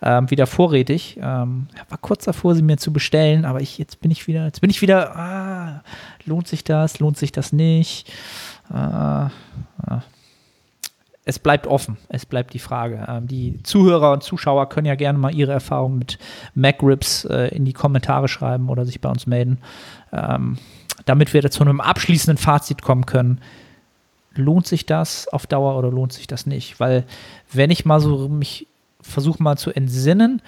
ähm, 0.03 0.31
wieder 0.31 0.47
vorrätig. 0.47 1.17
Ähm, 1.19 1.69
war 1.89 1.99
kurz 1.99 2.25
davor, 2.25 2.55
sie 2.55 2.63
mir 2.63 2.77
zu 2.77 2.93
bestellen, 2.93 3.45
aber 3.45 3.61
ich, 3.63 3.79
jetzt 3.79 4.01
bin 4.01 4.11
ich 4.11 4.27
wieder, 4.27 4.45
jetzt 4.45 4.61
bin 4.61 4.69
ich 4.69 4.83
wieder, 4.83 5.17
ah, 5.17 5.83
lohnt 6.27 6.49
sich 6.49 6.65
das, 6.65 6.99
lohnt 6.99 7.17
sich 7.17 7.33
das 7.33 7.53
nicht? 7.53 8.13
Äh, 8.71 8.75
ah, 8.75 9.31
es 11.25 11.39
bleibt 11.39 11.67
offen. 11.67 11.97
Es 12.09 12.27
bleibt 12.27 12.53
die 12.53 12.59
Frage. 12.59 13.07
Ähm, 13.09 13.27
die 13.27 13.63
Zuhörer 13.63 14.13
und 14.13 14.23
Zuschauer 14.23 14.69
können 14.69 14.87
ja 14.87 14.95
gerne 14.95 15.19
mal 15.19 15.35
ihre 15.35 15.53
Erfahrungen 15.53 15.99
mit 15.99 16.19
MacRips 16.55 17.25
äh, 17.25 17.49
in 17.49 17.65
die 17.65 17.73
Kommentare 17.73 18.29
schreiben 18.29 18.69
oder 18.69 18.85
sich 18.85 19.01
bei 19.01 19.09
uns 19.09 19.27
melden, 19.27 19.59
ähm, 20.13 20.59
damit 21.07 21.33
wir 21.33 21.51
zu 21.51 21.63
einem 21.63 21.81
abschließenden 21.81 22.37
Fazit 22.37 22.83
kommen 22.83 23.07
können. 23.07 23.41
Lohnt 24.35 24.67
sich 24.67 24.85
das 24.85 25.29
auf 25.29 25.47
Dauer 25.47 25.79
oder 25.79 25.91
lohnt 25.91 26.13
sich 26.13 26.27
das 26.27 26.45
nicht? 26.45 26.79
Weil, 26.81 27.05
wenn 27.53 27.71
ich 27.71 27.85
mal 27.85 28.01
so 28.01 28.29
mich 28.29 28.67
versuche 29.01 29.43
mal 29.43 29.57
zu 29.57 29.71
entsinnen, 29.71 30.43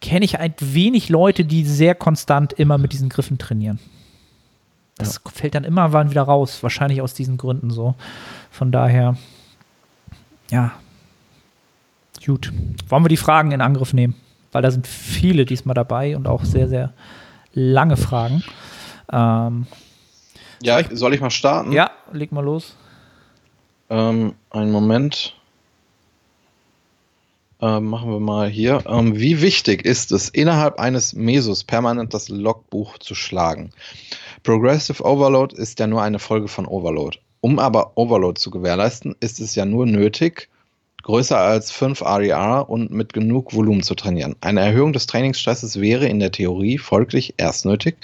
kenne 0.00 0.24
ich 0.24 0.38
ein 0.38 0.54
wenig 0.60 1.08
Leute, 1.08 1.44
die 1.44 1.64
sehr 1.64 1.94
konstant 1.94 2.52
immer 2.52 2.78
mit 2.78 2.92
diesen 2.92 3.08
Griffen 3.08 3.36
trainieren. 3.36 3.78
Das 4.96 5.20
ja. 5.24 5.30
fällt 5.32 5.54
dann 5.54 5.64
immer 5.64 5.92
wann 5.92 6.10
wieder 6.10 6.22
raus, 6.22 6.62
wahrscheinlich 6.62 7.02
aus 7.02 7.14
diesen 7.14 7.36
Gründen 7.36 7.70
so. 7.70 7.94
Von 8.50 8.70
daher 8.70 9.16
ja. 10.50 10.72
Gut. 12.24 12.52
Wollen 12.88 13.04
wir 13.04 13.08
die 13.08 13.16
Fragen 13.16 13.52
in 13.52 13.60
Angriff 13.60 13.92
nehmen? 13.92 14.14
Weil 14.52 14.62
da 14.62 14.70
sind 14.70 14.86
viele 14.86 15.44
diesmal 15.44 15.74
dabei 15.74 16.16
und 16.16 16.26
auch 16.26 16.44
sehr, 16.44 16.68
sehr 16.68 16.92
lange 17.52 17.96
Fragen. 17.96 18.42
Ähm, 19.12 19.66
ja, 20.62 20.74
soll 20.74 20.82
ich, 20.82 20.98
soll 20.98 21.14
ich 21.14 21.20
mal 21.20 21.30
starten? 21.30 21.72
Ja, 21.72 21.90
leg 22.12 22.32
mal 22.32 22.44
los. 22.44 22.76
Ähm, 23.88 24.34
einen 24.50 24.72
Moment. 24.72 25.34
Ähm, 27.62 27.86
machen 27.86 28.10
wir 28.10 28.20
mal 28.20 28.48
hier. 28.48 28.82
Ähm, 28.86 29.18
wie 29.18 29.42
wichtig 29.42 29.84
ist 29.84 30.12
es, 30.12 30.28
innerhalb 30.30 30.78
eines 30.78 31.12
Mesos 31.12 31.64
permanent 31.64 32.14
das 32.14 32.28
Logbuch 32.28 32.98
zu 32.98 33.14
schlagen? 33.14 33.72
Progressive 34.42 35.04
Overload 35.04 35.54
ist 35.56 35.78
ja 35.78 35.86
nur 35.86 36.02
eine 36.02 36.18
Folge 36.18 36.48
von 36.48 36.66
Overload. 36.66 37.18
Um 37.40 37.58
aber 37.58 37.92
Overload 37.96 38.38
zu 38.38 38.50
gewährleisten, 38.50 39.16
ist 39.20 39.40
es 39.40 39.54
ja 39.54 39.64
nur 39.64 39.86
nötig, 39.86 40.48
größer 41.02 41.38
als 41.38 41.70
5 41.70 42.02
RER 42.02 42.68
und 42.68 42.90
mit 42.90 43.12
genug 43.12 43.54
Volumen 43.54 43.82
zu 43.82 43.94
trainieren. 43.94 44.36
Eine 44.40 44.60
Erhöhung 44.60 44.92
des 44.92 45.06
Trainingsstresses 45.06 45.80
wäre 45.80 46.06
in 46.06 46.20
der 46.20 46.32
Theorie 46.32 46.78
folglich 46.78 47.34
erst 47.38 47.64
nötig, 47.64 47.96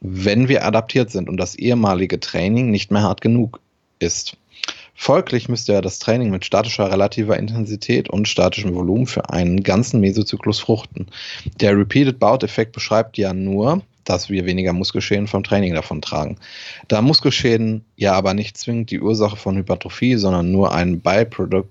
wenn 0.00 0.48
wir 0.48 0.64
adaptiert 0.64 1.10
sind 1.10 1.28
und 1.28 1.36
das 1.38 1.56
ehemalige 1.56 2.20
Training 2.20 2.70
nicht 2.70 2.90
mehr 2.90 3.02
hart 3.02 3.20
genug 3.20 3.60
ist. 3.98 4.36
Folglich 4.94 5.48
müsste 5.48 5.74
ja 5.74 5.82
das 5.82 5.98
Training 5.98 6.30
mit 6.30 6.44
statischer 6.44 6.90
relativer 6.90 7.36
Intensität 7.36 8.08
und 8.08 8.28
statischem 8.28 8.74
Volumen 8.74 9.06
für 9.06 9.28
einen 9.28 9.62
ganzen 9.62 10.00
Mesozyklus 10.00 10.60
fruchten. 10.60 11.08
Der 11.60 11.76
Repeated 11.76 12.18
Bout-Effekt 12.18 12.72
beschreibt 12.72 13.18
ja 13.18 13.34
nur, 13.34 13.82
dass 14.06 14.30
wir 14.30 14.46
weniger 14.46 14.72
Muskelschäden 14.72 15.26
vom 15.26 15.44
Training 15.44 15.74
davon 15.74 16.00
tragen. 16.00 16.38
Da 16.88 17.02
Muskelschäden 17.02 17.84
ja 17.96 18.14
aber 18.14 18.32
nicht 18.32 18.56
zwingend 18.56 18.90
die 18.90 19.00
Ursache 19.00 19.36
von 19.36 19.56
Hypertrophie, 19.56 20.16
sondern 20.16 20.50
nur 20.50 20.72
ein 20.72 21.00
Byproduct 21.00 21.68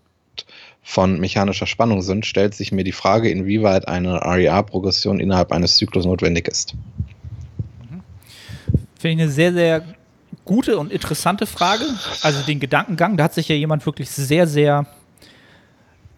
von 0.83 1.19
mechanischer 1.19 1.65
Spannung 1.65 2.03
sind, 2.03 2.27
stellt 2.27 2.53
sich 2.53 2.71
mir 2.71 2.83
die 2.83 2.91
Frage, 2.91 3.29
inwieweit 3.29 3.87
eine 3.87 4.21
RER-Progression 4.21 5.19
innerhalb 5.19 5.51
eines 5.51 5.77
Zyklus 5.77 6.05
notwendig 6.05 6.47
ist. 6.47 6.75
Finde 8.99 9.15
ich 9.15 9.21
eine 9.21 9.31
sehr, 9.31 9.53
sehr 9.53 9.83
gute 10.45 10.77
und 10.77 10.91
interessante 10.91 11.47
Frage. 11.47 11.85
Also 12.21 12.43
den 12.43 12.59
Gedankengang, 12.59 13.17
da 13.17 13.23
hat 13.25 13.33
sich 13.33 13.49
ja 13.49 13.55
jemand 13.55 13.85
wirklich 13.85 14.11
sehr, 14.11 14.45
sehr 14.45 14.85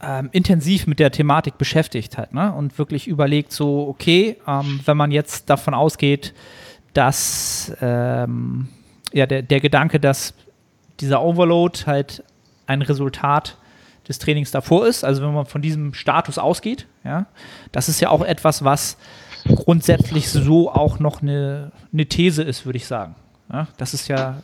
ähm, 0.02 0.30
intensiv 0.32 0.88
mit 0.88 1.00
der 1.00 1.12
Thematik 1.12 1.58
beschäftigt 1.58 2.18
hat 2.18 2.34
ne? 2.34 2.54
und 2.54 2.78
wirklich 2.78 3.08
überlegt, 3.08 3.52
so, 3.52 3.88
okay, 3.88 4.38
ähm, 4.48 4.80
wenn 4.86 4.98
man 4.98 5.12
jetzt 5.12 5.50
davon 5.50 5.74
ausgeht, 5.74 6.34
dass 6.94 7.72
ähm, 7.82 8.70
ja, 9.14 9.26
der, 9.26 9.42
der 9.42 9.60
Gedanke, 9.60 10.00
dass 10.00 10.34
dieser 11.00 11.22
Overload 11.22 11.82
halt 11.86 12.24
ein 12.66 12.82
Resultat 12.82 13.58
des 14.08 14.20
Trainings 14.20 14.52
davor 14.52 14.88
ist, 14.88 15.04
also 15.04 15.22
wenn 15.22 15.34
man 15.34 15.46
von 15.46 15.62
diesem 15.62 15.94
Status 15.94 16.38
ausgeht, 16.38 16.88
ja, 17.04 17.28
das 17.72 17.90
ist 17.90 18.00
ja 18.00 18.10
auch 18.10 18.22
etwas, 18.22 18.64
was 18.64 18.98
grundsätzlich 19.48 20.30
so 20.30 20.72
auch 20.72 21.00
noch 21.00 21.22
eine, 21.22 21.72
eine 21.94 22.06
These 22.06 22.44
ist, 22.44 22.66
würde 22.66 22.78
ich 22.78 22.88
sagen. 22.88 23.16
Ja, 23.52 23.68
das 23.78 23.94
ist 23.94 24.08
ja, 24.08 24.42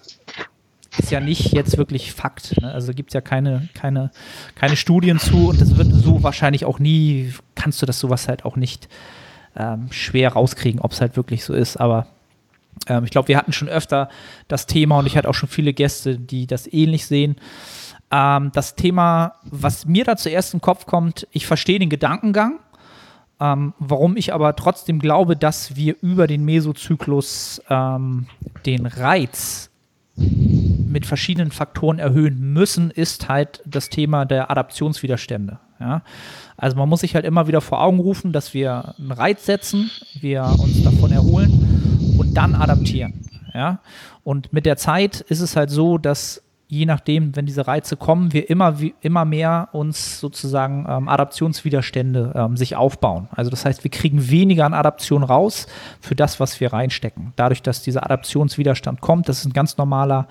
ist 0.97 1.11
ja 1.11 1.19
nicht 1.19 1.53
jetzt 1.53 1.77
wirklich 1.77 2.13
Fakt. 2.13 2.61
Ne? 2.61 2.71
Also 2.71 2.93
gibt 2.93 3.09
es 3.09 3.13
ja 3.13 3.21
keine, 3.21 3.67
keine, 3.73 4.11
keine 4.55 4.75
Studien 4.75 5.19
zu 5.19 5.49
und 5.49 5.61
das 5.61 5.77
wird 5.77 5.91
so 5.91 6.23
wahrscheinlich 6.23 6.65
auch 6.65 6.79
nie, 6.79 7.33
kannst 7.55 7.81
du 7.81 7.85
das 7.85 7.99
sowas 7.99 8.27
halt 8.27 8.45
auch 8.45 8.55
nicht 8.55 8.87
ähm, 9.55 9.87
schwer 9.91 10.33
rauskriegen, 10.33 10.81
ob 10.81 10.91
es 10.91 11.01
halt 11.01 11.15
wirklich 11.15 11.43
so 11.43 11.53
ist. 11.53 11.77
Aber 11.77 12.07
ähm, 12.87 13.03
ich 13.03 13.11
glaube, 13.11 13.27
wir 13.27 13.37
hatten 13.37 13.53
schon 13.53 13.69
öfter 13.69 14.09
das 14.47 14.67
Thema 14.67 14.99
und 14.99 15.05
ich 15.05 15.17
hatte 15.17 15.29
auch 15.29 15.35
schon 15.35 15.49
viele 15.49 15.73
Gäste, 15.73 16.17
die 16.17 16.47
das 16.47 16.71
ähnlich 16.71 17.05
sehen. 17.05 17.37
Ähm, 18.11 18.51
das 18.53 18.75
Thema, 18.75 19.35
was 19.43 19.85
mir 19.85 20.03
da 20.03 20.15
zuerst 20.15 20.53
im 20.53 20.61
Kopf 20.61 20.85
kommt, 20.85 21.27
ich 21.31 21.47
verstehe 21.47 21.79
den 21.79 21.89
Gedankengang, 21.89 22.59
ähm, 23.39 23.73
warum 23.79 24.15
ich 24.17 24.33
aber 24.33 24.55
trotzdem 24.55 24.99
glaube, 24.99 25.35
dass 25.35 25.75
wir 25.75 25.95
über 26.01 26.27
den 26.27 26.45
Mesozyklus 26.45 27.61
ähm, 27.69 28.27
den 28.65 28.85
Reiz 28.85 29.71
mit 30.93 31.05
verschiedenen 31.05 31.51
Faktoren 31.51 31.99
erhöhen 31.99 32.53
müssen, 32.53 32.91
ist 32.91 33.27
halt 33.27 33.61
das 33.65 33.89
Thema 33.89 34.25
der 34.25 34.49
Adaptionswiderstände. 34.51 35.59
Ja? 35.79 36.03
Also 36.55 36.77
man 36.77 36.87
muss 36.87 37.01
sich 37.01 37.15
halt 37.15 37.25
immer 37.25 37.47
wieder 37.47 37.61
vor 37.61 37.81
Augen 37.81 37.99
rufen, 37.99 38.31
dass 38.31 38.53
wir 38.53 38.93
einen 38.97 39.11
Reiz 39.11 39.45
setzen, 39.45 39.89
wir 40.21 40.43
uns 40.59 40.83
davon 40.83 41.11
erholen 41.11 42.15
und 42.17 42.37
dann 42.37 42.55
adaptieren. 42.55 43.25
Ja? 43.53 43.79
Und 44.23 44.53
mit 44.53 44.65
der 44.65 44.77
Zeit 44.77 45.21
ist 45.21 45.41
es 45.41 45.55
halt 45.55 45.71
so, 45.71 45.97
dass 45.97 46.43
je 46.67 46.85
nachdem, 46.85 47.35
wenn 47.35 47.45
diese 47.45 47.67
Reize 47.67 47.97
kommen, 47.97 48.33
wir 48.33 48.49
immer, 48.49 48.75
immer 49.01 49.25
mehr 49.25 49.69
uns 49.73 50.19
sozusagen 50.19 50.85
ähm, 50.87 51.07
Adaptionswiderstände 51.07 52.33
ähm, 52.35 52.57
sich 52.57 52.75
aufbauen. 52.75 53.27
Also 53.31 53.51
das 53.51 53.65
heißt, 53.65 53.83
wir 53.83 53.91
kriegen 53.91 54.29
weniger 54.29 54.65
an 54.65 54.73
Adaption 54.73 55.23
raus 55.23 55.67
für 55.99 56.15
das, 56.15 56.39
was 56.39 56.59
wir 56.59 56.73
reinstecken. 56.73 57.33
Dadurch, 57.35 57.61
dass 57.61 57.81
dieser 57.81 58.03
Adaptionswiderstand 58.05 59.01
kommt, 59.01 59.29
das 59.29 59.39
ist 59.39 59.45
ein 59.45 59.53
ganz 59.53 59.77
normaler 59.77 60.27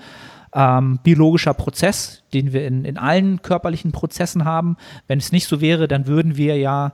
ähm, 0.55 0.99
biologischer 1.03 1.55
Prozess, 1.55 2.23
den 2.33 2.53
wir 2.53 2.67
in, 2.67 2.85
in 2.85 2.99
allen 2.99 3.43
körperlichen 3.43 3.93
Prozessen 3.93 4.45
haben. 4.45 4.77
Wenn 5.07 5.19
es 5.19 5.33
nicht 5.33 5.47
so 5.47 5.61
wäre, 5.61 5.88
dann 5.88 6.07
würden 6.07 6.37
wir 6.37 6.57
ja 6.59 6.93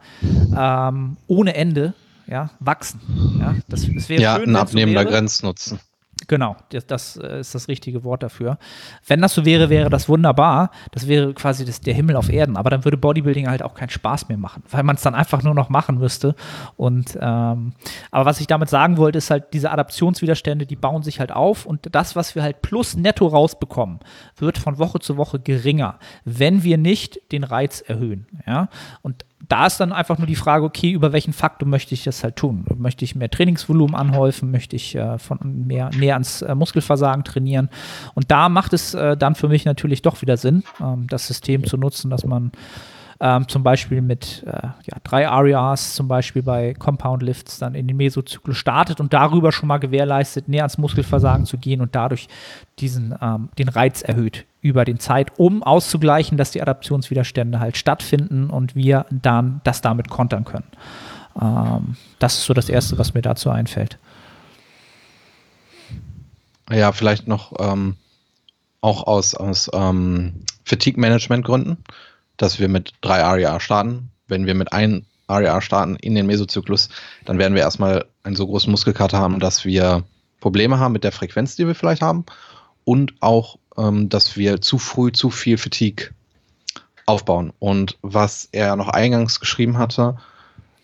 ähm, 0.56 1.16
ohne 1.26 1.54
Ende 1.54 1.94
ja, 2.26 2.50
wachsen. 2.60 3.00
Ja, 3.40 3.56
das, 3.68 3.88
das 3.92 4.08
wäre 4.08 4.22
ja 4.22 4.36
schön, 4.36 4.50
ein 4.50 4.56
abnehmender 4.56 5.02
so 5.04 5.08
Grenznutzen. 5.08 5.80
Genau, 6.28 6.56
das, 6.68 6.86
das, 6.86 7.16
äh, 7.16 7.40
ist 7.40 7.54
das 7.54 7.68
richtige 7.68 8.04
Wort 8.04 8.22
dafür. 8.22 8.58
Wenn 9.06 9.22
das 9.22 9.34
so 9.34 9.46
wäre, 9.46 9.70
wäre 9.70 9.88
das 9.88 10.10
wunderbar. 10.10 10.70
Das 10.92 11.08
wäre 11.08 11.32
quasi 11.32 11.64
das, 11.64 11.80
der 11.80 11.94
Himmel 11.94 12.16
auf 12.16 12.28
Erden. 12.28 12.58
Aber 12.58 12.68
dann 12.68 12.84
würde 12.84 12.98
Bodybuilding 12.98 13.48
halt 13.48 13.62
auch 13.62 13.72
keinen 13.72 13.88
Spaß 13.88 14.28
mehr 14.28 14.36
machen, 14.36 14.62
weil 14.70 14.82
man 14.82 14.96
es 14.96 15.02
dann 15.02 15.14
einfach 15.14 15.42
nur 15.42 15.54
noch 15.54 15.70
machen 15.70 15.96
müsste. 15.96 16.34
Und 16.76 17.18
ähm, 17.20 17.72
aber 18.10 18.24
was 18.26 18.40
ich 18.40 18.46
damit 18.46 18.68
sagen 18.68 18.98
wollte, 18.98 19.16
ist 19.16 19.30
halt, 19.30 19.54
diese 19.54 19.70
Adaptionswiderstände, 19.70 20.66
die 20.66 20.76
bauen 20.76 21.02
sich 21.02 21.18
halt 21.18 21.32
auf 21.32 21.64
und 21.64 21.88
das, 21.92 22.14
was 22.14 22.34
wir 22.34 22.42
halt 22.42 22.60
plus 22.60 22.94
netto 22.94 23.26
rausbekommen, 23.26 24.00
wird 24.36 24.58
von 24.58 24.78
Woche 24.78 24.98
zu 25.00 25.16
Woche 25.16 25.40
geringer, 25.40 25.98
wenn 26.26 26.62
wir 26.62 26.76
nicht 26.76 27.20
den 27.32 27.42
Reiz 27.42 27.80
erhöhen. 27.80 28.26
Ja? 28.46 28.68
Und 29.00 29.24
da 29.46 29.66
ist 29.66 29.78
dann 29.78 29.92
einfach 29.92 30.18
nur 30.18 30.26
die 30.26 30.34
Frage, 30.34 30.64
okay, 30.64 30.90
über 30.90 31.12
welchen 31.12 31.32
Faktor 31.32 31.68
möchte 31.68 31.94
ich 31.94 32.04
das 32.04 32.24
halt 32.24 32.36
tun? 32.36 32.64
Möchte 32.76 33.04
ich 33.04 33.14
mehr 33.14 33.30
Trainingsvolumen 33.30 33.94
anhäufen? 33.94 34.50
Möchte 34.50 34.74
ich 34.74 34.94
äh, 34.96 35.18
von 35.18 35.38
mehr, 35.66 35.90
mehr 35.96 36.14
ans 36.14 36.42
äh, 36.42 36.54
Muskelversagen 36.54 37.24
trainieren? 37.24 37.68
Und 38.14 38.30
da 38.30 38.48
macht 38.48 38.72
es 38.72 38.94
äh, 38.94 39.16
dann 39.16 39.36
für 39.36 39.48
mich 39.48 39.64
natürlich 39.64 40.02
doch 40.02 40.22
wieder 40.22 40.36
Sinn, 40.36 40.64
ähm, 40.80 41.06
das 41.08 41.28
System 41.28 41.64
zu 41.64 41.76
nutzen, 41.76 42.10
dass 42.10 42.24
man 42.24 42.50
ähm, 43.20 43.48
zum 43.48 43.62
Beispiel 43.62 44.00
mit 44.00 44.44
äh, 44.46 44.50
ja, 44.62 44.96
drei 45.02 45.26
RERs 45.26 45.94
zum 45.94 46.06
Beispiel 46.06 46.42
bei 46.42 46.74
Compound 46.74 47.22
Lifts 47.22 47.58
dann 47.58 47.74
in 47.74 47.88
den 47.88 47.96
Mesozyklus 47.96 48.56
startet 48.56 49.00
und 49.00 49.12
darüber 49.12 49.50
schon 49.50 49.66
mal 49.66 49.78
gewährleistet, 49.78 50.48
näher 50.48 50.62
ans 50.62 50.78
Muskelversagen 50.78 51.44
zu 51.44 51.58
gehen 51.58 51.80
und 51.80 51.94
dadurch 51.94 52.28
diesen, 52.78 53.14
ähm, 53.20 53.48
den 53.58 53.68
Reiz 53.68 54.02
erhöht 54.02 54.44
über 54.60 54.84
den 54.84 55.00
Zeit, 55.00 55.32
um 55.36 55.62
auszugleichen, 55.62 56.38
dass 56.38 56.52
die 56.52 56.62
Adaptionswiderstände 56.62 57.58
halt 57.58 57.76
stattfinden 57.76 58.50
und 58.50 58.76
wir 58.76 59.06
dann 59.10 59.60
das 59.64 59.80
damit 59.80 60.08
kontern 60.08 60.44
können. 60.44 60.66
Ähm, 61.40 61.96
das 62.20 62.34
ist 62.34 62.44
so 62.44 62.54
das 62.54 62.68
Erste, 62.68 62.98
was 62.98 63.14
mir 63.14 63.22
dazu 63.22 63.50
einfällt. 63.50 63.98
Ja, 66.70 66.92
vielleicht 66.92 67.26
noch 67.26 67.52
ähm, 67.58 67.96
auch 68.80 69.06
aus, 69.06 69.34
aus 69.34 69.70
ähm, 69.72 70.44
Fatigue-Management-Gründen 70.64 71.78
dass 72.38 72.58
wir 72.58 72.68
mit 72.68 72.94
drei 73.02 73.22
ARIA 73.22 73.60
starten. 73.60 74.10
Wenn 74.26 74.46
wir 74.46 74.54
mit 74.54 74.72
einem 74.72 75.04
ARIA 75.26 75.60
starten 75.60 75.96
in 75.96 76.14
den 76.14 76.26
Mesozyklus, 76.26 76.88
dann 77.26 77.38
werden 77.38 77.54
wir 77.54 77.62
erstmal 77.62 78.06
einen 78.22 78.36
so 78.36 78.46
großen 78.46 78.70
Muskelkater 78.70 79.18
haben, 79.18 79.40
dass 79.40 79.64
wir 79.64 80.04
Probleme 80.40 80.78
haben 80.78 80.92
mit 80.92 81.04
der 81.04 81.12
Frequenz, 81.12 81.56
die 81.56 81.66
wir 81.66 81.74
vielleicht 81.74 82.02
haben. 82.02 82.24
Und 82.84 83.14
auch, 83.20 83.58
ähm, 83.76 84.08
dass 84.08 84.36
wir 84.36 84.62
zu 84.62 84.78
früh 84.78 85.12
zu 85.12 85.30
viel 85.30 85.58
Fatigue 85.58 86.10
aufbauen. 87.04 87.52
Und 87.58 87.98
was 88.02 88.48
er 88.52 88.76
noch 88.76 88.88
eingangs 88.88 89.40
geschrieben 89.40 89.78
hatte, 89.78 90.16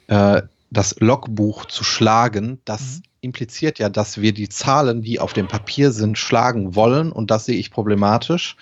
äh, 0.08 0.42
das 0.70 0.96
Logbuch 0.98 1.66
zu 1.66 1.84
schlagen, 1.84 2.60
das 2.64 2.96
mhm. 2.96 3.02
impliziert 3.22 3.78
ja, 3.78 3.88
dass 3.88 4.20
wir 4.20 4.32
die 4.32 4.48
Zahlen, 4.48 5.02
die 5.02 5.20
auf 5.20 5.32
dem 5.32 5.48
Papier 5.48 5.92
sind, 5.92 6.18
schlagen 6.18 6.74
wollen. 6.74 7.12
Und 7.12 7.30
das 7.30 7.46
sehe 7.46 7.58
ich 7.58 7.70
problematisch. 7.70 8.56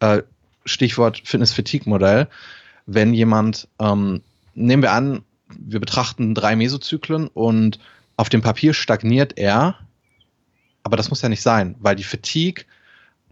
Äh, 0.00 0.22
Stichwort 0.66 1.22
Fitness-Fatigue-Modell, 1.24 2.28
wenn 2.86 3.14
jemand, 3.14 3.68
ähm, 3.80 4.22
nehmen 4.54 4.82
wir 4.82 4.92
an, 4.92 5.22
wir 5.48 5.80
betrachten 5.80 6.34
drei 6.34 6.56
Mesozyklen 6.56 7.28
und 7.28 7.78
auf 8.16 8.28
dem 8.28 8.42
Papier 8.42 8.74
stagniert 8.74 9.38
er, 9.38 9.78
aber 10.82 10.96
das 10.96 11.10
muss 11.10 11.22
ja 11.22 11.28
nicht 11.28 11.42
sein, 11.42 11.76
weil 11.78 11.96
die 11.96 12.04
Fatigue, 12.04 12.64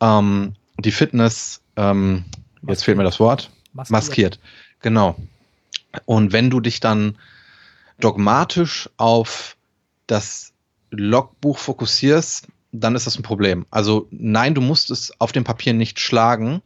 ähm, 0.01 0.55
die 0.78 0.93
Fitness, 0.93 1.61
ähm, 1.76 2.24
jetzt 2.66 2.85
fehlt 2.85 2.97
mir 2.97 3.05
das 3.05 3.20
Wort, 3.20 3.51
maskiert. 3.72 3.91
maskiert. 3.91 4.41
Genau. 4.80 5.16
Und 6.05 6.32
wenn 6.32 6.51
du 6.51 6.61
dich 6.61 6.80
dann 6.80 7.16
dogmatisch 8.01 8.89
auf 8.97 9.57
das 10.07 10.53
Logbuch 10.91 11.59
fokussierst, 11.59 12.49
dann 12.72 12.97
ist 12.97 13.07
das 13.07 13.16
ein 13.16 13.22
Problem. 13.22 13.66
Also 13.70 14.09
nein, 14.11 14.55
du 14.55 14.61
musst 14.61 14.91
es 14.91 15.18
auf 15.20 15.32
dem 15.32 15.45
Papier 15.45 15.74
nicht 15.74 16.01
schlagen, 16.01 16.61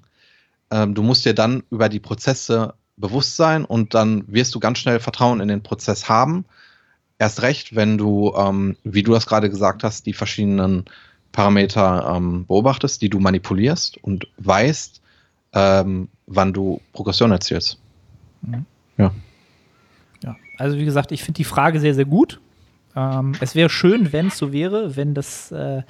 ähm, 0.70 0.94
du 0.94 1.02
musst 1.02 1.24
dir 1.24 1.34
dann 1.34 1.62
über 1.70 1.88
die 1.88 2.00
Prozesse 2.00 2.74
bewusst 2.96 3.36
sein 3.36 3.64
und 3.64 3.94
dann 3.94 4.24
wirst 4.26 4.54
du 4.54 4.60
ganz 4.60 4.78
schnell 4.78 5.00
Vertrauen 5.00 5.40
in 5.40 5.48
den 5.48 5.62
Prozess 5.62 6.08
haben. 6.08 6.44
Erst 7.18 7.42
recht, 7.42 7.74
wenn 7.74 7.98
du, 7.98 8.34
ähm, 8.36 8.76
wie 8.84 9.02
du 9.02 9.12
das 9.12 9.26
gerade 9.26 9.50
gesagt 9.50 9.82
hast, 9.84 10.06
die 10.06 10.12
verschiedenen 10.12 10.84
Parameter 11.32 12.14
ähm, 12.16 12.46
beobachtest, 12.46 13.02
die 13.02 13.08
du 13.08 13.18
manipulierst 13.18 14.02
und 14.02 14.26
weißt, 14.38 15.00
ähm, 15.52 16.08
wann 16.26 16.52
du 16.52 16.80
Progression 16.92 17.30
erzielst. 17.30 17.78
Mhm. 18.42 18.66
Ja. 18.96 19.12
Ja, 20.22 20.36
also 20.58 20.76
wie 20.76 20.84
gesagt, 20.84 21.12
ich 21.12 21.22
finde 21.22 21.36
die 21.36 21.44
Frage 21.44 21.80
sehr, 21.80 21.94
sehr 21.94 22.04
gut. 22.04 22.40
Ähm, 22.96 23.32
es 23.40 23.54
wäre 23.54 23.70
schön, 23.70 24.12
wenn 24.12 24.28
es 24.28 24.38
so 24.38 24.52
wäre, 24.52 24.96
wenn 24.96 25.14
das 25.14 25.52
äh, 25.52 25.82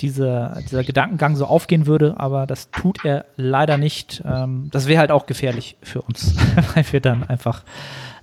diese, 0.00 0.60
dieser 0.64 0.82
Gedankengang 0.82 1.36
so 1.36 1.46
aufgehen 1.46 1.86
würde, 1.86 2.18
aber 2.18 2.46
das 2.46 2.70
tut 2.70 3.04
er 3.04 3.26
leider 3.36 3.78
nicht. 3.78 4.22
Ähm, 4.24 4.68
das 4.72 4.88
wäre 4.88 4.98
halt 4.98 5.10
auch 5.10 5.26
gefährlich 5.26 5.76
für 5.82 6.02
uns, 6.02 6.34
weil 6.74 6.84
wir 6.90 7.00
dann 7.00 7.22
einfach 7.24 7.62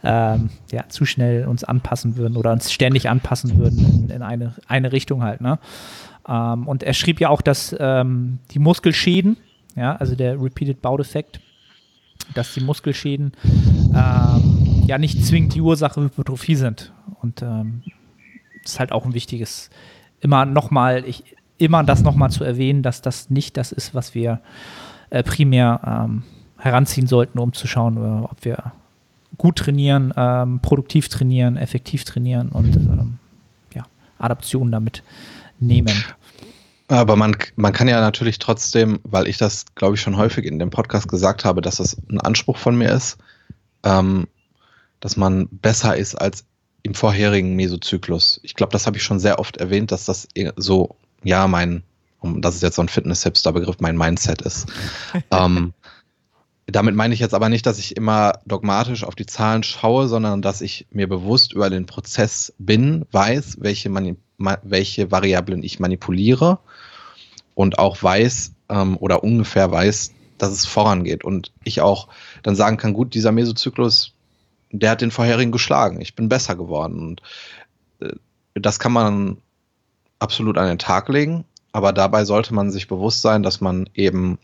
ähm, 0.04 0.50
ja, 0.72 0.88
zu 0.90 1.06
schnell 1.06 1.48
uns 1.48 1.64
anpassen 1.64 2.18
würden 2.18 2.36
oder 2.36 2.52
uns 2.52 2.72
ständig 2.72 3.10
anpassen 3.10 3.58
würden 3.58 4.04
in, 4.06 4.10
in 4.10 4.22
eine, 4.22 4.56
eine 4.68 4.92
Richtung 4.92 5.24
halt. 5.24 5.42
Ne? 5.42 5.60
Ähm, 6.28 6.68
und 6.68 6.84
er 6.84 6.94
schrieb 6.94 7.20
ja 7.20 7.30
auch, 7.30 7.42
dass 7.42 7.76
ähm, 7.80 8.40
die 8.52 8.60
Muskelschäden, 8.60 9.38
ja, 9.76 9.96
also 9.96 10.16
der 10.16 10.42
Repeated 10.42 10.82
Bout 10.82 11.00
Effekt, 11.00 11.40
dass 12.34 12.54
die 12.54 12.62
Muskelschäden 12.62 13.34
ähm, 13.96 14.84
ja 14.88 14.98
nicht 14.98 15.26
zwingend 15.26 15.56
die 15.56 15.62
Ursache 15.62 16.02
Hypertrophie 16.02 16.56
sind. 16.56 16.94
Und 17.22 17.42
ähm, 17.42 17.84
das 18.64 18.74
ist 18.74 18.80
halt 18.80 18.92
auch 18.92 19.06
ein 19.06 19.14
wichtiges, 19.14 19.70
immer 20.20 20.46
nochmal, 20.46 21.04
ich, 21.06 21.36
immer 21.62 21.84
das 21.84 22.02
nochmal 22.02 22.32
zu 22.32 22.44
erwähnen, 22.44 22.84
dass 22.84 23.02
das 23.02 23.30
nicht 23.30 23.56
das 23.58 23.72
ist, 23.72 23.94
was 23.94 24.16
wir 24.16 24.40
äh, 25.10 25.24
primär 25.24 25.80
ähm, 25.86 26.24
heranziehen 26.58 27.08
sollten, 27.08 27.40
um 27.40 27.54
zu 27.54 27.68
schauen, 27.68 27.98
äh, 27.98 28.26
ob 28.26 28.44
wir 28.44 28.72
gut 29.38 29.58
trainieren, 29.58 30.14
ähm, 30.18 30.60
produktiv 30.62 31.10
trainieren, 31.10 31.58
effektiv 31.58 32.04
trainieren 32.04 32.50
und 32.50 32.76
ähm, 32.76 33.20
ja, 33.74 33.86
Adaptionen 34.20 34.72
damit 34.72 35.04
nehmen. 35.60 35.94
Aber 36.88 37.16
man, 37.16 37.38
man 37.56 37.72
kann 37.72 37.88
ja 37.88 38.02
natürlich 38.02 38.38
trotzdem, 38.40 39.00
weil 39.04 39.28
ich 39.28 39.38
das, 39.38 39.66
glaube 39.76 39.96
ich, 39.96 40.02
schon 40.02 40.18
häufig 40.18 40.46
in 40.46 40.60
dem 40.60 40.72
Podcast 40.72 41.08
gesagt 41.08 41.46
habe, 41.46 41.62
dass 41.62 41.78
das 41.78 41.96
ein 42.10 42.20
Anspruch 42.20 42.58
von 42.58 42.78
mir 42.78 42.90
ist, 42.90 43.18
ähm, 43.84 44.28
dass 45.00 45.16
man 45.16 45.48
besser 45.48 45.96
ist 45.96 46.16
als 46.16 46.44
im 46.84 46.94
vorherigen 46.94 47.56
Mesozyklus. 47.56 48.40
Ich 48.44 48.56
glaube, 48.56 48.74
das 48.74 48.88
habe 48.88 48.98
ich 48.98 49.04
schon 49.04 49.20
sehr 49.20 49.40
oft 49.40 49.58
erwähnt, 49.58 49.92
dass 49.92 50.06
das 50.06 50.28
so, 50.58 50.98
ja, 51.24 51.48
mein, 51.48 51.84
das 52.22 52.56
ist 52.56 52.64
jetzt 52.64 52.76
so 52.76 52.82
ein 52.82 52.90
Fitness-Hipster-Begriff, 52.90 53.78
mein 53.80 53.98
Mindset 53.98 54.42
ist. 54.42 54.68
ähm, 55.32 55.74
damit 56.68 56.96
meine 56.96 57.14
ich 57.14 57.20
jetzt 57.20 57.34
aber 57.34 57.50
nicht, 57.50 57.66
dass 57.66 57.80
ich 57.80 57.98
immer 57.98 58.34
dogmatisch 58.46 59.04
auf 59.04 59.16
die 59.16 59.26
Zahlen 59.26 59.64
schaue, 59.64 60.08
sondern 60.08 60.42
dass 60.42 60.62
ich 60.62 60.88
mir 60.92 61.08
bewusst 61.08 61.54
über 61.54 61.70
den 61.70 61.86
Prozess 61.86 62.54
bin, 62.60 63.06
weiß, 63.12 63.58
welche, 63.60 63.90
Mani 63.90 64.16
welche 64.64 65.12
Variablen 65.12 65.64
ich 65.64 65.80
manipuliere 65.80 66.60
und 67.54 67.78
auch 67.78 68.02
weiß 68.02 68.54
ähm, 68.70 68.98
oder 68.98 69.24
ungefähr 69.24 69.72
weiß, 69.72 70.14
dass 70.38 70.52
es 70.52 70.66
vorangeht. 70.66 71.24
Und 71.24 71.52
ich 71.64 71.82
auch 71.82 72.08
dann 72.42 72.56
sagen 72.56 72.78
kann, 72.78 72.94
gut, 72.94 73.14
dieser 73.14 73.32
Mesozyklus, 73.32 74.14
der 74.72 74.92
hat 74.92 75.02
den 75.02 75.12
vorherigen 75.12 75.52
geschlagen. 75.52 76.02
Ich 76.02 76.16
bin 76.16 76.30
besser 76.30 76.56
geworden. 76.56 77.00
Und 77.00 77.22
äh, 78.00 78.16
das 78.56 78.80
kann 78.80 78.94
man 78.94 79.38
absolut 80.22 80.58
an 80.58 80.68
den 80.68 80.80
Tag 80.80 81.10
legen. 81.10 81.46
Aber 81.74 81.94
dabei 81.94 82.26
sollte 82.26 82.54
man 82.54 82.72
sich 82.72 82.88
bewusst 82.88 83.22
sein, 83.22 83.44
dass 83.44 83.62
man 83.62 83.90
eben 83.94 84.38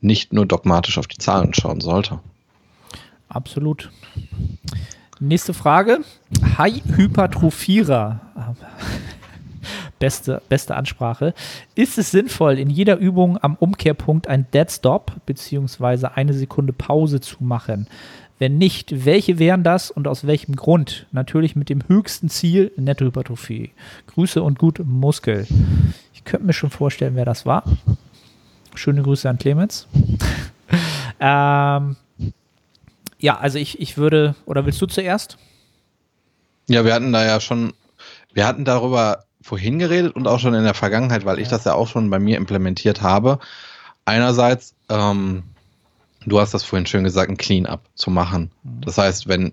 nicht 0.00 0.32
nur 0.32 0.46
dogmatisch 0.46 0.98
auf 0.98 1.06
die 1.06 1.18
Zahlen 1.18 1.54
schauen 1.54 1.80
sollte. 1.80 2.20
Absolut. 3.28 3.90
Nächste 5.18 5.54
Frage. 5.54 6.00
Hai-Hypertrophierer. 6.58 8.20
Beste, 9.98 10.42
beste 10.48 10.76
Ansprache. 10.76 11.32
Ist 11.74 11.96
es 11.96 12.10
sinnvoll, 12.10 12.58
in 12.58 12.68
jeder 12.68 12.98
Übung 12.98 13.38
am 13.42 13.56
Umkehrpunkt 13.56 14.28
ein 14.28 14.46
Dead 14.52 14.70
Stop 14.70 15.12
bzw. 15.24 16.08
eine 16.14 16.34
Sekunde 16.34 16.72
Pause 16.74 17.20
zu 17.20 17.42
machen? 17.42 17.86
Wenn 18.38 18.58
nicht, 18.58 19.06
welche 19.06 19.38
wären 19.38 19.62
das 19.62 19.90
und 19.90 20.06
aus 20.06 20.26
welchem 20.26 20.56
Grund? 20.56 21.06
Natürlich 21.10 21.56
mit 21.56 21.70
dem 21.70 21.88
höchsten 21.88 22.28
Ziel 22.28 22.70
Nettohypertrophie. 22.76 23.70
Grüße 24.08 24.42
und 24.42 24.58
gut 24.58 24.80
Muskel. 24.84 25.46
Ich 26.12 26.24
könnte 26.24 26.46
mir 26.46 26.52
schon 26.52 26.70
vorstellen, 26.70 27.16
wer 27.16 27.24
das 27.24 27.46
war. 27.46 27.64
Schöne 28.74 29.02
Grüße 29.02 29.28
an 29.28 29.38
Clemens. 29.38 29.88
ähm, 31.20 31.96
ja, 33.18 33.38
also 33.38 33.58
ich, 33.58 33.80
ich 33.80 33.96
würde, 33.96 34.34
oder 34.44 34.66
willst 34.66 34.82
du 34.82 34.86
zuerst? 34.86 35.38
Ja, 36.68 36.84
wir 36.84 36.92
hatten 36.92 37.12
da 37.12 37.24
ja 37.24 37.40
schon, 37.40 37.72
wir 38.34 38.46
hatten 38.46 38.66
darüber 38.66 39.24
vorhin 39.40 39.78
geredet 39.78 40.14
und 40.14 40.26
auch 40.26 40.40
schon 40.40 40.52
in 40.52 40.64
der 40.64 40.74
Vergangenheit, 40.74 41.24
weil 41.24 41.38
ich 41.38 41.48
das 41.48 41.64
ja 41.64 41.72
auch 41.74 41.88
schon 41.88 42.10
bei 42.10 42.18
mir 42.18 42.36
implementiert 42.36 43.00
habe. 43.00 43.38
Einerseits, 44.04 44.74
ähm, 44.90 45.44
du 46.26 46.40
hast 46.40 46.52
das 46.52 46.64
vorhin 46.64 46.86
schön 46.86 47.04
gesagt, 47.04 47.30
ein 47.30 47.36
Clean-up 47.36 47.82
zu 47.94 48.10
machen. 48.10 48.50
Mhm. 48.62 48.80
Das 48.82 48.98
heißt, 48.98 49.28
wenn, 49.28 49.52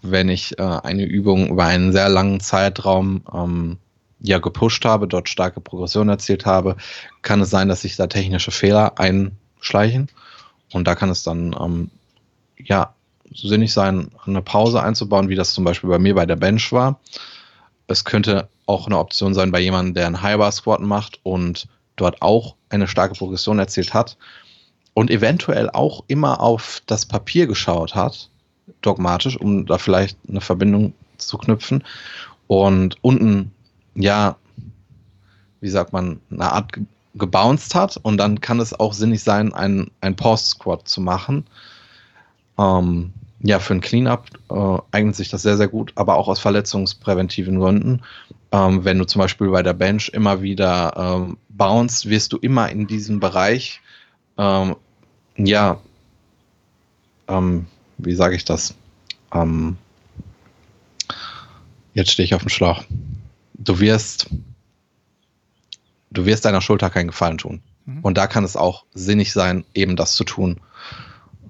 wenn 0.00 0.28
ich 0.28 0.58
äh, 0.58 0.62
eine 0.62 1.04
Übung 1.04 1.48
über 1.48 1.64
einen 1.64 1.92
sehr 1.92 2.08
langen 2.08 2.40
Zeitraum 2.40 3.22
ähm, 3.32 3.78
ja 4.20 4.38
gepusht 4.38 4.84
habe, 4.84 5.08
dort 5.08 5.28
starke 5.28 5.60
Progression 5.60 6.08
erzielt 6.08 6.46
habe, 6.46 6.76
kann 7.22 7.40
es 7.40 7.50
sein, 7.50 7.68
dass 7.68 7.82
sich 7.82 7.96
da 7.96 8.06
technische 8.06 8.52
Fehler 8.52 8.98
einschleichen. 8.98 10.08
Und 10.72 10.86
da 10.86 10.94
kann 10.94 11.10
es 11.10 11.24
dann 11.24 11.54
ähm, 11.60 11.90
ja 12.56 12.94
sinnig 13.34 13.72
sein, 13.72 14.10
eine 14.24 14.42
Pause 14.42 14.82
einzubauen, 14.82 15.28
wie 15.28 15.34
das 15.34 15.52
zum 15.52 15.64
Beispiel 15.64 15.90
bei 15.90 15.98
mir 15.98 16.14
bei 16.14 16.26
der 16.26 16.36
Bench 16.36 16.72
war. 16.72 17.00
Es 17.88 18.04
könnte 18.04 18.48
auch 18.66 18.86
eine 18.86 18.98
Option 18.98 19.34
sein 19.34 19.50
bei 19.50 19.60
jemandem, 19.60 19.94
der 19.94 20.06
einen 20.06 20.22
High-Bar 20.22 20.52
Squat 20.52 20.80
macht 20.80 21.18
und 21.24 21.66
dort 21.96 22.22
auch 22.22 22.54
eine 22.70 22.86
starke 22.88 23.14
Progression 23.14 23.58
erzielt 23.58 23.92
hat 23.92 24.16
und 24.94 25.10
eventuell 25.10 25.70
auch 25.70 26.04
immer 26.08 26.40
auf 26.40 26.82
das 26.86 27.06
Papier 27.06 27.46
geschaut 27.46 27.94
hat, 27.94 28.30
dogmatisch, 28.82 29.36
um 29.36 29.66
da 29.66 29.78
vielleicht 29.78 30.18
eine 30.28 30.40
Verbindung 30.40 30.92
zu 31.18 31.38
knüpfen 31.38 31.84
und 32.46 32.96
unten 33.02 33.52
ja, 33.94 34.36
wie 35.60 35.68
sagt 35.68 35.92
man, 35.92 36.20
eine 36.30 36.52
Art 36.52 36.72
gebounced 37.14 37.74
hat 37.74 37.98
und 38.02 38.16
dann 38.16 38.40
kann 38.40 38.60
es 38.60 38.78
auch 38.78 38.92
sinnig 38.94 39.22
sein, 39.22 39.52
ein, 39.52 39.90
ein 40.00 40.16
Post-Squat 40.16 40.88
zu 40.88 41.00
machen. 41.00 41.44
Ähm, 42.58 43.12
ja, 43.40 43.58
für 43.58 43.74
ein 43.74 43.80
Cleanup 43.80 44.26
äh, 44.50 44.78
eignet 44.92 45.16
sich 45.16 45.28
das 45.28 45.42
sehr, 45.42 45.56
sehr 45.56 45.68
gut, 45.68 45.92
aber 45.96 46.16
auch 46.16 46.28
aus 46.28 46.38
verletzungspräventiven 46.38 47.58
Gründen. 47.58 48.02
Ähm, 48.50 48.84
wenn 48.84 48.98
du 48.98 49.04
zum 49.04 49.20
Beispiel 49.20 49.50
bei 49.50 49.62
der 49.62 49.74
Bench 49.74 50.10
immer 50.14 50.42
wieder 50.42 50.94
ähm, 50.96 51.36
bounce, 51.48 52.08
wirst 52.08 52.32
du 52.32 52.38
immer 52.38 52.70
in 52.70 52.86
diesem 52.86 53.20
Bereich, 53.20 53.81
ähm, 54.38 54.76
ja, 55.36 55.80
ähm, 57.28 57.66
wie 57.98 58.14
sage 58.14 58.36
ich 58.36 58.44
das? 58.44 58.74
Ähm, 59.32 59.76
jetzt 61.94 62.10
stehe 62.10 62.24
ich 62.24 62.34
auf 62.34 62.42
dem 62.42 62.48
Schlauch 62.48 62.84
du 63.64 63.80
wirst, 63.80 64.28
du 66.10 66.26
wirst 66.26 66.44
deiner 66.44 66.60
Schulter 66.60 66.90
keinen 66.90 67.08
Gefallen 67.08 67.38
tun. 67.38 67.62
Mhm. 67.84 68.00
Und 68.00 68.18
da 68.18 68.26
kann 68.26 68.44
es 68.44 68.56
auch 68.56 68.84
sinnig 68.94 69.32
sein, 69.32 69.64
eben 69.74 69.96
das 69.96 70.14
zu 70.14 70.24
tun. 70.24 70.60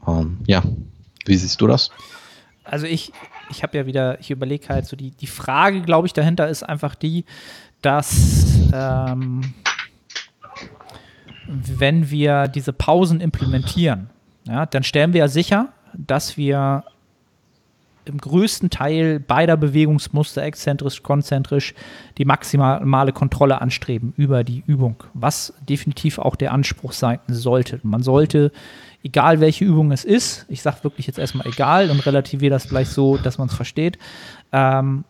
Ähm, 0.06 0.38
ja, 0.46 0.62
wie 1.26 1.36
siehst 1.36 1.60
du 1.60 1.66
das? 1.66 1.90
Also 2.64 2.86
ich, 2.86 3.12
ich 3.50 3.62
habe 3.62 3.76
ja 3.76 3.86
wieder, 3.86 4.20
ich 4.20 4.30
überlege 4.30 4.68
halt 4.68 4.86
so, 4.86 4.96
die, 4.96 5.10
die 5.10 5.26
Frage, 5.26 5.82
glaube 5.82 6.06
ich, 6.06 6.12
dahinter 6.12 6.48
ist 6.48 6.62
einfach 6.62 6.94
die, 6.94 7.24
dass 7.80 8.44
ähm, 8.72 9.54
wenn 11.52 12.10
wir 12.10 12.48
diese 12.48 12.72
Pausen 12.72 13.20
implementieren, 13.20 14.10
ja, 14.44 14.66
dann 14.66 14.82
stellen 14.82 15.12
wir 15.12 15.20
ja 15.20 15.28
sicher, 15.28 15.68
dass 15.94 16.36
wir 16.36 16.84
im 18.04 18.18
größten 18.18 18.70
Teil 18.70 19.20
beider 19.20 19.56
Bewegungsmuster, 19.56 20.42
exzentrisch, 20.42 21.02
konzentrisch, 21.02 21.74
die 22.18 22.24
maximale 22.24 23.12
Kontrolle 23.12 23.60
anstreben 23.60 24.12
über 24.16 24.42
die 24.42 24.64
Übung, 24.66 24.96
was 25.14 25.54
definitiv 25.68 26.18
auch 26.18 26.34
der 26.34 26.52
Anspruch 26.52 26.92
sein 26.92 27.20
sollte. 27.28 27.78
Man 27.84 28.02
sollte, 28.02 28.50
egal 29.04 29.40
welche 29.40 29.64
Übung 29.64 29.92
es 29.92 30.04
ist, 30.04 30.46
ich 30.48 30.62
sage 30.62 30.82
wirklich 30.82 31.06
jetzt 31.06 31.18
erstmal 31.18 31.46
egal 31.46 31.90
und 31.90 32.04
relativiere 32.04 32.50
das 32.50 32.68
gleich 32.68 32.88
so, 32.88 33.18
dass 33.18 33.38
man 33.38 33.48
es 33.48 33.54
versteht, 33.54 33.98
ähm, 34.50 35.04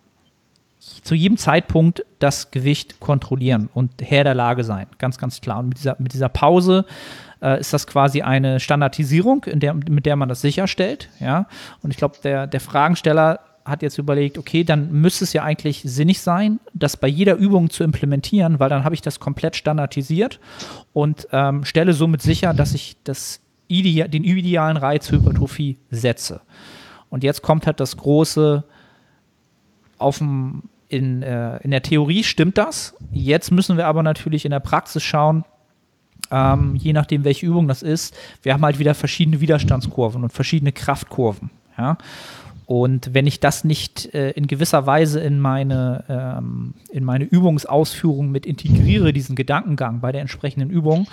zu 0.83 1.15
jedem 1.15 1.37
Zeitpunkt 1.37 2.05
das 2.19 2.51
Gewicht 2.51 2.99
kontrollieren 2.99 3.69
und 3.73 3.91
Herr 4.01 4.25
der 4.25 4.35
Lage 4.35 4.65
sein. 4.65 4.87
Ganz, 4.99 5.17
ganz 5.17 5.41
klar. 5.41 5.61
Und 5.61 5.69
mit 5.69 5.79
dieser, 5.79 5.97
mit 5.99 6.13
dieser 6.13 6.29
Pause 6.29 6.85
äh, 7.41 7.61
ist 7.61 7.73
das 7.73 7.87
quasi 7.87 8.23
eine 8.23 8.59
Standardisierung, 8.59 9.45
der, 9.47 9.75
mit 9.75 10.07
der 10.07 10.17
man 10.17 10.29
das 10.29 10.41
sicherstellt. 10.41 11.09
Ja? 11.21 11.47
Und 11.83 11.93
ich 11.93 11.97
glaube, 11.97 12.17
der, 12.23 12.47
der 12.49 12.61
Fragensteller 12.61 13.41
hat 13.65 13.83
jetzt 13.83 13.99
überlegt, 13.99 14.39
okay, 14.39 14.65
dann 14.65 14.91
müsste 14.91 15.23
es 15.23 15.33
ja 15.33 15.45
eigentlich 15.45 15.83
sinnig 15.85 16.21
sein, 16.21 16.59
das 16.75 16.97
bei 16.97 17.07
jeder 17.07 17.37
Übung 17.37 17.71
zu 17.71 17.85
implementieren, 17.85 18.59
weil 18.59 18.69
dann 18.69 18.83
habe 18.83 18.97
ich 18.97 19.03
das 19.03 19.21
komplett 19.21 19.55
standardisiert 19.55 20.41
und 20.93 21.29
ähm, 21.31 21.65
stelle 21.65 21.93
somit 21.93 22.23
sicher, 22.23 22.55
dass 22.55 22.75
ich 22.75 22.97
das 23.05 23.41
Ide 23.69 24.09
den 24.09 24.25
idealen 24.25 24.77
Reiz 24.77 25.07
für 25.07 25.17
Hypertrophie 25.17 25.79
setze. 25.91 26.41
Und 27.09 27.23
jetzt 27.23 27.43
kommt 27.43 27.67
halt 27.67 27.79
das 27.79 27.97
große 27.97 28.65
auf 29.99 30.19
dem, 30.19 30.65
in, 30.93 31.23
äh, 31.23 31.57
in 31.59 31.71
der 31.71 31.83
Theorie 31.83 32.23
stimmt 32.23 32.59
das. 32.59 32.95
Jetzt 33.13 33.51
müssen 33.51 33.77
wir 33.77 33.87
aber 33.87 34.03
natürlich 34.03 34.45
in 34.45 34.51
der 34.51 34.61
Praxis 34.61 35.03
schauen, 35.03 35.45
ähm, 36.31 36.77
je 36.77 36.93
nachdem, 36.93 37.25
welche 37.25 37.47
Übung 37.47 37.69
das 37.69 37.83
ist. 37.83 38.15
Wir 38.43 38.53
haben 38.53 38.63
halt 38.63 38.79
wieder 38.79 38.95
verschiedene 38.95 39.41
Widerstandskurven 39.41 40.23
und 40.23 40.33
verschiedene 40.33 40.73
Kraftkurven. 40.73 41.51
Ja. 41.79 41.99
Und 42.67 43.13
wenn 43.13 43.27
ich 43.27 43.41
das 43.41 43.65
nicht 43.65 44.15
äh, 44.15 44.31
in 44.31 44.47
gewisser 44.47 44.87
Weise 44.87 45.21
in 45.21 45.41
meine, 45.41 46.05
ähm, 46.09 46.75
in 46.91 47.05
meine 47.05 47.25
Übungsausführung 47.25 48.31
mit 48.31 48.47
integriere, 48.47 49.13
diesen 49.13 49.37
Gedankengang 49.37 50.01
bei 50.01 50.13
der 50.13 50.21
entsprechenden 50.21 50.71
Übung, 50.71 51.07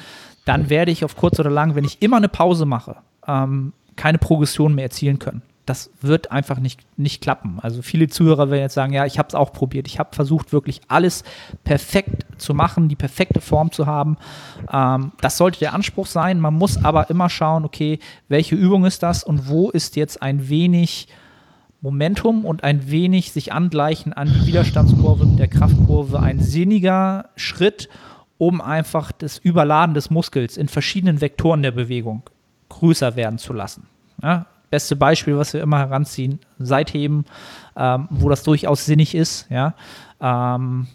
dann 0.46 0.70
werde 0.70 0.92
ich 0.92 1.04
auf 1.04 1.16
kurz 1.16 1.40
oder 1.40 1.50
lang, 1.50 1.76
wenn 1.76 1.84
ich 1.84 2.02
immer 2.02 2.18
eine 2.18 2.30
Pause 2.30 2.66
mache, 2.66 2.98
ähm, 3.28 3.74
keine 3.96 4.20
Progression 4.20 4.76
mehr 4.76 4.86
erzielen 4.86 5.20
können. 5.20 5.42
Das 5.70 5.91
wird 6.01 6.32
einfach 6.32 6.57
nicht, 6.57 6.82
nicht 6.97 7.22
klappen. 7.22 7.59
Also 7.61 7.84
viele 7.84 8.07
Zuhörer 8.07 8.49
werden 8.49 8.63
jetzt 8.63 8.74
sagen, 8.74 8.91
ja, 8.91 9.05
ich 9.05 9.20
habe 9.20 9.28
es 9.28 9.36
auch 9.36 9.53
probiert. 9.53 9.88
Ich 9.88 9.99
habe 9.99 10.15
versucht, 10.15 10.51
wirklich 10.51 10.82
alles 10.88 11.24
perfekt 11.63 12.26
zu 12.41 12.55
machen, 12.55 12.89
die 12.89 12.95
perfekte 12.95 13.39
Form 13.39 13.72
zu 13.72 13.86
haben. 13.86 14.17
Ähm, 14.74 15.11
das 15.22 15.38
sollte 15.38 15.59
der 15.59 15.76
Anspruch 15.76 16.07
sein. 16.07 16.39
Man 16.39 16.55
muss 16.55 16.84
aber 16.84 17.11
immer 17.11 17.30
schauen, 17.30 17.65
okay, 17.65 17.99
welche 18.30 18.55
Übung 18.55 18.84
ist 18.86 19.03
das 19.03 19.24
und 19.24 19.47
wo 19.47 19.70
ist 19.70 19.95
jetzt 19.95 20.24
ein 20.24 20.49
wenig 20.49 21.07
Momentum 21.82 22.45
und 22.45 22.63
ein 22.63 22.89
wenig 22.89 23.32
sich 23.32 23.53
angleichen 23.53 24.11
an 24.11 24.28
die 24.28 24.47
Widerstandskurve 24.47 25.28
der 25.38 25.49
Kraftkurve 25.49 26.20
ein 26.20 26.39
sinniger 26.39 27.30
Schritt, 27.36 27.89
um 28.39 28.59
einfach 28.59 29.11
das 29.11 29.38
Überladen 29.38 29.93
des 29.93 30.09
Muskels 30.09 30.57
in 30.57 30.67
verschiedenen 30.67 31.22
Vektoren 31.22 31.61
der 31.61 31.72
Bewegung 31.72 32.24
größer 32.70 33.15
werden 33.15 33.38
zu 33.38 33.53
lassen. 33.53 33.86
Ja, 34.24 34.47
beste 34.70 34.95
Beispiel, 34.95 35.38
was 35.38 35.53
wir 35.53 35.61
immer 35.61 35.80
heranziehen, 35.80 36.39
Seitheben, 36.59 37.26
ähm, 37.76 38.07
wo 38.09 38.30
das 38.30 38.43
durchaus 38.43 38.86
sinnig 38.86 39.15
ist. 39.15 39.47
Ja, 39.49 39.74
ähm, 40.22 40.88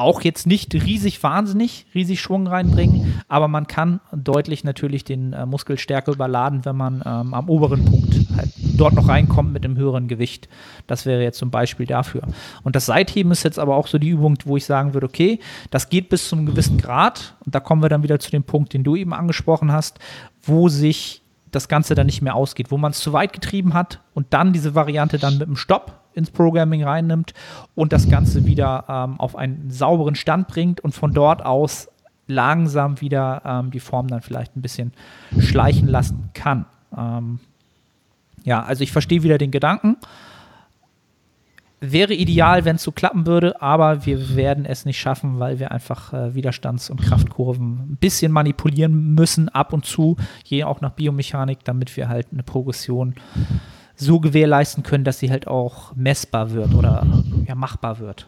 auch 0.00 0.22
jetzt 0.22 0.46
nicht 0.46 0.72
riesig 0.74 1.22
wahnsinnig, 1.22 1.86
riesig 1.94 2.22
Schwung 2.22 2.46
reinbringen, 2.46 3.22
aber 3.28 3.48
man 3.48 3.66
kann 3.66 4.00
deutlich 4.12 4.64
natürlich 4.64 5.04
den 5.04 5.34
äh, 5.34 5.44
Muskel 5.44 5.78
stärker 5.78 6.12
überladen, 6.12 6.64
wenn 6.64 6.76
man 6.76 7.02
ähm, 7.04 7.34
am 7.34 7.50
oberen 7.50 7.84
Punkt 7.84 8.14
halt 8.34 8.50
dort 8.78 8.94
noch 8.94 9.08
reinkommt 9.08 9.52
mit 9.52 9.62
einem 9.62 9.76
höheren 9.76 10.08
Gewicht. 10.08 10.48
Das 10.86 11.04
wäre 11.04 11.22
jetzt 11.22 11.38
zum 11.38 11.50
Beispiel 11.50 11.84
dafür. 11.84 12.22
Und 12.62 12.76
das 12.76 12.86
Seitheben 12.86 13.30
ist 13.30 13.42
jetzt 13.42 13.58
aber 13.58 13.76
auch 13.76 13.86
so 13.86 13.98
die 13.98 14.08
Übung, 14.08 14.38
wo 14.46 14.56
ich 14.56 14.64
sagen 14.64 14.94
würde, 14.94 15.06
okay, 15.06 15.38
das 15.70 15.90
geht 15.90 16.08
bis 16.08 16.28
zu 16.28 16.36
einem 16.36 16.46
gewissen 16.46 16.78
Grad. 16.78 17.36
Und 17.44 17.54
da 17.54 17.60
kommen 17.60 17.82
wir 17.82 17.90
dann 17.90 18.02
wieder 18.02 18.18
zu 18.18 18.30
dem 18.30 18.42
Punkt, 18.42 18.72
den 18.72 18.84
du 18.84 18.96
eben 18.96 19.12
angesprochen 19.12 19.70
hast, 19.70 19.98
wo 20.42 20.70
sich 20.70 21.20
das 21.50 21.68
Ganze 21.68 21.94
dann 21.94 22.06
nicht 22.06 22.22
mehr 22.22 22.34
ausgeht, 22.34 22.70
wo 22.70 22.78
man 22.78 22.92
es 22.92 23.00
zu 23.00 23.12
weit 23.12 23.32
getrieben 23.32 23.74
hat 23.74 24.00
und 24.14 24.28
dann 24.30 24.52
diese 24.52 24.74
Variante 24.74 25.18
dann 25.18 25.38
mit 25.38 25.48
dem 25.48 25.56
Stopp 25.56 26.00
ins 26.14 26.30
Programming 26.30 26.84
reinnimmt 26.84 27.34
und 27.74 27.92
das 27.92 28.08
Ganze 28.08 28.44
wieder 28.44 28.84
ähm, 28.88 29.20
auf 29.20 29.36
einen 29.36 29.70
sauberen 29.70 30.14
Stand 30.14 30.48
bringt 30.48 30.80
und 30.80 30.92
von 30.92 31.12
dort 31.12 31.44
aus 31.44 31.88
langsam 32.26 33.00
wieder 33.00 33.42
ähm, 33.44 33.70
die 33.70 33.80
Form 33.80 34.08
dann 34.08 34.22
vielleicht 34.22 34.56
ein 34.56 34.62
bisschen 34.62 34.92
schleichen 35.38 35.88
lassen 35.88 36.30
kann. 36.34 36.66
Ähm, 36.96 37.40
ja, 38.44 38.62
also 38.62 38.82
ich 38.82 38.92
verstehe 38.92 39.22
wieder 39.22 39.38
den 39.38 39.50
Gedanken. 39.50 39.96
Wäre 41.82 42.12
ideal, 42.12 42.66
wenn 42.66 42.76
es 42.76 42.82
so 42.82 42.92
klappen 42.92 43.26
würde, 43.26 43.62
aber 43.62 44.04
wir 44.04 44.36
werden 44.36 44.66
es 44.66 44.84
nicht 44.84 45.00
schaffen, 45.00 45.38
weil 45.38 45.58
wir 45.58 45.70
einfach 45.70 46.12
äh, 46.12 46.34
Widerstands- 46.34 46.90
und 46.90 47.00
Kraftkurven 47.00 47.92
ein 47.92 47.96
bisschen 47.98 48.32
manipulieren 48.32 49.14
müssen, 49.14 49.48
ab 49.48 49.72
und 49.72 49.86
zu, 49.86 50.16
je 50.44 50.64
auch 50.64 50.82
nach 50.82 50.92
Biomechanik, 50.92 51.64
damit 51.64 51.96
wir 51.96 52.10
halt 52.10 52.28
eine 52.32 52.42
Progression 52.42 53.14
so 53.96 54.20
gewährleisten 54.20 54.82
können, 54.82 55.04
dass 55.04 55.20
sie 55.20 55.30
halt 55.30 55.46
auch 55.46 55.94
messbar 55.96 56.50
wird 56.50 56.74
oder 56.74 57.06
ja, 57.46 57.54
machbar 57.54 57.98
wird. 57.98 58.26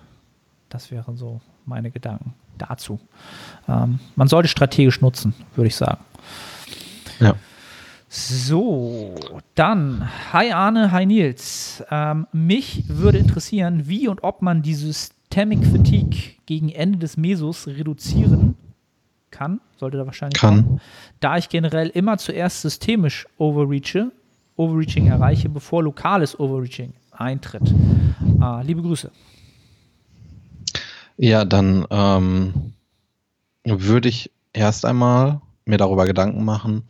Das 0.71 0.91
wären 0.91 1.17
so 1.17 1.43
meine 1.67 1.91
Gedanken 1.91 2.35
dazu. 2.57 3.01
Ähm, 3.69 3.99
man 4.17 4.29
sollte 4.29 4.49
strategisch 4.49 5.01
nutzen, 5.03 5.35
würde 5.55 5.69
ich 5.69 5.77
sagen. 5.77 6.03
Ja. 7.21 7.35
So, 8.15 9.15
dann, 9.55 10.07
hi 10.35 10.53
Arne, 10.53 10.93
hi 10.93 11.07
Nils. 11.07 11.83
Ähm, 11.91 12.27
mich 12.31 12.85
würde 12.87 13.17
interessieren, 13.17 13.89
wie 13.89 14.07
und 14.07 14.23
ob 14.23 14.43
man 14.43 14.61
die 14.61 14.75
Systemic 14.75 15.65
Fatigue 15.65 16.35
gegen 16.45 16.69
Ende 16.69 16.99
des 16.99 17.17
Mesos 17.17 17.67
reduzieren 17.67 18.55
kann, 19.31 19.63
sollte 19.79 19.97
da 19.97 20.05
wahrscheinlich 20.05 20.39
Kann. 20.39 20.63
kommen, 20.63 20.81
da 21.21 21.39
ich 21.39 21.49
generell 21.49 21.89
immer 21.89 22.19
zuerst 22.19 22.61
systemisch 22.61 23.27
overreache, 23.39 24.13
Overreaching 24.57 25.07
erreiche, 25.07 25.49
bevor 25.49 25.83
lokales 25.83 26.39
Overreaching 26.39 26.93
eintritt. 27.13 27.75
Äh, 28.43 28.63
liebe 28.63 28.83
Grüße. 28.83 29.11
Ja, 31.17 31.47
dann 31.47 31.87
ähm, 31.89 32.75
würde 33.65 34.11
ich 34.11 34.31
erst 34.53 34.85
einmal 34.85 35.41
mir 35.65 35.79
darüber 35.79 36.05
Gedanken 36.05 36.45
machen, 36.45 36.83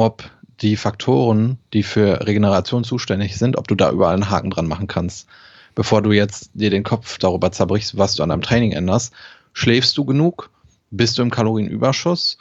ob 0.00 0.30
die 0.62 0.76
Faktoren, 0.76 1.58
die 1.74 1.82
für 1.82 2.26
Regeneration 2.26 2.84
zuständig 2.84 3.36
sind, 3.36 3.58
ob 3.58 3.68
du 3.68 3.74
da 3.74 3.90
überall 3.90 4.14
einen 4.14 4.30
Haken 4.30 4.48
dran 4.48 4.66
machen 4.66 4.86
kannst. 4.86 5.28
Bevor 5.74 6.00
du 6.00 6.12
jetzt 6.12 6.50
dir 6.54 6.70
den 6.70 6.84
Kopf 6.84 7.18
darüber 7.18 7.52
zerbrichst, 7.52 7.98
was 7.98 8.14
du 8.14 8.22
an 8.22 8.30
deinem 8.30 8.40
Training 8.40 8.72
änderst, 8.72 9.12
schläfst 9.52 9.98
du 9.98 10.06
genug? 10.06 10.48
Bist 10.90 11.18
du 11.18 11.22
im 11.22 11.30
Kalorienüberschuss? 11.30 12.38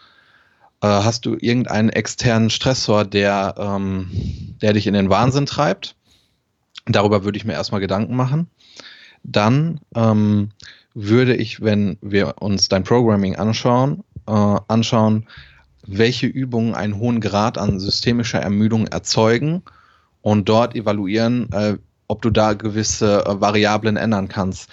Äh, 0.82 0.88
hast 0.88 1.26
du 1.26 1.36
irgendeinen 1.38 1.89
externen 1.89 2.49
Stressor, 2.49 3.03
der, 3.03 3.55
ähm, 3.57 4.55
der 4.62 4.72
dich 4.72 4.88
in 4.88 4.93
den 4.93 5.10
Wahnsinn 5.10 5.45
treibt? 5.45 5.95
Darüber 6.86 7.26
würde 7.26 7.38
ich 7.38 7.43
mir 7.43 7.53
erstmal 7.53 7.82
Gedanken 7.82 8.16
machen. 8.16 8.49
Dann 9.24 9.82
ähm, 9.95 10.51
würde 10.93 11.36
ich, 11.36 11.62
wenn 11.62 11.97
wir 12.01 12.36
uns 12.39 12.70
dein 12.70 12.86
Programming 12.86 13.36
anschauen, 13.36 14.05
äh, 14.28 14.32
anschauen, 14.70 15.28
welche 15.98 16.28
Übungen 16.28 16.76
einen 16.76 16.98
hohen 16.98 17.22
Grad 17.22 17.58
an 17.58 17.80
systemischer 17.80 18.40
Ermüdung 18.40 18.88
erzeugen 18.88 19.64
und 20.22 20.50
dort 20.50 20.76
evaluieren, 20.76 21.52
äh, 21.52 21.78
ob 22.08 22.22
du 22.22 22.30
da 22.30 22.54
gewisse 22.54 23.26
äh, 23.26 23.42
Variablen 23.42 23.98
ändern 23.98 24.28
kannst. 24.28 24.70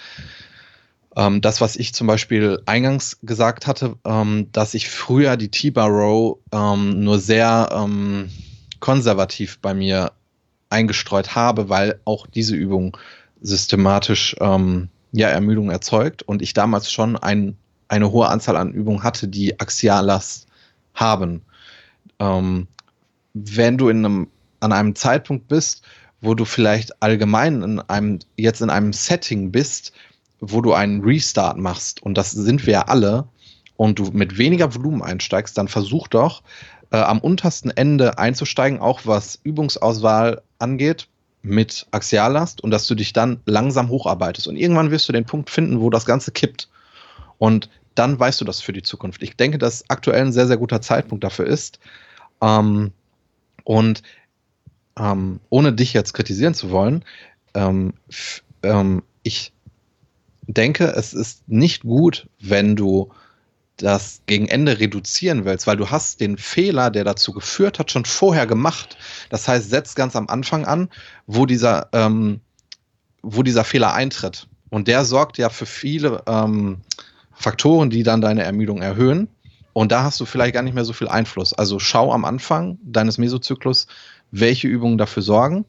Ähm, 1.15 1.41
das, 1.41 1.61
was 1.61 1.75
ich 1.75 1.93
zum 1.93 2.07
Beispiel 2.07 2.61
eingangs 2.65 3.19
gesagt 3.23 3.67
hatte, 3.67 3.95
ähm, 4.05 4.49
dass 4.51 4.73
ich 4.73 4.89
früher 4.89 5.37
die 5.37 5.49
T-Bar 5.49 5.89
Row 5.89 6.37
ähm, 6.51 7.03
nur 7.03 7.19
sehr 7.19 7.69
ähm, 7.71 8.29
konservativ 8.79 9.59
bei 9.59 9.73
mir 9.73 10.11
eingestreut 10.69 11.35
habe, 11.35 11.69
weil 11.69 11.99
auch 12.05 12.27
diese 12.27 12.55
Übung 12.55 12.97
systematisch 13.41 14.35
ähm, 14.39 14.89
ja, 15.11 15.29
Ermüdung 15.29 15.71
erzeugt 15.71 16.23
und 16.23 16.41
ich 16.41 16.53
damals 16.53 16.91
schon 16.91 17.15
ein, 17.15 17.57
eine 17.87 18.11
hohe 18.11 18.27
Anzahl 18.27 18.57
an 18.57 18.73
Übungen 18.73 19.03
hatte, 19.03 19.27
die 19.27 19.59
Axiallast 19.59 20.46
haben. 20.97 21.41
Ähm, 22.19 22.67
wenn 23.33 23.77
du 23.77 23.89
in 23.89 24.05
einem, 24.05 24.27
an 24.59 24.73
einem 24.73 24.95
Zeitpunkt 24.95 25.47
bist, 25.47 25.83
wo 26.21 26.33
du 26.33 26.45
vielleicht 26.45 27.01
allgemein 27.01 27.61
in 27.61 27.79
einem, 27.79 28.19
jetzt 28.35 28.61
in 28.61 28.69
einem 28.69 28.91
Setting 28.93 29.51
bist, 29.51 29.93
wo 30.39 30.61
du 30.61 30.73
einen 30.73 31.01
Restart 31.01 31.57
machst, 31.57 32.01
und 32.03 32.17
das 32.17 32.31
sind 32.31 32.65
wir 32.65 32.73
ja 32.73 32.81
alle, 32.83 33.27
und 33.75 33.99
du 33.99 34.05
mit 34.11 34.37
weniger 34.37 34.73
Volumen 34.73 35.03
einsteigst, 35.03 35.57
dann 35.57 35.67
versuch 35.67 36.07
doch 36.07 36.41
äh, 36.91 36.97
am 36.97 37.19
untersten 37.19 37.69
Ende 37.69 38.17
einzusteigen, 38.17 38.79
auch 38.79 39.01
was 39.05 39.39
Übungsauswahl 39.43 40.41
angeht, 40.57 41.07
mit 41.43 41.85
Axiallast 41.91 42.61
und 42.61 42.71
dass 42.71 42.87
du 42.87 42.95
dich 42.95 43.13
dann 43.13 43.39
langsam 43.45 43.89
hocharbeitest. 43.89 44.47
Und 44.47 44.57
irgendwann 44.57 44.91
wirst 44.91 45.07
du 45.07 45.13
den 45.13 45.25
Punkt 45.25 45.49
finden, 45.49 45.79
wo 45.79 45.89
das 45.89 46.05
Ganze 46.05 46.31
kippt. 46.31 46.69
Und 47.37 47.69
dann 47.97 48.19
weißt 48.19 48.39
du 48.41 48.45
das 48.45 48.61
für 48.61 48.73
die 48.73 48.83
Zukunft. 48.83 49.23
Ich 49.23 49.35
denke, 49.35 49.57
dass 49.57 49.89
aktuell 49.89 50.21
ein 50.21 50.31
sehr, 50.31 50.47
sehr 50.47 50.57
guter 50.57 50.81
Zeitpunkt 50.81 51.23
dafür 51.23 51.47
ist. 51.47 51.79
Ähm, 52.41 52.91
und 53.63 54.03
ähm, 54.97 55.39
ohne 55.49 55.73
dich 55.73 55.93
jetzt 55.93 56.13
kritisieren 56.13 56.53
zu 56.53 56.69
wollen, 56.69 57.03
ähm, 57.53 57.93
ähm, 58.63 59.03
ich 59.23 59.51
denke, 60.43 60.85
es 60.95 61.13
ist 61.13 61.47
nicht 61.49 61.83
gut, 61.83 62.29
wenn 62.39 62.75
du 62.75 63.11
das 63.77 64.21
gegen 64.25 64.47
Ende 64.47 64.79
reduzieren 64.79 65.45
willst, 65.45 65.67
weil 65.67 65.77
du 65.77 65.89
hast 65.89 66.19
den 66.19 66.37
Fehler, 66.37 66.89
der 66.89 67.03
dazu 67.03 67.31
geführt 67.31 67.77
hat, 67.77 67.91
schon 67.91 68.05
vorher 68.05 68.47
gemacht. 68.47 68.97
Das 69.29 69.47
heißt, 69.47 69.69
setz 69.69 69.95
ganz 69.95 70.15
am 70.15 70.27
Anfang 70.27 70.65
an, 70.65 70.89
wo 71.27 71.45
dieser, 71.45 71.89
ähm, 71.93 72.41
wo 73.21 73.43
dieser 73.43 73.63
Fehler 73.63 73.93
eintritt. 73.93 74.47
Und 74.69 74.87
der 74.87 75.05
sorgt 75.05 75.37
ja 75.37 75.49
für 75.49 75.65
viele 75.65 76.23
ähm, 76.27 76.81
Faktoren, 77.37 77.89
die 77.89 78.03
dann 78.03 78.21
deine 78.21 78.43
Ermüdung 78.43 78.81
erhöhen. 78.81 79.29
Und 79.73 79.91
da 79.91 80.03
hast 80.03 80.19
du 80.19 80.25
vielleicht 80.25 80.55
gar 80.55 80.63
nicht 80.63 80.73
mehr 80.73 80.85
so 80.85 80.93
viel 80.93 81.07
Einfluss. 81.07 81.53
Also 81.53 81.77
schau 81.77 82.11
am 82.11 82.25
Anfang 82.25 82.79
deines 82.83 83.19
Mesozyklus, 83.19 83.87
welche 84.31 84.67
Übungen 84.67 84.97
dafür 84.97 85.21
sorgen 85.21 85.65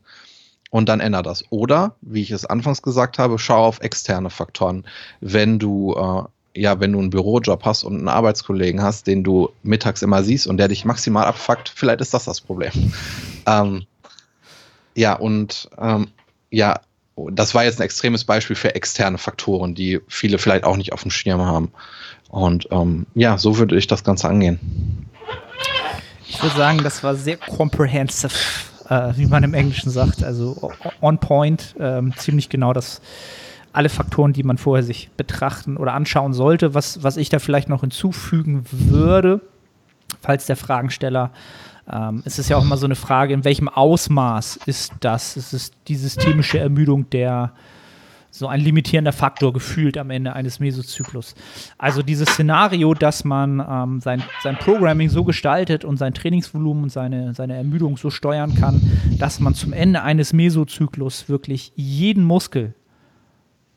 und 0.71 0.89
dann 0.89 1.01
ändere 1.01 1.23
das. 1.23 1.45
Oder, 1.51 1.97
wie 2.01 2.23
ich 2.23 2.31
es 2.31 2.47
anfangs 2.47 2.81
gesagt 2.81 3.19
habe, 3.19 3.39
schau 3.39 3.65
auf 3.65 3.81
externe 3.81 4.31
Faktoren. 4.31 4.87
Wenn 5.21 5.59
du 5.59 5.95
äh, 5.95 6.23
ja, 6.55 6.81
wenn 6.81 6.93
du 6.93 6.99
einen 6.99 7.11
Bürojob 7.11 7.65
hast 7.65 7.85
und 7.85 7.99
einen 7.99 8.09
Arbeitskollegen 8.09 8.83
hast, 8.83 9.07
den 9.07 9.23
du 9.23 9.51
mittags 9.63 10.03
immer 10.03 10.25
siehst 10.25 10.47
und 10.47 10.57
der 10.57 10.69
dich 10.69 10.85
maximal 10.85 11.25
abfuckt, 11.27 11.69
vielleicht 11.69 12.01
ist 12.01 12.15
das 12.15 12.25
das 12.25 12.41
Problem. 12.41 12.93
ähm, 13.47 13.87
ja, 14.95 15.15
und 15.15 15.69
ähm, 15.79 16.09
ja, 16.51 16.81
das 17.33 17.55
war 17.55 17.65
jetzt 17.65 17.81
ein 17.81 17.85
extremes 17.85 18.25
Beispiel 18.25 18.57
für 18.57 18.75
externe 18.75 19.19
Faktoren, 19.19 19.75
die 19.75 20.01
viele 20.09 20.39
vielleicht 20.39 20.65
auch 20.65 20.77
nicht 20.77 20.93
auf 20.93 21.03
dem 21.03 21.11
Schirm 21.11 21.41
haben. 21.41 21.73
Und 22.29 22.69
ähm, 22.71 23.07
ja, 23.15 23.39
so 23.39 23.59
würde 23.59 23.77
ich 23.77 23.87
das 23.87 24.05
Ganze 24.05 24.29
angehen. 24.29 25.07
Ich 26.29 26.43
würde 26.43 26.57
sagen, 26.57 26.83
das 26.83 27.03
war 27.03 27.15
sehr 27.15 27.37
comprehensive. 27.37 28.35
äh, 28.89 29.13
wie 29.17 29.27
man 29.27 29.45
im 29.45 29.55
Englischen 29.55 29.91
sagt. 29.91 30.23
Also 30.23 30.73
on 31.01 31.19
point, 31.19 31.75
ähm, 31.79 32.13
ziemlich 32.17 32.49
genau 32.49 32.73
das 32.73 33.01
alle 33.73 33.89
Faktoren, 33.89 34.33
die 34.33 34.43
man 34.43 34.59
vorher 34.59 34.83
sich 34.83 35.11
betrachten 35.17 35.77
oder 35.77 35.95
anschauen 35.95 36.33
sollte. 36.33 36.75
Was, 36.75 37.03
was 37.03 37.17
ich 37.17 37.29
da 37.29 37.39
vielleicht 37.39 37.69
noch 37.69 37.83
hinzufügen 37.83 38.65
würde, 38.71 39.41
falls 40.21 40.47
der 40.47 40.57
Fragensteller 40.57 41.31
ähm, 41.91 42.23
es 42.25 42.39
ist 42.39 42.49
ja 42.49 42.57
auch 42.57 42.63
immer 42.63 42.77
so 42.77 42.87
eine 42.87 42.97
Frage, 42.97 43.35
in 43.35 43.45
welchem 43.45 43.69
Ausmaß 43.69 44.61
ist 44.67 44.93
das? 45.01 45.37
Es 45.37 45.53
ist 45.53 45.75
die 45.89 45.97
systemische 45.97 46.59
Ermüdung 46.59 47.09
der 47.11 47.53
so 48.31 48.47
ein 48.47 48.61
limitierender 48.61 49.13
Faktor 49.13 49.53
gefühlt 49.53 49.99
am 49.99 50.11
Ende 50.11 50.33
eines 50.33 50.61
Mesozyklus. 50.61 51.35
Also 51.77 52.03
dieses 52.03 52.29
Szenario, 52.29 52.95
dass 52.95 53.25
man 53.25 53.65
ähm, 53.69 54.01
sein, 54.01 54.23
sein 54.43 54.57
Programming 54.59 55.09
so 55.09 55.25
gestaltet 55.25 55.85
und 55.85 55.97
sein 55.97 56.15
Trainingsvolumen 56.15 56.85
und 56.85 56.91
seine, 56.91 57.35
seine 57.35 57.57
Ermüdung 57.57 57.97
so 57.97 58.11
steuern 58.11 58.55
kann, 58.55 58.81
dass 59.19 59.41
man 59.41 59.55
zum 59.55 59.73
Ende 59.73 60.03
eines 60.03 60.33
Mesozyklus 60.33 61.29
wirklich 61.29 61.73
jeden 61.75 62.23
Muskel 62.23 62.75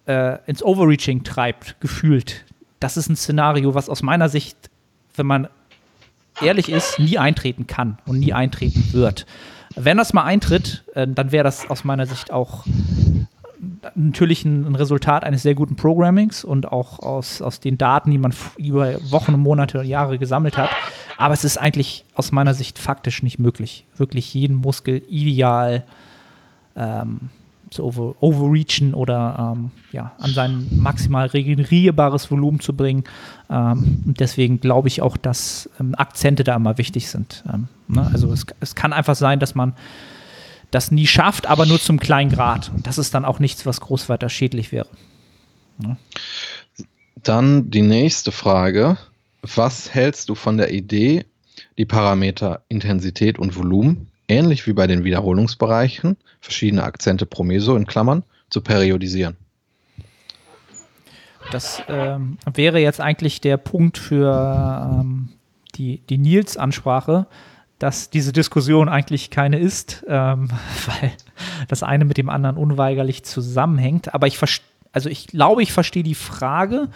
äh, 0.06 0.38
ins 0.46 0.64
Overreaching 0.64 1.24
treibt, 1.24 1.80
gefühlt. 1.80 2.46
Das 2.80 2.98
ist 2.98 3.10
ein 3.10 3.16
Szenario, 3.16 3.74
was 3.74 3.90
aus 3.90 4.04
meiner 4.04 4.30
Sicht, 4.30 4.70
wenn 5.16 5.26
man 5.28 5.48
ehrlich 6.42 6.70
ist, 6.70 7.00
nie 7.00 7.18
eintreten 7.18 7.68
kann 7.68 7.98
und 8.06 8.20
nie 8.20 8.34
eintreten 8.34 8.94
wird. 8.94 9.26
Wenn 9.76 9.98
das 9.98 10.14
mal 10.14 10.24
eintritt, 10.24 10.84
äh, 10.96 11.08
dann 11.08 11.32
wäre 11.32 11.44
das 11.44 11.70
aus 11.70 11.84
meiner 11.84 12.06
Sicht 12.06 12.32
auch 12.32 12.66
natürlich 13.96 14.44
ein, 14.46 14.66
ein, 14.66 14.76
Resultat 14.76 15.24
eines 15.24 15.44
sehr 15.44 15.56
guten 15.56 15.76
Programmings 15.76 16.44
und 16.44 16.72
auch 16.72 17.00
aus, 17.00 17.42
aus 17.42 17.60
den 17.60 17.78
Daten, 17.78 18.12
die 18.12 18.18
man 18.18 18.34
über 18.58 18.96
Wochen, 19.12 19.34
Monate 19.40 19.80
und 19.80 19.86
Jahre 19.86 20.18
gesammelt 20.18 20.58
hat. 20.58 20.70
Aber 21.18 21.34
es 21.34 21.44
ist 21.44 21.58
eigentlich 21.58 22.06
aus 22.16 22.32
meiner 22.32 22.54
Sicht 22.54 22.80
faktisch 22.80 23.24
nicht 23.24 23.40
möglich, 23.40 23.86
wirklich 23.96 24.34
jeden 24.34 24.56
Muskel 24.56 25.04
ideal 25.08 25.84
ähm, 26.76 27.30
zu 27.72 27.86
over, 27.86 28.16
overreachen 28.20 28.94
oder 28.94 29.56
ähm, 29.56 29.72
ja, 29.92 30.12
an 30.20 30.32
sein 30.32 30.68
maximal 30.72 31.28
regenerierbares 31.28 32.30
Volumen 32.30 32.60
zu 32.60 32.76
bringen. 32.76 33.06
Ähm, 33.50 34.04
deswegen 34.06 34.60
glaube 34.60 34.90
ich 34.90 35.02
auch, 35.02 35.18
dass 35.18 35.70
ähm, 35.80 35.96
Akzente 35.96 36.44
da 36.44 36.58
immer 36.58 36.78
wichtig 36.78 37.10
sind. 37.10 37.44
Ähm, 37.52 37.70
ne? 37.88 38.10
Also 38.14 38.32
es, 38.32 38.46
es 38.60 38.76
kann 38.76 38.92
einfach 38.92 39.16
sein, 39.16 39.40
dass 39.40 39.56
man 39.56 39.74
das 40.70 40.92
nie 40.92 41.08
schafft, 41.08 41.48
aber 41.48 41.66
nur 41.66 41.80
zum 41.80 42.00
kleinen 42.00 42.30
Grad. 42.30 42.72
Das 42.84 42.98
ist 42.98 43.14
dann 43.14 43.26
auch 43.26 43.40
nichts, 43.40 43.66
was 43.66 43.80
groß 43.80 44.10
weiter 44.10 44.28
schädlich 44.28 44.74
wäre. 44.74 44.88
Ne? 45.78 45.96
Dann 47.24 47.72
die 47.72 47.82
nächste 47.82 48.32
Frage. 48.32 48.98
Was 49.42 49.94
hältst 49.94 50.30
du 50.30 50.36
von 50.36 50.58
der 50.58 50.72
Idee, 50.72 51.26
die 51.78 51.86
Parameter 51.86 52.62
Intensität 52.68 53.40
und 53.40 53.56
Volumen 53.56 54.11
ähnlich 54.32 54.66
wie 54.66 54.74
bei 54.74 54.88
den 54.88 55.04
Wiederholungsbereichen, 55.04 56.18
verschiedene 56.40 56.84
Akzente 56.84 57.26
pro 57.26 57.44
Meso 57.44 57.76
in 57.76 57.86
Klammern, 57.86 58.24
zu 58.50 58.62
periodisieren. 58.62 59.36
Das 61.52 61.84
ähm, 61.90 62.38
wäre 62.52 62.80
jetzt 62.80 63.02
eigentlich 63.02 63.42
der 63.42 63.58
Punkt 63.58 63.98
für 63.98 64.90
ähm, 65.02 65.30
die, 65.76 66.02
die 66.10 66.18
Nils-Ansprache, 66.18 67.28
dass 67.80 68.10
diese 68.10 68.32
Diskussion 68.32 68.90
eigentlich 68.90 69.32
keine 69.32 69.60
ist, 69.60 70.06
ähm, 70.08 70.50
weil 70.86 71.12
das 71.68 71.84
eine 71.84 72.06
mit 72.06 72.18
dem 72.18 72.30
anderen 72.30 72.58
unweigerlich 72.58 73.24
zusammenhängt. 73.24 74.14
Aber 74.14 74.28
ich 74.28 74.38
also 74.94 75.10
ich 75.10 75.28
glaube, 75.28 75.64
ich 75.64 75.72
verstehe 75.72 76.04
die 76.04 76.16
Frage 76.16 76.90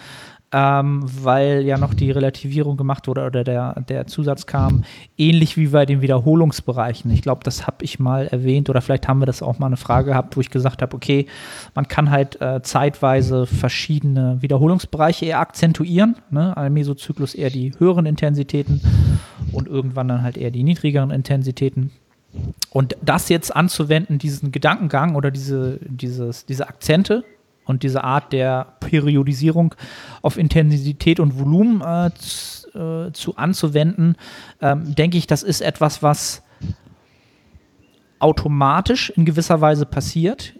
ähm, 0.55 1.03
weil 1.21 1.65
ja 1.65 1.77
noch 1.77 1.93
die 1.93 2.11
Relativierung 2.11 2.77
gemacht 2.77 3.09
wurde 3.09 3.25
oder 3.25 3.43
der, 3.43 3.81
der 3.89 4.07
Zusatz 4.07 4.45
kam, 4.45 4.85
ähnlich 5.17 5.57
wie 5.57 5.67
bei 5.67 5.85
den 5.85 6.01
Wiederholungsbereichen. 6.01 7.11
Ich 7.11 7.21
glaube, 7.21 7.41
das 7.43 7.67
habe 7.67 7.83
ich 7.83 7.99
mal 7.99 8.27
erwähnt 8.27 8.69
oder 8.69 8.79
vielleicht 8.79 9.09
haben 9.09 9.19
wir 9.19 9.25
das 9.25 9.43
auch 9.43 9.59
mal 9.59 9.67
eine 9.67 9.75
Frage 9.75 10.11
gehabt, 10.11 10.37
wo 10.37 10.41
ich 10.41 10.49
gesagt 10.49 10.81
habe, 10.81 10.95
okay, 10.95 11.25
man 11.73 11.89
kann 11.89 12.09
halt 12.09 12.39
äh, 12.39 12.61
zeitweise 12.61 13.47
verschiedene 13.47 14.41
Wiederholungsbereiche 14.41 15.25
eher 15.25 15.41
akzentuieren. 15.41 16.15
Ne? 16.29 16.55
Ein 16.55 16.71
Mesozyklus 16.71 17.35
eher 17.35 17.49
die 17.49 17.73
höheren 17.77 18.05
Intensitäten 18.05 18.79
und 19.51 19.67
irgendwann 19.67 20.07
dann 20.07 20.23
halt 20.23 20.37
eher 20.37 20.51
die 20.51 20.63
niedrigeren 20.63 21.11
Intensitäten. 21.11 21.91
Und 22.69 22.95
das 23.01 23.27
jetzt 23.27 23.53
anzuwenden, 23.53 24.19
diesen 24.19 24.53
Gedankengang 24.53 25.15
oder 25.15 25.31
diese, 25.31 25.79
dieses, 25.83 26.45
diese 26.45 26.69
Akzente, 26.69 27.25
und 27.65 27.83
diese 27.83 28.03
Art 28.03 28.31
der 28.31 28.75
Periodisierung 28.79 29.75
auf 30.21 30.37
Intensität 30.37 31.19
und 31.19 31.39
Volumen 31.39 31.81
äh, 31.81 32.11
zu, 32.15 32.69
äh, 32.77 33.11
zu, 33.11 33.35
anzuwenden, 33.35 34.15
ähm, 34.61 34.95
denke 34.95 35.17
ich, 35.17 35.27
das 35.27 35.43
ist 35.43 35.61
etwas, 35.61 36.03
was 36.03 36.43
automatisch 38.19 39.09
in 39.09 39.25
gewisser 39.25 39.61
Weise 39.61 39.85
passiert, 39.85 40.53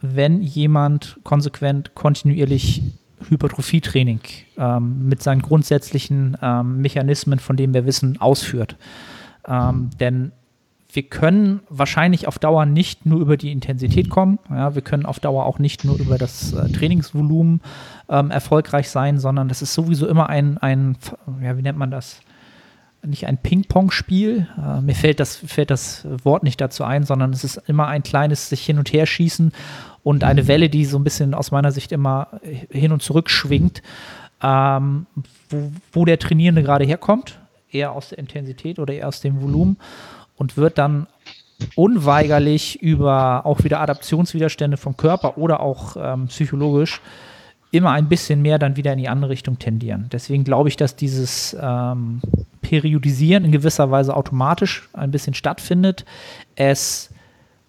wenn 0.00 0.42
jemand 0.42 1.18
konsequent, 1.24 1.94
kontinuierlich 1.94 2.82
Hypertrophietraining 3.28 4.20
ähm, 4.56 5.08
mit 5.08 5.22
seinen 5.22 5.42
grundsätzlichen 5.42 6.36
ähm, 6.40 6.80
Mechanismen, 6.80 7.38
von 7.38 7.56
denen 7.56 7.74
wir 7.74 7.84
wissen, 7.84 8.20
ausführt. 8.20 8.76
Ähm, 9.46 9.90
denn 10.00 10.32
wir 10.92 11.02
können 11.04 11.60
wahrscheinlich 11.68 12.26
auf 12.26 12.38
Dauer 12.38 12.66
nicht 12.66 13.06
nur 13.06 13.20
über 13.20 13.36
die 13.36 13.52
Intensität 13.52 14.10
kommen. 14.10 14.38
Ja, 14.48 14.74
wir 14.74 14.82
können 14.82 15.06
auf 15.06 15.20
Dauer 15.20 15.46
auch 15.46 15.58
nicht 15.58 15.84
nur 15.84 15.98
über 15.98 16.18
das 16.18 16.52
äh, 16.52 16.68
Trainingsvolumen 16.70 17.60
ähm, 18.08 18.30
erfolgreich 18.30 18.90
sein, 18.90 19.18
sondern 19.18 19.48
das 19.48 19.62
ist 19.62 19.74
sowieso 19.74 20.06
immer 20.06 20.28
ein, 20.28 20.58
ein 20.58 20.96
ja, 21.42 21.56
wie 21.56 21.62
nennt 21.62 21.78
man 21.78 21.90
das? 21.90 22.20
Nicht 23.02 23.26
ein 23.26 23.38
Ping-Pong-Spiel. 23.38 24.48
Äh, 24.58 24.80
mir 24.82 24.94
fällt 24.94 25.20
das, 25.20 25.36
fällt 25.36 25.70
das 25.70 26.06
Wort 26.22 26.42
nicht 26.42 26.60
dazu 26.60 26.84
ein, 26.84 27.04
sondern 27.04 27.32
es 27.32 27.44
ist 27.44 27.56
immer 27.66 27.86
ein 27.86 28.02
kleines 28.02 28.48
sich 28.48 28.64
hin 28.64 28.78
und 28.78 28.92
her 28.92 29.06
schießen 29.06 29.52
und 30.02 30.24
eine 30.24 30.48
Welle, 30.48 30.68
die 30.68 30.84
so 30.84 30.98
ein 30.98 31.04
bisschen 31.04 31.34
aus 31.34 31.50
meiner 31.50 31.72
Sicht 31.72 31.92
immer 31.92 32.40
hin 32.70 32.92
und 32.92 33.02
zurück 33.02 33.30
schwingt, 33.30 33.82
ähm, 34.42 35.06
wo, 35.48 35.72
wo 35.92 36.04
der 36.04 36.18
Trainierende 36.18 36.62
gerade 36.62 36.84
herkommt. 36.84 37.38
Eher 37.70 37.92
aus 37.92 38.08
der 38.08 38.18
Intensität 38.18 38.78
oder 38.78 38.92
eher 38.92 39.08
aus 39.08 39.20
dem 39.20 39.40
Volumen 39.40 39.76
und 40.40 40.56
wird 40.56 40.78
dann 40.78 41.06
unweigerlich 41.76 42.80
über 42.82 43.44
auch 43.44 43.62
wieder 43.62 43.80
Adaptionswiderstände 43.80 44.78
vom 44.78 44.96
Körper 44.96 45.36
oder 45.36 45.60
auch 45.60 45.96
ähm, 46.00 46.28
psychologisch 46.28 47.02
immer 47.70 47.90
ein 47.90 48.08
bisschen 48.08 48.40
mehr 48.40 48.58
dann 48.58 48.74
wieder 48.74 48.94
in 48.94 48.98
die 48.98 49.08
andere 49.10 49.30
Richtung 49.30 49.58
tendieren. 49.58 50.08
Deswegen 50.10 50.42
glaube 50.42 50.70
ich, 50.70 50.78
dass 50.78 50.96
dieses 50.96 51.54
ähm, 51.60 52.22
Periodisieren 52.62 53.44
in 53.44 53.52
gewisser 53.52 53.90
Weise 53.90 54.16
automatisch 54.16 54.88
ein 54.94 55.10
bisschen 55.10 55.34
stattfindet. 55.34 56.06
Es 56.56 57.10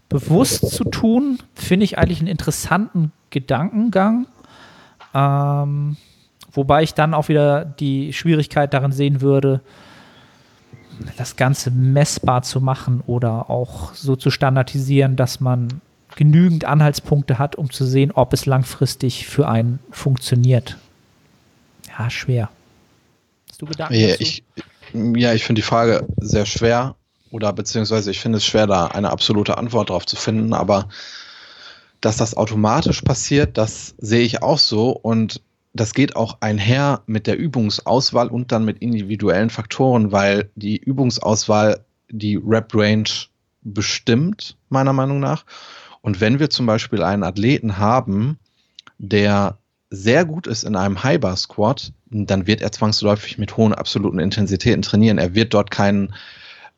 bewusst 0.07 0.71
zu 0.71 0.85
tun, 0.85 1.39
finde 1.53 1.83
ich 1.83 1.97
eigentlich 1.97 2.19
einen 2.19 2.29
interessanten 2.29 3.11
Gedankengang. 3.31 4.27
Ähm, 5.13 5.97
wobei 6.53 6.83
ich 6.83 6.93
dann 6.93 7.13
auch 7.13 7.27
wieder 7.27 7.65
die 7.65 8.13
Schwierigkeit 8.13 8.73
darin 8.73 8.93
sehen 8.93 9.19
würde, 9.19 9.59
das 11.17 11.35
Ganze 11.35 11.71
messbar 11.71 12.43
zu 12.43 12.61
machen 12.61 13.01
oder 13.07 13.49
auch 13.49 13.93
so 13.93 14.15
zu 14.15 14.31
standardisieren, 14.31 15.15
dass 15.15 15.39
man 15.39 15.81
genügend 16.15 16.65
Anhaltspunkte 16.65 17.39
hat, 17.39 17.55
um 17.55 17.69
zu 17.69 17.85
sehen, 17.85 18.11
ob 18.11 18.33
es 18.33 18.45
langfristig 18.45 19.27
für 19.27 19.47
einen 19.47 19.79
funktioniert. 19.91 20.77
Ja, 21.97 22.09
schwer. 22.09 22.49
Hast 23.49 23.61
du 23.61 23.65
Gedanken 23.65 23.95
ja, 23.95 24.09
dazu? 24.09 24.23
Ich, 24.23 24.43
ja, 24.93 25.33
ich 25.33 25.43
finde 25.43 25.61
die 25.61 25.65
Frage 25.65 26.05
sehr 26.17 26.45
schwer 26.45 26.95
oder 27.31 27.53
beziehungsweise 27.53 28.11
ich 28.11 28.19
finde 28.19 28.37
es 28.37 28.45
schwer, 28.45 28.67
da 28.67 28.87
eine 28.87 29.09
absolute 29.09 29.57
Antwort 29.57 29.89
drauf 29.89 30.05
zu 30.05 30.15
finden, 30.15 30.53
aber 30.53 30.89
dass 32.01 32.17
das 32.17 32.35
automatisch 32.35 33.01
passiert, 33.01 33.57
das 33.57 33.93
sehe 33.99 34.23
ich 34.23 34.41
auch 34.41 34.57
so 34.57 34.89
und 34.89 35.41
das 35.73 35.93
geht 35.93 36.15
auch 36.15 36.37
einher 36.41 37.01
mit 37.05 37.27
der 37.27 37.37
Übungsauswahl 37.37 38.27
und 38.27 38.51
dann 38.51 38.65
mit 38.65 38.79
individuellen 38.79 39.49
Faktoren, 39.49 40.11
weil 40.11 40.49
die 40.55 40.77
Übungsauswahl 40.77 41.85
die 42.09 42.35
Rep-Range 42.35 43.09
bestimmt, 43.61 44.57
meiner 44.69 44.93
Meinung 44.93 45.19
nach. 45.19 45.45
Und 46.01 46.19
wenn 46.19 46.39
wir 46.39 46.49
zum 46.49 46.65
Beispiel 46.65 47.03
einen 47.03 47.23
Athleten 47.23 47.77
haben, 47.77 48.37
der 48.97 49.57
sehr 49.89 50.25
gut 50.25 50.47
ist 50.47 50.63
in 50.63 50.75
einem 50.75 51.03
High-Bar-Squat, 51.03 51.93
dann 52.07 52.47
wird 52.47 52.61
er 52.61 52.71
zwangsläufig 52.71 53.37
mit 53.37 53.55
hohen 53.55 53.73
absoluten 53.73 54.19
Intensitäten 54.19 54.81
trainieren. 54.81 55.17
Er 55.17 55.35
wird 55.35 55.53
dort 55.53 55.71
kein, 55.71 56.13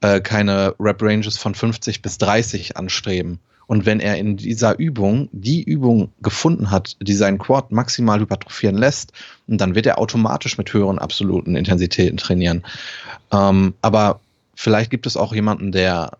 äh, 0.01 0.19
keine 0.21 0.75
Rep-Ranges 0.79 1.37
von 1.37 1.55
50 1.55 2.01
bis 2.01 2.17
30 2.17 2.77
anstreben. 2.77 3.39
Und 3.67 3.85
wenn 3.85 3.99
er 3.99 4.17
in 4.17 4.37
dieser 4.37 4.77
Übung 4.77 5.29
die 5.31 5.63
Übung 5.63 6.11
gefunden 6.21 6.71
hat, 6.71 6.97
die 7.01 7.13
seinen 7.13 7.37
Quad 7.37 7.71
maximal 7.71 8.19
hypertrophieren 8.19 8.77
lässt, 8.77 9.13
dann 9.47 9.75
wird 9.75 9.85
er 9.85 9.99
automatisch 9.99 10.57
mit 10.57 10.73
höheren 10.73 10.99
absoluten 10.99 11.55
Intensitäten 11.55 12.17
trainieren. 12.17 12.63
Ähm, 13.31 13.73
aber 13.81 14.19
vielleicht 14.55 14.91
gibt 14.91 15.05
es 15.05 15.17
auch 15.17 15.33
jemanden, 15.33 15.71
der 15.71 16.11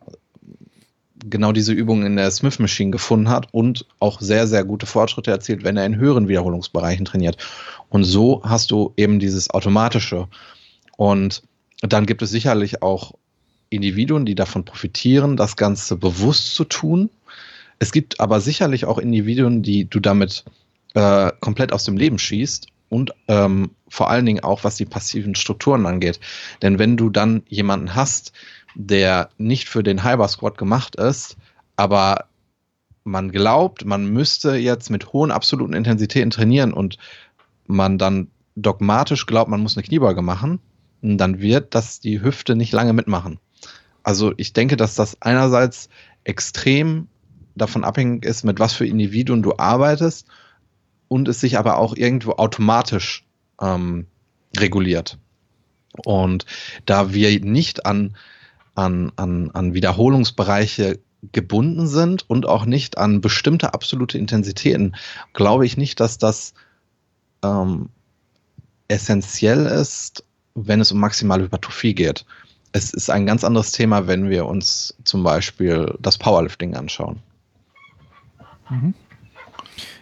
genau 1.29 1.51
diese 1.51 1.73
Übung 1.73 2.05
in 2.05 2.15
der 2.15 2.31
Smith 2.31 2.59
Machine 2.59 2.91
gefunden 2.91 3.29
hat 3.29 3.47
und 3.51 3.85
auch 3.99 4.19
sehr, 4.19 4.47
sehr 4.47 4.63
gute 4.63 4.85
Fortschritte 4.85 5.31
erzielt, 5.31 5.63
wenn 5.63 5.77
er 5.77 5.85
in 5.85 5.95
höheren 5.95 6.27
Wiederholungsbereichen 6.27 7.05
trainiert. 7.05 7.37
Und 7.89 8.03
so 8.03 8.41
hast 8.43 8.71
du 8.71 8.93
eben 8.97 9.19
dieses 9.19 9.49
Automatische. 9.49 10.27
Und 10.97 11.43
dann 11.81 12.05
gibt 12.05 12.21
es 12.21 12.29
sicherlich 12.29 12.81
auch 12.81 13.13
Individuen, 13.69 14.25
die 14.25 14.35
davon 14.35 14.65
profitieren, 14.65 15.37
das 15.37 15.55
Ganze 15.55 15.95
bewusst 15.95 16.55
zu 16.55 16.63
tun. 16.65 17.09
Es 17.79 17.91
gibt 17.91 18.19
aber 18.19 18.41
sicherlich 18.41 18.85
auch 18.85 18.97
Individuen, 18.97 19.63
die 19.63 19.89
du 19.89 19.99
damit 19.99 20.45
äh, 20.93 21.31
komplett 21.39 21.73
aus 21.73 21.85
dem 21.85 21.97
Leben 21.97 22.19
schießt 22.19 22.67
und 22.89 23.13
ähm, 23.27 23.71
vor 23.87 24.09
allen 24.09 24.25
Dingen 24.25 24.43
auch, 24.43 24.63
was 24.63 24.75
die 24.75 24.85
passiven 24.85 25.35
Strukturen 25.35 25.85
angeht. 25.85 26.19
Denn 26.61 26.79
wenn 26.79 26.97
du 26.97 27.09
dann 27.09 27.43
jemanden 27.47 27.95
hast, 27.95 28.33
der 28.75 29.29
nicht 29.37 29.69
für 29.69 29.83
den 29.83 30.03
Hyper 30.03 30.27
Squad 30.27 30.57
gemacht 30.57 30.95
ist, 30.95 31.37
aber 31.75 32.25
man 33.03 33.31
glaubt, 33.31 33.85
man 33.85 34.05
müsste 34.05 34.55
jetzt 34.55 34.89
mit 34.89 35.11
hohen 35.11 35.31
absoluten 35.31 35.73
Intensitäten 35.73 36.29
trainieren 36.29 36.73
und 36.73 36.97
man 37.67 37.97
dann 37.97 38.29
dogmatisch 38.55 39.25
glaubt, 39.25 39.49
man 39.49 39.61
muss 39.61 39.75
eine 39.75 39.83
Kniebeuge 39.83 40.21
machen, 40.21 40.59
dann 41.01 41.41
wird 41.41 41.75
das 41.75 41.99
die 41.99 42.21
Hüfte 42.21 42.55
nicht 42.55 42.71
lange 42.71 42.93
mitmachen. 42.93 43.39
Also 44.03 44.33
ich 44.37 44.53
denke, 44.53 44.77
dass 44.77 44.95
das 44.95 45.21
einerseits 45.21 45.89
extrem 46.23 47.07
davon 47.55 47.83
abhängig 47.83 48.25
ist, 48.25 48.43
mit 48.43 48.59
was 48.59 48.73
für 48.73 48.85
Individuen 48.85 49.43
du 49.43 49.57
arbeitest 49.57 50.27
und 51.07 51.27
es 51.27 51.39
sich 51.39 51.57
aber 51.57 51.77
auch 51.77 51.95
irgendwo 51.95 52.33
automatisch 52.33 53.25
ähm, 53.61 54.07
reguliert. 54.57 55.17
Und 56.05 56.45
da 56.85 57.13
wir 57.13 57.39
nicht 57.39 57.85
an, 57.85 58.15
an, 58.75 59.11
an, 59.15 59.51
an 59.51 59.73
Wiederholungsbereiche 59.73 60.99
gebunden 61.31 61.87
sind 61.87 62.29
und 62.29 62.47
auch 62.47 62.65
nicht 62.65 62.97
an 62.97 63.21
bestimmte 63.21 63.73
absolute 63.73 64.17
Intensitäten, 64.17 64.95
glaube 65.33 65.65
ich 65.65 65.77
nicht, 65.77 65.99
dass 65.99 66.17
das 66.17 66.53
ähm, 67.43 67.89
essentiell 68.87 69.65
ist, 69.65 70.25
wenn 70.55 70.81
es 70.81 70.91
um 70.91 70.99
maximale 70.99 71.43
Hypertrophie 71.43 71.95
geht. 71.95 72.25
Es 72.73 72.91
ist 72.91 73.09
ein 73.09 73.25
ganz 73.25 73.43
anderes 73.43 73.71
Thema, 73.71 74.07
wenn 74.07 74.29
wir 74.29 74.45
uns 74.45 74.95
zum 75.03 75.23
Beispiel 75.23 75.95
das 75.99 76.17
Powerlifting 76.17 76.75
anschauen. 76.75 77.21
Mhm. 78.69 78.93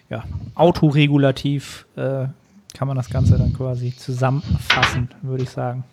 Ja, 0.09 0.23
autoregulativ 0.55 1.85
äh, 1.95 2.27
kann 2.73 2.87
man 2.87 2.97
das 2.97 3.09
Ganze 3.09 3.37
dann 3.37 3.53
quasi 3.53 3.95
zusammenfassen, 3.95 5.09
würde 5.21 5.43
ich 5.43 5.49
sagen. 5.49 5.83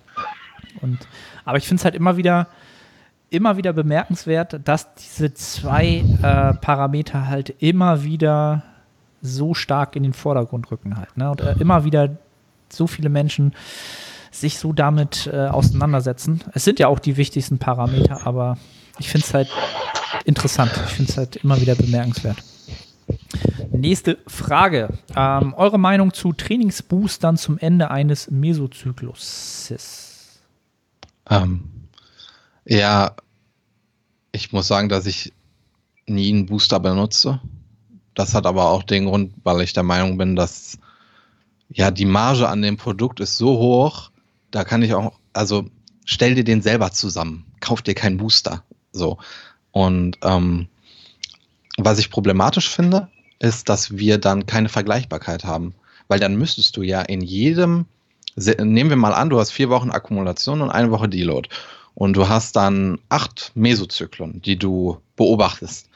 Und, 0.81 0.99
aber 1.45 1.59
ich 1.59 1.67
finde 1.67 1.81
es 1.81 1.85
halt 1.85 1.95
immer 1.95 2.17
wieder, 2.17 2.49
immer 3.31 3.57
wieder 3.57 3.73
bemerkenswert, 3.73 4.61
dass 4.65 4.95
diese 4.95 5.35
zwei 5.35 6.05
äh, 6.23 6.55
Parameter 6.55 7.27
halt 7.27 7.55
immer 7.59 8.05
wieder 8.05 8.63
so 9.21 9.55
stark 9.55 9.97
in 9.97 10.03
den 10.03 10.13
Vordergrund 10.13 10.71
rücken 10.71 10.97
halt. 10.97 11.17
Ne? 11.17 11.31
Und 11.31 11.41
äh, 11.41 11.55
immer 11.59 11.85
wieder 11.85 12.17
so 12.69 12.87
viele 12.87 13.09
Menschen 13.09 13.55
sich 14.31 14.59
so 14.59 14.73
damit 14.73 15.29
äh, 15.33 15.47
auseinandersetzen. 15.47 16.43
Es 16.55 16.65
sind 16.65 16.79
ja 16.79 16.89
auch 16.89 16.99
die 16.99 17.17
wichtigsten 17.17 17.59
Parameter, 17.59 18.27
aber 18.27 18.59
ich 18.99 19.09
finde 19.09 19.27
es 19.27 19.35
halt 19.35 19.49
interessant. 20.25 20.71
Ich 20.87 20.93
finde 20.95 21.11
es 21.11 21.17
halt 21.17 21.37
immer 21.37 21.61
wieder 21.61 21.75
bemerkenswert. 21.75 22.37
Nächste 23.71 24.19
Frage. 24.27 24.99
Ähm, 25.15 25.55
eure 25.55 25.79
Meinung 25.79 26.13
zu 26.13 26.33
Trainingsboostern 26.33 27.37
zum 27.37 27.59
Ende 27.59 27.91
eines 27.91 28.31
Mesozykluses? 28.31 30.41
Ähm, 31.29 31.89
ja, 32.65 33.15
ich 34.33 34.53
muss 34.53 34.69
sagen, 34.69 34.89
dass 34.89 35.07
ich 35.07 35.33
nie 36.07 36.33
einen 36.33 36.47
Booster 36.47 36.81
benutze. 36.81 37.41
Das 38.15 38.35
hat 38.35 38.47
aber 38.47 38.71
auch 38.71 38.83
den 38.83 39.07
Grund, 39.07 39.35
weil 39.45 39.61
ich 39.61 39.73
der 39.73 39.83
Meinung 39.83 40.19
bin, 40.19 40.35
dass 40.35 40.79
ja 41.69 41.91
die 41.91 42.07
Marge 42.07 42.49
an 42.49 42.63
dem 42.63 42.77
Produkt 42.77 43.21
ist 43.21 43.37
so 43.37 43.59
hoch, 43.59 44.11
da 44.51 44.65
kann 44.65 44.83
ich 44.83 44.95
auch, 44.95 45.13
also 45.33 45.67
stell 46.05 46.35
dir 46.35 46.45
den 46.45 46.63
selber 46.63 46.93
zusammen, 46.93 47.45
kauf 47.61 47.83
dir 47.83 47.95
keinen 47.95 48.17
Booster. 48.17 48.65
So. 48.93 49.19
Und 49.71 50.19
ähm, 50.23 50.69
was 51.77 51.99
ich 51.99 52.11
problematisch 52.11 52.69
finde, 52.69 53.09
ist, 53.39 53.69
dass 53.69 53.97
wir 53.97 54.19
dann 54.19 54.47
keine 54.47 54.69
Vergleichbarkeit 54.69 55.45
haben. 55.45 55.75
Weil 56.09 56.21
dann 56.21 56.37
müsstest 56.37 56.77
du 56.77 56.83
ja 56.83 57.03
in 57.03 57.21
jedem, 57.21 57.87
nehmen 58.37 58.91
wir 58.91 58.97
mal 58.97 59.15
an, 59.15 59.31
du 59.31 59.39
hast 59.39 59.51
vier 59.51 59.69
Wochen 59.69 59.91
Akkumulation 59.91 60.63
und 60.63 60.71
eine 60.71 60.91
Woche 60.91 61.09
Deload. 61.09 61.49
Und 61.95 62.15
du 62.15 62.29
hast 62.29 62.57
dann 62.57 62.99
acht 63.09 63.53
Mesozyklen, 63.55 64.41
die 64.41 64.57
du 64.57 64.99
beobachtest. 65.17 65.89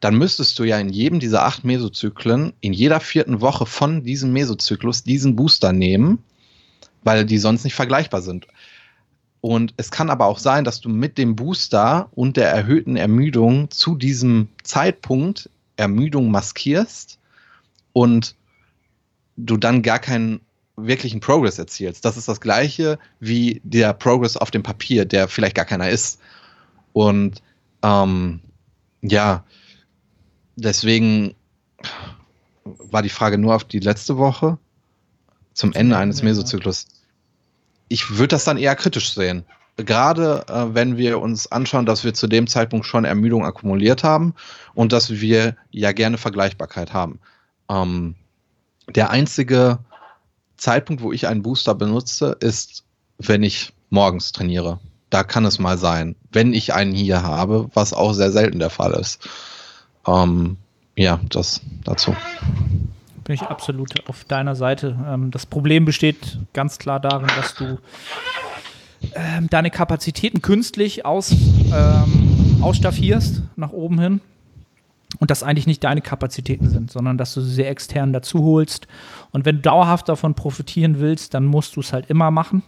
Dann 0.00 0.16
müsstest 0.16 0.58
du 0.58 0.64
ja 0.64 0.78
in 0.78 0.88
jedem 0.88 1.20
dieser 1.20 1.44
acht 1.44 1.62
Mesozyklen, 1.62 2.54
in 2.60 2.72
jeder 2.72 2.98
vierten 2.98 3.40
Woche 3.40 3.66
von 3.66 4.02
diesem 4.02 4.32
Mesozyklus 4.32 5.04
diesen 5.04 5.36
Booster 5.36 5.72
nehmen, 5.72 6.18
weil 7.04 7.24
die 7.24 7.38
sonst 7.38 7.64
nicht 7.64 7.74
vergleichbar 7.74 8.22
sind. 8.22 8.48
Und 9.40 9.74
es 9.76 9.90
kann 9.90 10.10
aber 10.10 10.26
auch 10.26 10.38
sein, 10.38 10.64
dass 10.64 10.80
du 10.80 10.88
mit 10.88 11.18
dem 11.18 11.36
Booster 11.36 12.08
und 12.12 12.36
der 12.36 12.48
erhöhten 12.48 12.96
Ermüdung 12.96 13.70
zu 13.70 13.94
diesem 13.94 14.48
Zeitpunkt 14.62 15.50
Ermüdung 15.82 16.30
maskierst 16.30 17.18
und 17.92 18.36
du 19.36 19.56
dann 19.56 19.82
gar 19.82 19.98
keinen 19.98 20.40
wirklichen 20.76 21.20
Progress 21.20 21.58
erzielst. 21.58 22.04
Das 22.04 22.16
ist 22.16 22.28
das 22.28 22.40
gleiche 22.40 22.98
wie 23.20 23.60
der 23.64 23.92
Progress 23.92 24.36
auf 24.36 24.50
dem 24.50 24.62
Papier, 24.62 25.04
der 25.04 25.28
vielleicht 25.28 25.56
gar 25.56 25.64
keiner 25.64 25.90
ist. 25.90 26.20
Und 26.92 27.42
ähm, 27.82 28.40
ja, 29.02 29.44
deswegen 30.56 31.34
war 32.64 33.02
die 33.02 33.08
Frage 33.08 33.38
nur 33.38 33.54
auf 33.56 33.64
die 33.64 33.80
letzte 33.80 34.16
Woche 34.18 34.58
zum 35.52 35.72
Ende 35.72 35.96
eines 35.96 36.22
Mesozyklus. 36.22 36.86
Ich 37.88 38.10
würde 38.10 38.28
das 38.28 38.44
dann 38.44 38.56
eher 38.56 38.76
kritisch 38.76 39.12
sehen 39.12 39.44
gerade 39.84 40.44
äh, 40.48 40.74
wenn 40.74 40.96
wir 40.96 41.20
uns 41.20 41.50
anschauen, 41.50 41.86
dass 41.86 42.04
wir 42.04 42.14
zu 42.14 42.26
dem 42.26 42.46
Zeitpunkt 42.46 42.86
schon 42.86 43.04
Ermüdung 43.04 43.44
akkumuliert 43.44 44.04
haben 44.04 44.34
und 44.74 44.92
dass 44.92 45.10
wir 45.10 45.56
ja 45.70 45.92
gerne 45.92 46.18
Vergleichbarkeit 46.18 46.92
haben. 46.92 47.20
Ähm, 47.68 48.14
der 48.94 49.10
einzige 49.10 49.78
Zeitpunkt, 50.56 51.02
wo 51.02 51.12
ich 51.12 51.26
einen 51.26 51.42
Booster 51.42 51.74
benutze, 51.74 52.36
ist, 52.40 52.84
wenn 53.18 53.42
ich 53.42 53.72
morgens 53.90 54.32
trainiere. 54.32 54.80
Da 55.10 55.24
kann 55.24 55.44
es 55.44 55.58
mal 55.58 55.76
sein, 55.76 56.16
wenn 56.30 56.54
ich 56.54 56.72
einen 56.72 56.92
hier 56.92 57.22
habe, 57.22 57.68
was 57.74 57.92
auch 57.92 58.12
sehr 58.12 58.32
selten 58.32 58.58
der 58.58 58.70
Fall 58.70 58.92
ist. 58.92 59.28
Ähm, 60.06 60.56
ja, 60.96 61.20
das 61.28 61.60
dazu. 61.84 62.16
Bin 63.24 63.34
ich 63.34 63.42
absolut 63.42 64.08
auf 64.08 64.24
deiner 64.24 64.56
Seite. 64.56 64.98
Ähm, 65.06 65.30
das 65.30 65.46
Problem 65.46 65.84
besteht 65.84 66.38
ganz 66.52 66.78
klar 66.78 66.98
darin, 66.98 67.28
dass 67.36 67.54
du 67.54 67.78
ähm, 69.14 69.48
deine 69.50 69.70
Kapazitäten 69.70 70.42
künstlich 70.42 71.04
aus, 71.04 71.32
ähm, 71.32 72.58
ausstaffierst 72.62 73.42
nach 73.56 73.72
oben 73.72 74.00
hin 74.00 74.20
und 75.18 75.30
das 75.30 75.42
eigentlich 75.42 75.66
nicht 75.66 75.84
deine 75.84 76.00
Kapazitäten 76.00 76.68
sind, 76.68 76.90
sondern 76.90 77.18
dass 77.18 77.34
du 77.34 77.40
sie 77.40 77.52
sehr 77.52 77.70
extern 77.70 78.12
dazu 78.12 78.42
holst. 78.42 78.86
Und 79.30 79.44
wenn 79.44 79.56
du 79.56 79.62
dauerhaft 79.62 80.08
davon 80.08 80.34
profitieren 80.34 81.00
willst, 81.00 81.34
dann 81.34 81.44
musst 81.44 81.76
du 81.76 81.80
es 81.80 81.92
halt 81.92 82.08
immer 82.10 82.30
machen, 82.30 82.62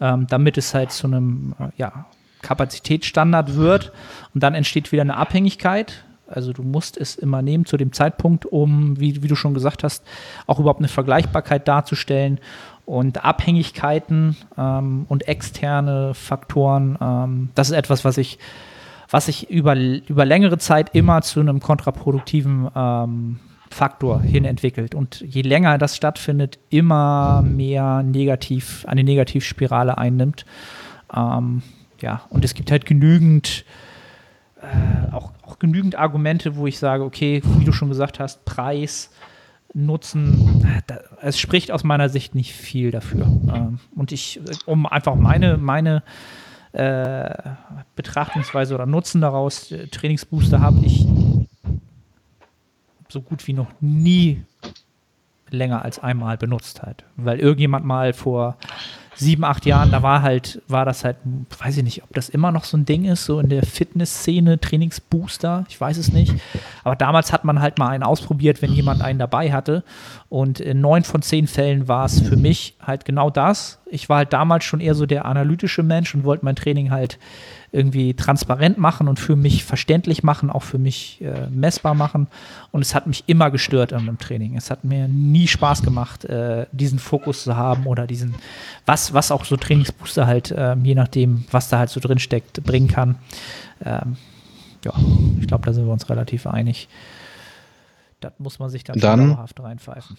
ähm, 0.00 0.26
damit 0.28 0.58
es 0.58 0.74
halt 0.74 0.92
zu 0.92 1.06
einem 1.06 1.54
äh, 1.58 1.68
ja, 1.76 2.06
Kapazitätsstandard 2.42 3.56
wird. 3.56 3.92
Und 4.34 4.42
dann 4.42 4.54
entsteht 4.54 4.92
wieder 4.92 5.02
eine 5.02 5.16
Abhängigkeit. 5.16 6.04
Also 6.26 6.52
du 6.52 6.62
musst 6.62 6.96
es 6.96 7.16
immer 7.16 7.42
nehmen 7.42 7.66
zu 7.66 7.76
dem 7.76 7.92
Zeitpunkt, 7.92 8.46
um, 8.46 8.98
wie, 8.98 9.22
wie 9.22 9.28
du 9.28 9.36
schon 9.36 9.52
gesagt 9.52 9.84
hast, 9.84 10.02
auch 10.46 10.58
überhaupt 10.58 10.80
eine 10.80 10.88
Vergleichbarkeit 10.88 11.68
darzustellen. 11.68 12.40
Und 12.84 13.24
Abhängigkeiten 13.24 14.36
ähm, 14.58 15.06
und 15.08 15.28
externe 15.28 16.14
Faktoren, 16.14 16.98
ähm, 17.00 17.50
das 17.54 17.70
ist 17.70 17.76
etwas, 17.76 18.04
was 18.04 18.18
ich, 18.18 18.38
was 19.08 19.26
sich 19.26 19.50
über, 19.50 19.76
über 19.76 20.24
längere 20.24 20.58
Zeit 20.58 20.94
immer 20.94 21.22
zu 21.22 21.40
einem 21.40 21.60
kontraproduktiven 21.60 22.68
ähm, 22.74 23.38
Faktor 23.72 24.20
hin 24.20 24.44
entwickelt. 24.44 24.94
Und 24.94 25.20
je 25.20 25.42
länger 25.42 25.78
das 25.78 25.96
stattfindet, 25.96 26.58
immer 26.70 27.42
mehr 27.42 28.02
negativ, 28.02 28.84
eine 28.86 29.02
Negativspirale 29.02 29.98
einnimmt. 29.98 30.44
Ähm, 31.14 31.62
ja, 32.00 32.22
und 32.30 32.44
es 32.44 32.54
gibt 32.54 32.70
halt 32.70 32.84
genügend, 32.84 33.64
äh, 34.60 35.12
auch, 35.12 35.32
auch 35.42 35.58
genügend 35.58 35.96
Argumente, 35.96 36.56
wo 36.56 36.66
ich 36.66 36.78
sage, 36.78 37.04
okay, 37.04 37.42
wie 37.58 37.64
du 37.64 37.72
schon 37.72 37.88
gesagt 37.88 38.20
hast, 38.20 38.44
Preis, 38.44 39.10
Nutzen, 39.74 40.66
es 41.20 41.38
spricht 41.38 41.70
aus 41.70 41.82
meiner 41.84 42.08
Sicht 42.08 42.34
nicht 42.34 42.52
viel 42.52 42.90
dafür. 42.90 43.26
Ähm, 43.26 43.78
und 43.96 44.12
ich, 44.12 44.40
um 44.66 44.86
einfach 44.86 45.14
meine, 45.14 45.56
meine 45.56 46.02
äh, 46.72 47.30
Betrachtungsweise 47.96 48.74
oder 48.74 48.86
Nutzen 48.86 49.20
daraus, 49.20 49.72
äh, 49.72 49.88
Trainingsbooster 49.88 50.60
habe 50.60 50.80
ich 50.84 51.06
so 53.08 53.20
gut 53.20 53.46
wie 53.46 53.52
noch 53.52 53.68
nie 53.80 54.42
länger 55.50 55.82
als 55.84 55.98
einmal 55.98 56.38
benutzt 56.38 56.82
halt. 56.82 57.04
Weil 57.16 57.38
irgendjemand 57.38 57.84
mal 57.84 58.12
vor 58.12 58.56
sieben, 59.14 59.44
acht 59.44 59.66
Jahren, 59.66 59.90
da 59.90 60.02
war 60.02 60.22
halt, 60.22 60.62
war 60.68 60.84
das 60.84 61.04
halt, 61.04 61.16
weiß 61.58 61.76
ich 61.76 61.84
nicht, 61.84 62.02
ob 62.02 62.12
das 62.14 62.28
immer 62.28 62.50
noch 62.50 62.64
so 62.64 62.76
ein 62.76 62.84
Ding 62.84 63.04
ist, 63.04 63.24
so 63.24 63.40
in 63.40 63.48
der 63.48 63.62
Fitnessszene, 63.62 64.58
Trainingsbooster, 64.58 65.64
ich 65.68 65.80
weiß 65.80 65.98
es 65.98 66.12
nicht. 66.12 66.34
Aber 66.84 66.96
damals 66.96 67.32
hat 67.32 67.44
man 67.44 67.60
halt 67.60 67.78
mal 67.78 67.88
einen 67.88 68.02
ausprobiert, 68.02 68.62
wenn 68.62 68.72
jemand 68.72 69.02
einen 69.02 69.18
dabei 69.18 69.52
hatte. 69.52 69.84
Und 70.28 70.60
in 70.60 70.80
neun 70.80 71.04
von 71.04 71.22
zehn 71.22 71.46
Fällen 71.46 71.88
war 71.88 72.06
es 72.06 72.20
für 72.20 72.36
mich 72.36 72.76
halt 72.80 73.04
genau 73.04 73.30
das. 73.30 73.80
Ich 73.90 74.08
war 74.08 74.18
halt 74.18 74.32
damals 74.32 74.64
schon 74.64 74.80
eher 74.80 74.94
so 74.94 75.06
der 75.06 75.26
analytische 75.26 75.82
Mensch 75.82 76.14
und 76.14 76.24
wollte 76.24 76.44
mein 76.44 76.56
Training 76.56 76.90
halt 76.90 77.18
irgendwie 77.72 78.12
transparent 78.12 78.76
machen 78.76 79.08
und 79.08 79.18
für 79.18 79.34
mich 79.34 79.64
verständlich 79.64 80.22
machen, 80.22 80.50
auch 80.50 80.62
für 80.62 80.78
mich 80.78 81.22
äh, 81.22 81.48
messbar 81.50 81.94
machen. 81.94 82.26
Und 82.70 82.82
es 82.82 82.94
hat 82.94 83.06
mich 83.06 83.24
immer 83.26 83.50
gestört 83.50 83.92
in 83.92 83.98
einem 83.98 84.18
Training. 84.18 84.56
Es 84.56 84.70
hat 84.70 84.84
mir 84.84 85.08
nie 85.08 85.48
Spaß 85.48 85.82
gemacht, 85.82 86.26
äh, 86.26 86.66
diesen 86.70 86.98
Fokus 86.98 87.44
zu 87.44 87.56
haben 87.56 87.86
oder 87.86 88.06
diesen, 88.06 88.34
was, 88.84 89.14
was 89.14 89.32
auch 89.32 89.46
so 89.46 89.56
Trainingsbooster 89.56 90.26
halt, 90.26 90.50
äh, 90.50 90.76
je 90.82 90.94
nachdem, 90.94 91.44
was 91.50 91.70
da 91.70 91.78
halt 91.78 91.88
so 91.88 91.98
drin 91.98 92.18
steckt, 92.18 92.62
bringen 92.62 92.88
kann. 92.88 93.16
Ähm, 93.82 94.16
ja, 94.84 94.92
ich 95.40 95.46
glaube, 95.46 95.64
da 95.64 95.72
sind 95.72 95.86
wir 95.86 95.92
uns 95.92 96.10
relativ 96.10 96.46
einig. 96.46 96.88
Das 98.20 98.32
muss 98.38 98.58
man 98.58 98.68
sich 98.68 98.84
dann, 98.84 98.98
dann 98.98 99.30
dauerhaft 99.30 99.58
reinpfeifen. 99.60 100.18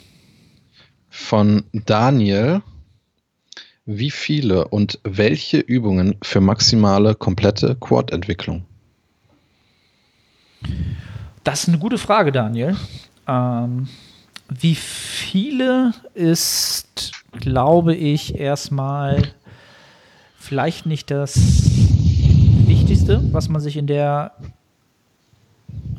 Von 1.09 1.63
Daniel. 1.71 2.63
Wie 3.85 4.11
viele 4.11 4.69
und 4.69 4.99
welche 5.03 5.59
Übungen 5.59 6.15
für 6.21 6.39
maximale 6.39 7.15
komplette 7.15 7.75
Quad-Entwicklung? 7.75 8.63
Das 11.43 11.63
ist 11.63 11.67
eine 11.67 11.79
gute 11.79 11.97
Frage, 11.97 12.31
Daniel. 12.31 12.77
Ähm, 13.27 13.89
wie 14.47 14.75
viele 14.75 15.93
ist, 16.13 17.11
glaube 17.33 17.93
ich, 17.93 18.39
erstmal 18.39 19.33
vielleicht 20.39 20.85
nicht 20.85 21.11
das 21.11 21.35
Wichtigste, 22.65 23.21
was 23.33 23.49
man 23.49 23.59
sich 23.59 23.75
in 23.75 23.87
der 23.87 24.31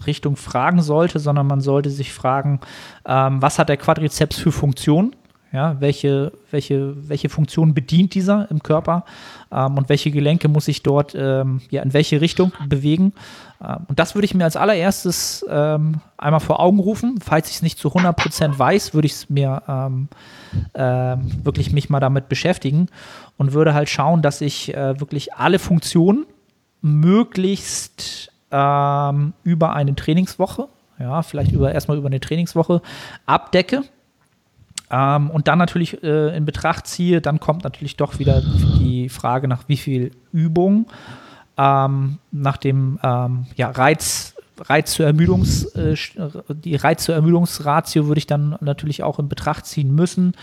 Richtung 0.06 0.36
fragen 0.36 0.80
sollte, 0.80 1.18
sondern 1.18 1.46
man 1.46 1.60
sollte 1.60 1.90
sich 1.90 2.14
fragen, 2.14 2.60
ähm, 3.04 3.42
was 3.42 3.58
hat 3.58 3.68
der 3.68 3.76
Quadrizeps 3.76 4.38
für 4.38 4.52
Funktion? 4.52 5.14
Ja, 5.54 5.80
welche, 5.80 6.32
welche, 6.50 7.08
welche 7.08 7.28
Funktion 7.28 7.74
bedient 7.74 8.14
dieser 8.14 8.50
im 8.50 8.60
Körper 8.60 9.04
ähm, 9.52 9.78
und 9.78 9.88
welche 9.88 10.10
Gelenke 10.10 10.48
muss 10.48 10.66
ich 10.66 10.82
dort 10.82 11.14
ähm, 11.14 11.60
ja, 11.70 11.80
in 11.82 11.92
welche 11.92 12.20
Richtung 12.20 12.50
bewegen? 12.68 13.12
Ähm, 13.62 13.86
und 13.86 14.00
das 14.00 14.16
würde 14.16 14.24
ich 14.24 14.34
mir 14.34 14.42
als 14.42 14.56
allererstes 14.56 15.46
ähm, 15.48 16.00
einmal 16.18 16.40
vor 16.40 16.58
Augen 16.58 16.80
rufen. 16.80 17.20
Falls 17.24 17.50
ich 17.50 17.56
es 17.56 17.62
nicht 17.62 17.78
zu 17.78 17.90
100% 17.90 18.58
weiß, 18.58 18.94
würde 18.94 19.06
ich 19.06 19.12
es 19.12 19.30
mir 19.30 19.62
ähm, 19.68 20.08
ähm, 20.74 21.44
wirklich 21.44 21.72
mich 21.72 21.88
mal 21.88 22.00
damit 22.00 22.28
beschäftigen 22.28 22.88
und 23.36 23.52
würde 23.52 23.74
halt 23.74 23.88
schauen, 23.88 24.22
dass 24.22 24.40
ich 24.40 24.74
äh, 24.74 24.98
wirklich 24.98 25.34
alle 25.34 25.60
Funktionen 25.60 26.26
möglichst 26.82 28.32
über 28.50 29.74
eine 29.74 29.96
Trainingswoche, 29.96 30.68
ja, 31.00 31.22
vielleicht 31.22 31.50
über, 31.50 31.72
erstmal 31.72 31.96
über 31.96 32.06
eine 32.06 32.20
Trainingswoche 32.20 32.82
abdecke 33.26 33.82
ähm, 34.94 35.30
und 35.30 35.48
dann 35.48 35.58
natürlich 35.58 36.04
äh, 36.04 36.36
in 36.36 36.44
Betracht 36.44 36.86
ziehe, 36.86 37.20
dann 37.20 37.40
kommt 37.40 37.64
natürlich 37.64 37.96
doch 37.96 38.20
wieder 38.20 38.42
die 38.78 39.08
Frage 39.08 39.48
nach 39.48 39.64
wie 39.66 39.76
viel 39.76 40.12
Übung, 40.32 40.86
ähm, 41.58 42.18
nach 42.30 42.58
dem 42.58 43.00
ähm, 43.02 43.46
ja, 43.56 43.70
Reiz, 43.70 44.36
Reiz 44.56 44.92
zur 44.92 45.06
Ermüdungs, 45.06 45.64
äh, 45.74 45.96
die 46.48 46.76
Reiz 46.76 47.02
zur 47.02 47.16
Ermüdungsratio 47.16 48.06
würde 48.06 48.20
ich 48.20 48.28
dann 48.28 48.56
natürlich 48.60 49.02
auch 49.02 49.18
in 49.18 49.28
Betracht 49.28 49.66
ziehen 49.66 49.92
müssen, 49.92 50.34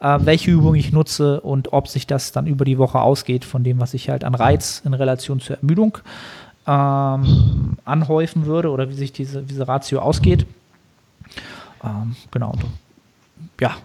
äh, 0.00 0.18
welche 0.20 0.50
Übung 0.50 0.74
ich 0.74 0.92
nutze 0.92 1.40
und 1.40 1.72
ob 1.72 1.88
sich 1.88 2.06
das 2.06 2.30
dann 2.32 2.46
über 2.46 2.66
die 2.66 2.76
Woche 2.76 3.00
ausgeht 3.00 3.46
von 3.46 3.64
dem, 3.64 3.80
was 3.80 3.94
ich 3.94 4.10
halt 4.10 4.24
an 4.24 4.34
Reiz 4.34 4.82
in 4.84 4.92
Relation 4.92 5.40
zur 5.40 5.56
Ermüdung 5.56 5.96
ähm, 6.66 7.78
anhäufen 7.86 8.44
würde 8.44 8.70
oder 8.70 8.90
wie 8.90 8.94
sich 8.94 9.12
diese, 9.12 9.42
diese 9.42 9.66
Ratio 9.66 10.00
ausgeht. 10.00 10.44
Ähm, 11.82 12.16
genau 12.30 12.52
ja, 13.60 13.76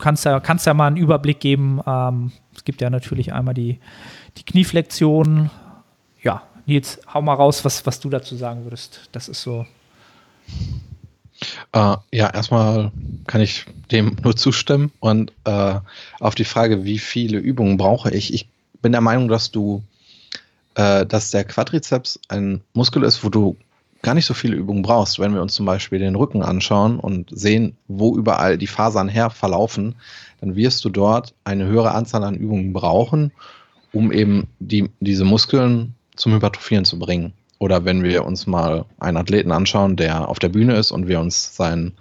kannst 0.00 0.24
ja, 0.24 0.40
kannst 0.40 0.66
ja 0.66 0.74
mal 0.74 0.88
einen 0.88 0.96
Überblick 0.96 1.40
geben. 1.40 1.80
Ähm, 1.86 2.32
es 2.54 2.64
gibt 2.64 2.80
ja 2.80 2.90
natürlich 2.90 3.32
einmal 3.32 3.54
die, 3.54 3.78
die 4.36 4.44
Knieflexion. 4.44 5.50
Ja, 6.22 6.42
Nils, 6.66 7.00
hau 7.12 7.22
mal 7.22 7.34
raus, 7.34 7.64
was, 7.64 7.86
was 7.86 8.00
du 8.00 8.10
dazu 8.10 8.36
sagen 8.36 8.64
würdest. 8.64 9.08
Das 9.12 9.28
ist 9.28 9.42
so. 9.42 9.66
Uh, 11.74 11.96
ja, 12.12 12.28
erstmal 12.28 12.92
kann 13.26 13.40
ich 13.40 13.64
dem 13.90 14.16
nur 14.22 14.36
zustimmen 14.36 14.92
und 15.00 15.32
uh, 15.48 15.80
auf 16.18 16.34
die 16.34 16.44
Frage, 16.44 16.84
wie 16.84 16.98
viele 16.98 17.38
Übungen 17.38 17.78
brauche 17.78 18.10
ich, 18.10 18.34
ich 18.34 18.46
bin 18.82 18.92
der 18.92 19.00
Meinung, 19.00 19.28
dass 19.28 19.50
du, 19.50 19.82
uh, 20.78 21.04
dass 21.04 21.30
der 21.30 21.44
Quadrizeps 21.44 22.20
ein 22.28 22.60
Muskel 22.74 23.04
ist, 23.04 23.24
wo 23.24 23.30
du 23.30 23.56
gar 24.02 24.14
nicht 24.14 24.26
so 24.26 24.34
viele 24.34 24.56
Übungen 24.56 24.82
brauchst. 24.82 25.18
Wenn 25.18 25.34
wir 25.34 25.42
uns 25.42 25.54
zum 25.54 25.66
Beispiel 25.66 25.98
den 25.98 26.16
Rücken 26.16 26.42
anschauen 26.42 26.98
und 26.98 27.30
sehen, 27.32 27.76
wo 27.88 28.16
überall 28.16 28.58
die 28.58 28.66
Fasern 28.66 29.08
her 29.08 29.30
verlaufen, 29.30 29.96
dann 30.40 30.56
wirst 30.56 30.84
du 30.84 30.88
dort 30.88 31.34
eine 31.44 31.66
höhere 31.66 31.92
Anzahl 31.92 32.24
an 32.24 32.34
Übungen 32.34 32.72
brauchen, 32.72 33.32
um 33.92 34.12
eben 34.12 34.48
die, 34.58 34.90
diese 35.00 35.24
Muskeln 35.24 35.94
zum 36.16 36.32
Hypertrophieren 36.32 36.84
zu 36.84 36.98
bringen. 36.98 37.32
Oder 37.58 37.84
wenn 37.84 38.02
wir 38.02 38.24
uns 38.24 38.46
mal 38.46 38.86
einen 38.98 39.18
Athleten 39.18 39.52
anschauen, 39.52 39.96
der 39.96 40.28
auf 40.28 40.38
der 40.38 40.48
Bühne 40.48 40.76
ist 40.76 40.92
und 40.92 41.08
wir 41.08 41.20
uns 41.20 41.54
sein, 41.54 41.92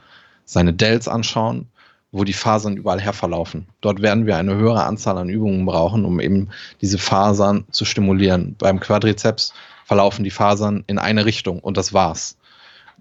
seine 0.45 0.73
Dells 0.73 1.09
anschauen, 1.09 1.67
wo 2.11 2.23
die 2.23 2.33
Fasern 2.33 2.77
überall 2.77 3.01
her 3.01 3.13
verlaufen. 3.13 3.67
Dort 3.81 4.01
werden 4.01 4.25
wir 4.25 4.37
eine 4.37 4.55
höhere 4.55 4.85
Anzahl 4.85 5.17
an 5.17 5.29
Übungen 5.29 5.65
brauchen, 5.65 6.05
um 6.05 6.19
eben 6.19 6.49
diese 6.81 6.97
Fasern 6.97 7.65
zu 7.71 7.85
stimulieren. 7.85 8.55
Beim 8.57 8.79
Quadrizeps 8.79 9.53
verlaufen 9.89 10.23
die 10.23 10.29
Fasern 10.29 10.83
in 10.85 10.99
eine 10.99 11.25
Richtung 11.25 11.57
und 11.61 11.75
das 11.75 11.93
war's. 11.93 12.37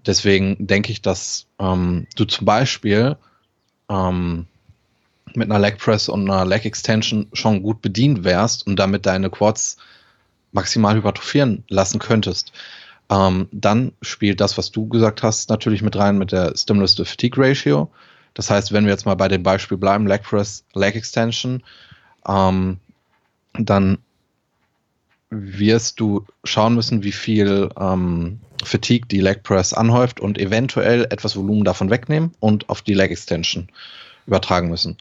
Deswegen 0.07 0.65
denke 0.65 0.91
ich, 0.91 1.03
dass 1.03 1.45
ähm, 1.59 2.07
du 2.15 2.25
zum 2.25 2.47
Beispiel 2.47 3.15
ähm, 3.91 4.47
mit 5.35 5.51
einer 5.51 5.59
Leg 5.59 5.77
Press 5.77 6.09
und 6.09 6.27
einer 6.27 6.47
Leg 6.47 6.65
Extension 6.65 7.27
schon 7.33 7.61
gut 7.61 7.83
bedient 7.83 8.23
wärst 8.23 8.65
und 8.65 8.77
damit 8.77 9.05
deine 9.05 9.29
Quads 9.29 9.77
maximal 10.51 10.95
hypertrophieren 10.95 11.63
lassen 11.69 11.99
könntest. 11.99 12.53
Ähm, 13.11 13.49
dann 13.51 13.91
spielt 14.01 14.41
das, 14.41 14.57
was 14.57 14.71
du 14.71 14.87
gesagt 14.87 15.21
hast, 15.21 15.51
natürlich 15.51 15.83
mit 15.83 15.95
rein 15.95 16.17
mit 16.17 16.31
der 16.31 16.57
Stimulus 16.57 16.95
to 16.95 17.05
Fatigue 17.05 17.37
Ratio. 17.37 17.91
Das 18.33 18.49
heißt, 18.49 18.71
wenn 18.73 18.85
wir 18.85 18.93
jetzt 18.93 19.05
mal 19.05 19.13
bei 19.13 19.27
dem 19.27 19.43
Beispiel 19.43 19.77
bleiben, 19.77 20.07
Leg 20.07 20.23
Press, 20.23 20.65
Leg 20.73 20.95
Extension, 20.95 21.61
ähm, 22.27 22.79
dann 23.53 23.99
wirst 25.29 25.99
du 25.99 26.25
schauen 26.43 26.75
müssen, 26.75 27.03
wie 27.03 27.11
viel 27.11 27.69
ähm, 27.79 28.39
Fatigue 28.63 29.07
die 29.07 29.21
Leg 29.21 29.43
Press 29.43 29.73
anhäuft 29.73 30.19
und 30.19 30.37
eventuell 30.37 31.05
etwas 31.09 31.35
Volumen 31.35 31.63
davon 31.63 31.89
wegnehmen 31.89 32.31
und 32.39 32.69
auf 32.69 32.81
die 32.81 32.93
Leg 32.93 33.11
Extension 33.11 33.67
übertragen 34.25 34.69
müssen. 34.69 34.97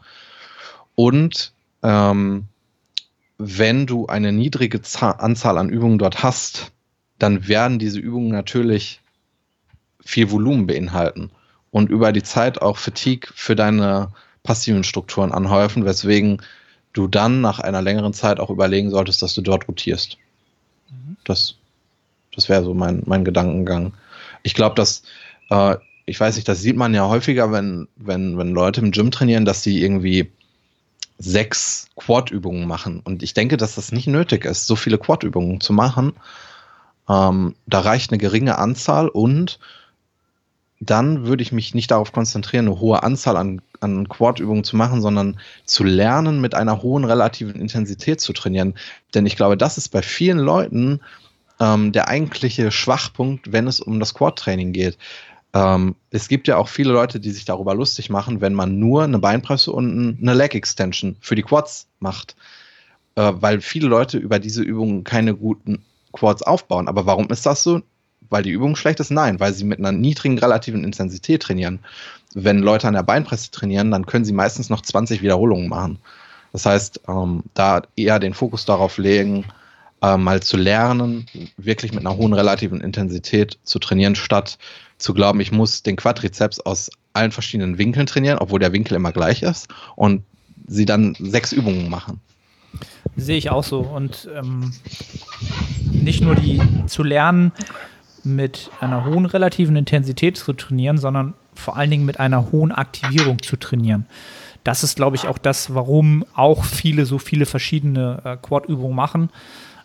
Und 0.95 1.53
ähm, 1.83 2.45
wenn 3.39 3.87
du 3.87 4.07
eine 4.07 4.33
niedrige 4.33 4.83
Zahl, 4.83 5.14
Anzahl 5.18 5.59
an 5.59 5.70
Übungen 5.70 5.99
dort 5.99 6.22
hast, 6.22 6.72
dann 7.18 7.49
werden 7.49 7.79
diese 7.79 8.01
Übungen 8.01 8.31
natürlich 8.31 9.01
viel 10.05 10.31
Volumen 10.31 10.66
beinhalten 10.66 11.31
und 11.70 11.91
über 11.91 12.12
die 12.12 12.22
Zeit 12.22 12.61
auch 12.61 12.79
Fatigue 12.79 13.31
für 13.35 13.57
deine 13.57 14.12
passiven 14.43 14.85
Strukturen 14.85 15.33
anhäufen, 15.33 15.85
weswegen 15.85 16.43
du 16.99 17.07
dann 17.07 17.40
nach 17.40 17.61
einer 17.61 17.80
längeren 17.80 18.12
Zeit 18.12 18.40
auch 18.40 18.51
überlegen 18.51 18.90
solltest, 18.90 19.22
dass 19.22 19.34
du 19.34 19.40
dort 19.40 19.68
rotierst. 19.68 20.18
Mhm. 20.90 21.16
Das, 21.24 21.55
das 22.34 22.49
wäre 22.49 22.64
so 22.64 22.74
mein, 22.74 23.03
mein 23.07 23.24
Gedankengang. 23.24 23.94
Ich 24.42 24.55
glaube, 24.55 24.74
dass, 24.74 25.03
äh, 25.51 25.76
ich 26.07 26.18
weiß 26.18 26.36
nicht, 26.36 26.49
das 26.49 26.61
sieht 26.61 26.76
man 26.76 26.94
ja 26.94 27.09
häufiger, 27.09 27.53
wenn, 27.53 27.86
wenn, 27.96 28.36
wenn 28.36 28.51
Leute 28.51 28.80
im 28.80 28.90
Gym 28.90 29.11
trainieren, 29.11 29.44
dass 29.44 29.62
sie 29.62 29.82
irgendwie 29.82 30.30
sechs 31.18 31.88
Quad-Übungen 31.96 32.66
machen. 32.66 33.01
Und 33.01 33.22
ich 33.22 33.34
denke, 33.34 33.57
dass 33.57 33.74
das 33.74 33.92
nicht 33.92 34.07
nötig 34.07 34.44
ist, 34.44 34.66
so 34.66 34.76
viele 34.76 34.99
Quad-Übungen 34.99 35.61
zu 35.61 35.72
machen. 35.72 36.14
Ähm, 37.09 37.55
da 37.66 37.80
reicht 37.80 38.11
eine 38.11 38.18
geringe 38.18 38.59
Anzahl 38.59 39.09
und 39.09 39.59
dann 40.81 41.26
würde 41.26 41.43
ich 41.43 41.53
mich 41.53 41.74
nicht 41.74 41.91
darauf 41.91 42.12
konzentrieren, 42.12 42.66
eine 42.66 42.81
hohe 42.81 43.03
Anzahl 43.03 43.37
an, 43.37 43.61
an 43.81 44.09
Quad-Übungen 44.09 44.64
zu 44.64 44.76
machen, 44.76 45.03
sondern 45.03 45.41
zu 45.64 45.83
lernen, 45.85 46.41
mit 46.41 46.55
einer 46.55 46.83
hohen 46.83 47.05
relativen 47.05 47.61
Intensität 47.61 48.20
zu 48.20 48.33
trainieren. 48.33 48.74
Denn 49.14 49.26
ich 49.26 49.37
glaube, 49.37 49.57
das 49.57 49.76
ist 49.76 49.89
bei 49.89 50.03
vielen 50.03 50.39
Leuten 50.39 51.01
ähm, 51.61 51.93
der 51.93 52.09
eigentliche 52.09 52.70
Schwachpunkt, 52.70 53.51
wenn 53.53 53.66
es 53.66 53.81
um 53.81 53.99
das 53.99 54.14
Quad-Training 54.14 54.72
geht. 54.72 54.99
Ähm, 55.53 55.97
es 56.11 56.29
gibt 56.29 56.47
ja 56.47 56.57
auch 56.57 56.68
viele 56.68 56.93
Leute, 56.93 57.18
die 57.18 57.31
sich 57.31 57.45
darüber 57.45 57.74
lustig 57.74 58.11
machen, 58.11 58.41
wenn 58.41 58.55
man 58.55 58.79
nur 58.79 59.03
eine 59.03 59.18
Beinpresse 59.18 59.72
und 59.72 60.18
eine 60.20 60.35
Leg-Extension 60.35 61.16
für 61.20 61.35
die 61.35 61.43
Quads 61.43 61.89
macht. 61.99 62.37
Äh, 63.16 63.33
weil 63.41 63.61
viele 63.61 63.89
Leute 63.89 64.18
über 64.18 64.39
diese 64.39 64.62
Übungen 64.62 65.03
keine 65.03 65.35
guten 65.35 65.85
Quads 66.12 66.43
aufbauen. 66.43 66.87
Aber 66.87 67.05
warum 67.07 67.29
ist 67.31 67.47
das 67.47 67.64
so? 67.64 67.83
Weil 68.31 68.43
die 68.43 68.51
Übung 68.51 68.76
schlecht 68.76 69.01
ist? 69.01 69.11
Nein, 69.11 69.41
weil 69.41 69.53
sie 69.53 69.64
mit 69.64 69.79
einer 69.79 69.93
niedrigen 69.93 70.39
relativen 70.39 70.85
Intensität 70.85 71.43
trainieren. 71.43 71.81
Wenn 72.35 72.59
Leute 72.59 72.89
an 72.89 72.95
der 72.95 73.03
Beinpresse 73.03 73.51
trainieren, 73.51 73.91
dann 73.91 74.07
können 74.07 74.24
sie 74.24 74.33
meistens 74.33 74.70
noch 74.70 74.83
20 74.83 75.22
Wiederholungen 75.22 75.68
machen. 75.68 75.99
Das 76.53 76.66
heißt, 76.66 77.03
ähm, 77.09 77.43
da 77.55 77.83
eher 77.97 78.18
den 78.18 78.35
Fokus 78.35 78.64
darauf 78.64 78.99
legen, 78.99 79.45
äh, 80.03 80.16
mal 80.16 80.43
zu 80.43 80.57
lernen, 80.57 81.26
wirklich 81.57 81.93
mit 81.93 82.07
einer 82.07 82.16
hohen 82.16 82.33
relativen 82.33 82.81
Intensität 82.81 83.59
zu 83.64 83.79
trainieren, 83.79 84.14
statt 84.14 84.59
zu 84.97 85.14
glauben, 85.14 85.41
ich 85.41 85.53
muss 85.53 85.83
den 85.83 85.97
Quadrizeps 85.97 86.61
aus 86.61 86.91
allen 87.12 87.33
verschiedenen 87.33 87.79
Winkeln 87.79 88.07
trainieren, 88.07 88.39
obwohl 88.39 88.61
der 88.61 88.72
Winkel 88.72 88.95
immer 88.95 89.12
gleich 89.12 89.43
ist, 89.43 89.68
und 89.97 90.22
sie 90.66 90.87
dann 90.87 91.16
sechs 91.18 91.53
Übungen 91.53 91.89
machen. 91.89 92.20
Sehe 93.16 93.37
ich 93.37 93.51
auch 93.51 93.64
so. 93.64 93.81
Und 93.81 94.29
ähm, 94.35 94.72
nicht 95.91 96.20
nur 96.20 96.35
die 96.35 96.61
zu 96.87 97.03
lernen, 97.03 97.53
mit 98.35 98.70
einer 98.81 99.05
hohen 99.05 99.26
relativen 99.26 99.76
Intensität 99.76 100.37
zu 100.37 100.53
trainieren, 100.53 100.99
sondern 100.99 101.35
vor 101.55 101.76
allen 101.76 101.91
Dingen 101.91 102.07
mit 102.07 102.20
einer 102.20 102.53
hohen 102.53 102.72
Aktivierung 102.72 103.43
zu 103.43 103.57
trainieren. 103.57 104.07
Das 104.64 104.85
ist, 104.85 104.97
glaube 104.97 105.16
ich, 105.16 105.26
auch 105.26 105.39
das, 105.39 105.74
warum 105.74 106.24
auch 106.35 106.64
viele 106.64 107.07
so 107.07 107.18
viele 107.18 107.47
verschiedene 107.47 108.20
äh, 108.24 108.37
Quad-Übungen 108.37 108.95
machen, 108.95 109.31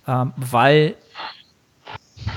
ähm, 0.08 0.34
weil 0.36 0.96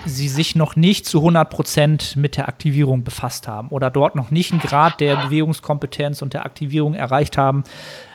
sie 0.04 0.28
sich 0.28 0.56
noch 0.56 0.76
nicht 0.76 1.06
zu 1.06 1.18
100 1.18 1.48
Prozent 1.48 2.16
mit 2.16 2.36
der 2.36 2.48
Aktivierung 2.48 3.04
befasst 3.04 3.48
haben 3.48 3.68
oder 3.68 3.90
dort 3.90 4.16
noch 4.16 4.30
nicht 4.30 4.52
einen 4.52 4.60
Grad 4.60 5.00
der 5.00 5.16
Bewegungskompetenz 5.16 6.22
und 6.22 6.34
der 6.34 6.44
Aktivierung 6.44 6.94
erreicht 6.94 7.38
haben, 7.38 7.64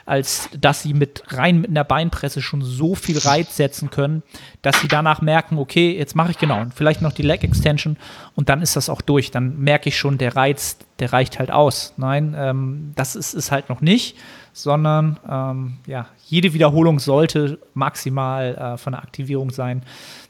als 0.06 0.50
dass 0.60 0.84
sie 0.84 0.94
mit 0.94 1.24
rein 1.28 1.62
mit 1.62 1.70
einer 1.70 1.84
Beinpresse 1.84 2.42
schon 2.42 2.62
so 2.62 2.96
viel 2.96 3.18
Reiz 3.18 3.56
setzen 3.56 3.90
können, 3.90 4.24
dass 4.62 4.82
sie 4.82 4.88
danach 4.88 5.22
merken, 5.22 5.58
okay, 5.58 5.98
jetzt 5.98 6.16
mache 6.16 6.32
ich 6.32 6.38
genau 6.38 6.62
und 6.62 6.74
vielleicht 6.74 7.02
noch 7.02 7.14
die 7.14 7.22
Leg 7.22 7.44
Extension 7.44 7.98
und 8.36 8.50
dann 8.50 8.62
ist 8.62 8.76
das 8.76 8.90
auch 8.90 9.02
durch. 9.02 9.32
Dann 9.32 9.60
merke 9.60 9.90
ich 9.90 9.98
schon, 9.98 10.18
der 10.18 10.36
Reiz, 10.36 10.78
der 11.00 11.14
reicht 11.14 11.40
halt 11.40 11.52
aus. 11.52 11.94
Nein, 11.98 12.36
ähm, 12.38 12.92
das 12.96 13.16
ist 13.16 13.34
es 13.34 13.52
halt 13.52 13.70
noch 13.70 13.82
nicht, 13.82 14.18
sondern 14.54 15.20
ähm, 15.30 15.78
ja, 15.88 16.08
jede 16.28 16.54
Wiederholung 16.54 17.00
sollte 17.00 17.60
maximal 17.74 18.56
äh, 18.56 18.78
von 18.78 18.94
der 18.94 19.02
Aktivierung 19.02 19.52
sein. 19.52 19.84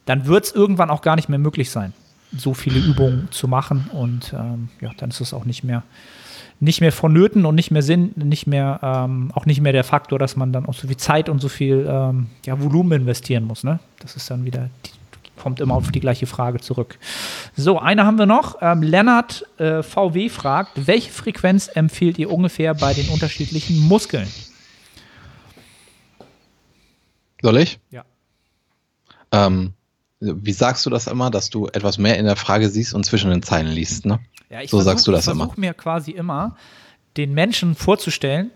Dann 0.06 0.26
wird 0.26 0.46
es 0.46 0.52
irgendwann 0.52 0.90
auch 0.90 1.02
gar 1.02 1.16
nicht 1.16 1.30
mehr 1.30 1.40
möglich 1.40 1.70
sein, 1.70 1.94
so 2.36 2.54
viele 2.54 2.80
Übungen 2.80 3.28
zu 3.32 3.48
machen 3.48 3.90
und 3.94 4.34
ähm, 4.34 4.70
ja, 4.80 4.92
dann 4.98 5.10
ist 5.10 5.22
es 5.22 5.34
auch 5.34 5.46
nicht 5.46 5.64
mehr 5.64 5.84
nicht 6.62 6.80
mehr 6.80 6.92
vonnöten 6.92 7.46
und 7.46 7.56
nicht 7.56 7.72
mehr 7.72 7.82
Sinn, 7.82 8.12
nicht 8.16 8.46
mehr, 8.46 8.80
ähm, 8.84 9.32
auch 9.34 9.48
nicht 9.48 9.62
mehr 9.62 9.74
der 9.74 9.84
Faktor, 9.84 10.20
dass 10.20 10.36
man 10.36 10.54
dann 10.54 10.68
auch 10.68 10.76
so 10.76 10.88
viel 10.88 10.96
Zeit 10.96 11.28
und 11.28 11.40
so 11.40 11.50
viel 11.50 11.88
ähm, 11.90 12.28
ja, 12.46 12.62
Volumen 12.62 13.02
investieren 13.02 13.46
muss. 13.46 13.64
Ne? 13.64 13.80
Das 14.00 14.16
ist 14.16 14.30
dann 14.30 14.46
wieder, 14.46 14.70
die, 14.86 14.92
kommt 15.42 15.60
immer 15.60 15.74
auf 15.74 15.92
die 15.92 16.00
gleiche 16.00 16.28
Frage 16.28 16.60
zurück. 16.60 17.00
So, 17.56 17.80
eine 17.80 18.06
haben 18.06 18.20
wir 18.20 18.28
noch. 18.28 18.58
Ähm, 18.62 18.84
Lennart 18.84 19.44
äh, 19.58 19.82
VW 19.82 20.30
fragt, 20.30 20.86
welche 20.88 21.10
Frequenz 21.12 21.68
empfiehlt 21.74 22.20
ihr 22.20 22.32
ungefähr 22.32 22.76
bei 22.76 22.94
den 22.94 23.10
unterschiedlichen 23.10 23.80
Muskeln? 23.80 24.28
Soll 27.42 27.58
ich? 27.58 27.80
Ja. 27.90 28.06
Ähm, 29.32 29.74
wie 30.22 30.54
sagst 30.54 30.86
du 30.86 30.90
das 30.90 31.08
immer, 31.08 31.30
dass 31.32 31.50
du 31.50 31.68
etwas 31.68 31.98
mehr 31.98 32.18
in 32.18 32.26
der 32.26 32.36
Frage 32.36 32.70
siehst 32.70 32.94
und 32.94 33.06
zwischen 33.06 33.30
den 33.32 33.44
Zeilen 33.44 33.68
liest, 33.68 34.06
ne? 34.06 34.20
Ja, 34.50 34.62
ich 34.62 34.70
So 34.70 34.78
versuch, 34.78 34.92
sagst 34.92 35.08
du 35.08 35.12
das 35.12 35.26
ich 35.26 35.32
immer. 35.34 35.46
versuche 35.46 35.60
mir 35.60 35.74
quasi 35.74 36.12
immer, 36.12 36.56
den 37.18 37.34
Menschen 37.34 37.76
vorzustellen, 37.76 38.52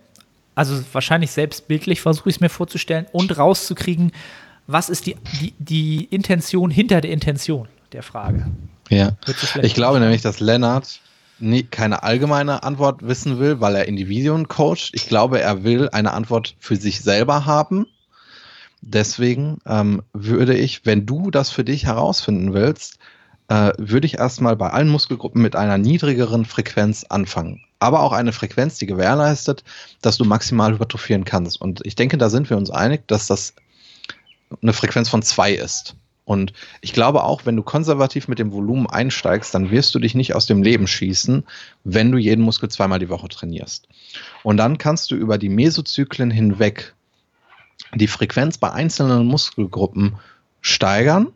also 0.53 0.81
wahrscheinlich 0.93 1.31
selbst 1.31 1.67
bildlich 1.67 2.01
versuche 2.01 2.29
ich 2.29 2.35
es 2.35 2.39
mir 2.41 2.49
vorzustellen 2.49 3.07
und 3.11 3.37
rauszukriegen, 3.37 4.11
was 4.67 4.89
ist 4.89 5.05
die, 5.05 5.15
die, 5.41 5.53
die 5.59 6.05
Intention 6.05 6.69
hinter 6.71 7.01
der 7.01 7.11
Intention 7.11 7.67
der 7.91 8.03
Frage. 8.03 8.47
Ja. 8.89 9.13
Ich 9.61 9.73
glaube 9.73 9.99
nämlich, 9.99 10.21
dass 10.21 10.39
Lennart 10.39 10.99
nie, 11.39 11.63
keine 11.63 12.03
allgemeine 12.03 12.63
Antwort 12.63 13.05
wissen 13.05 13.39
will, 13.39 13.59
weil 13.59 13.75
er 13.75 13.87
Individuen 13.87 14.47
coacht. 14.47 14.91
Ich 14.93 15.07
glaube, 15.07 15.41
er 15.41 15.63
will 15.63 15.89
eine 15.89 16.13
Antwort 16.13 16.55
für 16.59 16.75
sich 16.77 17.01
selber 17.01 17.45
haben. 17.45 17.87
Deswegen 18.87 19.57
ähm, 19.65 20.03
würde 20.13 20.55
ich, 20.55 20.85
wenn 20.85 21.07
du 21.07 21.31
das 21.31 21.49
für 21.49 21.63
dich 21.63 21.85
herausfinden 21.85 22.53
willst, 22.53 22.99
äh, 23.47 23.71
würde 23.79 24.05
ich 24.05 24.19
erstmal 24.19 24.55
bei 24.55 24.69
allen 24.69 24.89
Muskelgruppen 24.89 25.41
mit 25.41 25.55
einer 25.55 25.79
niedrigeren 25.79 26.45
Frequenz 26.45 27.03
anfangen. 27.03 27.61
Aber 27.79 28.01
auch 28.01 28.13
eine 28.13 28.31
Frequenz, 28.31 28.77
die 28.77 28.85
gewährleistet, 28.85 29.63
dass 30.01 30.17
du 30.17 30.25
maximal 30.25 30.71
hypertrophieren 30.71 31.25
kannst. 31.25 31.59
Und 31.59 31.83
ich 31.83 31.95
denke, 31.95 32.19
da 32.19 32.29
sind 32.29 32.47
wir 32.51 32.57
uns 32.57 32.69
einig, 32.69 33.07
dass 33.07 33.25
das 33.25 33.55
eine 34.61 34.73
Frequenz 34.73 35.09
von 35.09 35.23
zwei 35.23 35.53
ist. 35.53 35.95
Und 36.23 36.53
ich 36.81 36.93
glaube 36.93 37.23
auch, 37.23 37.47
wenn 37.47 37.55
du 37.55 37.63
konservativ 37.63 38.27
mit 38.27 38.37
dem 38.37 38.51
Volumen 38.51 38.87
einsteigst, 38.87 39.53
dann 39.55 39.71
wirst 39.71 39.95
du 39.95 39.99
dich 39.99 40.13
nicht 40.13 40.35
aus 40.35 40.45
dem 40.45 40.61
Leben 40.61 40.85
schießen, 40.85 41.43
wenn 41.83 42.11
du 42.11 42.19
jeden 42.19 42.43
Muskel 42.43 42.69
zweimal 42.69 42.99
die 42.99 43.09
Woche 43.09 43.29
trainierst. 43.29 43.87
Und 44.43 44.57
dann 44.57 44.77
kannst 44.77 45.09
du 45.09 45.15
über 45.15 45.39
die 45.39 45.49
Mesozyklen 45.49 46.29
hinweg 46.29 46.93
die 47.93 48.07
Frequenz 48.07 48.57
bei 48.57 48.71
einzelnen 48.71 49.25
Muskelgruppen 49.25 50.15
steigern 50.61 51.27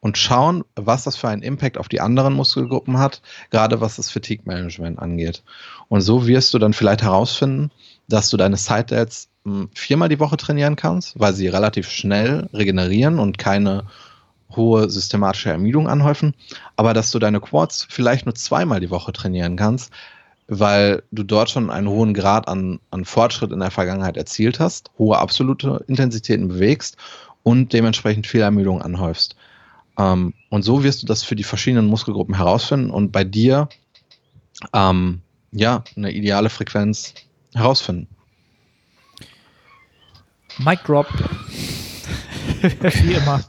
und 0.00 0.16
schauen, 0.16 0.64
was 0.76 1.04
das 1.04 1.16
für 1.16 1.28
einen 1.28 1.42
Impact 1.42 1.78
auf 1.78 1.88
die 1.88 2.00
anderen 2.00 2.34
Muskelgruppen 2.34 2.98
hat, 2.98 3.20
gerade 3.50 3.80
was 3.80 3.96
das 3.96 4.10
Fatigue-Management 4.10 4.98
angeht. 4.98 5.42
Und 5.88 6.00
so 6.00 6.26
wirst 6.26 6.54
du 6.54 6.58
dann 6.58 6.72
vielleicht 6.72 7.02
herausfinden, 7.02 7.70
dass 8.08 8.30
du 8.30 8.36
deine 8.36 8.56
Side-Delts 8.56 9.28
mh, 9.44 9.68
viermal 9.74 10.08
die 10.08 10.20
Woche 10.20 10.36
trainieren 10.36 10.76
kannst, 10.76 11.18
weil 11.18 11.34
sie 11.34 11.48
relativ 11.48 11.90
schnell 11.90 12.48
regenerieren 12.52 13.18
und 13.18 13.38
keine 13.38 13.84
hohe 14.56 14.90
systematische 14.90 15.50
Ermüdung 15.50 15.88
anhäufen, 15.88 16.34
aber 16.76 16.92
dass 16.94 17.10
du 17.10 17.18
deine 17.18 17.40
Quads 17.40 17.86
vielleicht 17.88 18.26
nur 18.26 18.34
zweimal 18.34 18.80
die 18.80 18.90
Woche 18.90 19.12
trainieren 19.12 19.56
kannst, 19.56 19.92
weil 20.50 21.04
du 21.12 21.22
dort 21.22 21.48
schon 21.48 21.70
einen 21.70 21.88
hohen 21.88 22.12
Grad 22.12 22.48
an, 22.48 22.80
an 22.90 23.04
Fortschritt 23.04 23.52
in 23.52 23.60
der 23.60 23.70
Vergangenheit 23.70 24.16
erzielt 24.16 24.58
hast, 24.58 24.90
hohe 24.98 25.16
absolute 25.16 25.84
Intensitäten 25.86 26.48
bewegst 26.48 26.96
und 27.44 27.72
dementsprechend 27.72 28.26
viel 28.26 28.40
Ermüdung 28.40 28.82
anhäufst. 28.82 29.36
Ähm, 29.96 30.34
und 30.48 30.62
so 30.64 30.82
wirst 30.82 31.02
du 31.02 31.06
das 31.06 31.22
für 31.22 31.36
die 31.36 31.44
verschiedenen 31.44 31.86
Muskelgruppen 31.86 32.34
herausfinden 32.34 32.90
und 32.90 33.12
bei 33.12 33.22
dir 33.22 33.68
ähm, 34.72 35.20
ja 35.52 35.84
eine 35.96 36.10
ideale 36.10 36.50
Frequenz 36.50 37.14
herausfinden. 37.54 38.08
Mic 40.58 40.80
Drop. 40.84 41.06
Wie 42.60 43.12
immer. 43.12 43.40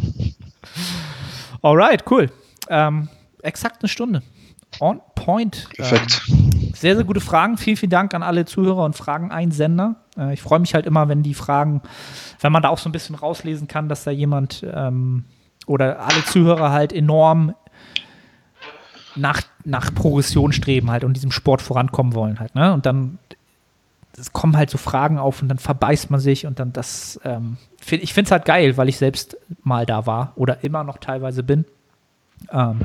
Alright, 1.64 2.04
cool. 2.12 2.32
Ähm, 2.70 3.10
exakt 3.42 3.82
eine 3.82 3.90
Stunde. 3.90 4.22
On 4.80 5.02
point. 5.16 5.68
Perfekt. 5.76 6.22
Ähm, 6.30 6.61
sehr, 6.76 6.96
sehr 6.96 7.06
gute 7.06 7.22
Fragen. 7.22 7.58
Vielen, 7.58 7.78
vielen 7.78 7.90
Dank 7.90 8.14
an 8.14 8.24
alle 8.24 8.46
Zuhörer 8.46 8.84
und 8.86 8.96
Fragen-Einsender. 8.96 9.96
Äh, 10.18 10.34
ich 10.34 10.42
freue 10.42 10.60
mich 10.60 10.74
halt 10.74 10.86
immer, 10.86 11.10
wenn 11.10 11.24
die 11.24 11.34
Fragen, 11.34 11.82
wenn 12.40 12.52
man 12.52 12.64
da 12.64 12.70
auch 12.70 12.78
so 12.78 12.90
ein 12.90 12.92
bisschen 12.92 13.16
rauslesen 13.16 13.68
kann, 13.68 13.90
dass 13.90 14.04
da 14.04 14.12
jemand 14.12 14.66
ähm, 14.72 15.26
oder 15.68 16.00
alle 16.00 16.24
Zuhörer 16.26 16.72
halt 16.72 16.94
enorm 16.94 17.54
nach, 19.16 19.42
nach 19.66 19.94
Progression 19.94 20.54
streben 20.54 20.90
halt 20.92 21.04
und 21.04 21.14
diesem 21.14 21.32
Sport 21.32 21.62
vorankommen 21.62 22.14
wollen 22.14 22.40
halt. 22.40 22.56
Ne? 22.56 22.74
Und 22.74 22.86
dann 22.86 23.20
es 24.18 24.34
kommen 24.34 24.58
halt 24.58 24.70
so 24.70 24.78
Fragen 24.78 25.18
auf 25.18 25.42
und 25.42 25.48
dann 25.48 25.58
verbeißt 25.58 26.12
man 26.12 26.20
sich 26.20 26.46
und 26.46 26.60
dann 26.60 26.74
das, 26.74 27.20
ähm, 27.24 27.58
ich 27.90 28.14
finde 28.14 28.28
es 28.28 28.32
halt 28.32 28.46
geil, 28.46 28.78
weil 28.78 28.90
ich 28.90 28.98
selbst 28.98 29.38
mal 29.64 29.86
da 29.86 30.06
war 30.06 30.34
oder 30.36 30.64
immer 30.64 30.84
noch 30.84 30.98
teilweise 30.98 31.44
bin. 31.44 31.66
Ähm, 32.52 32.80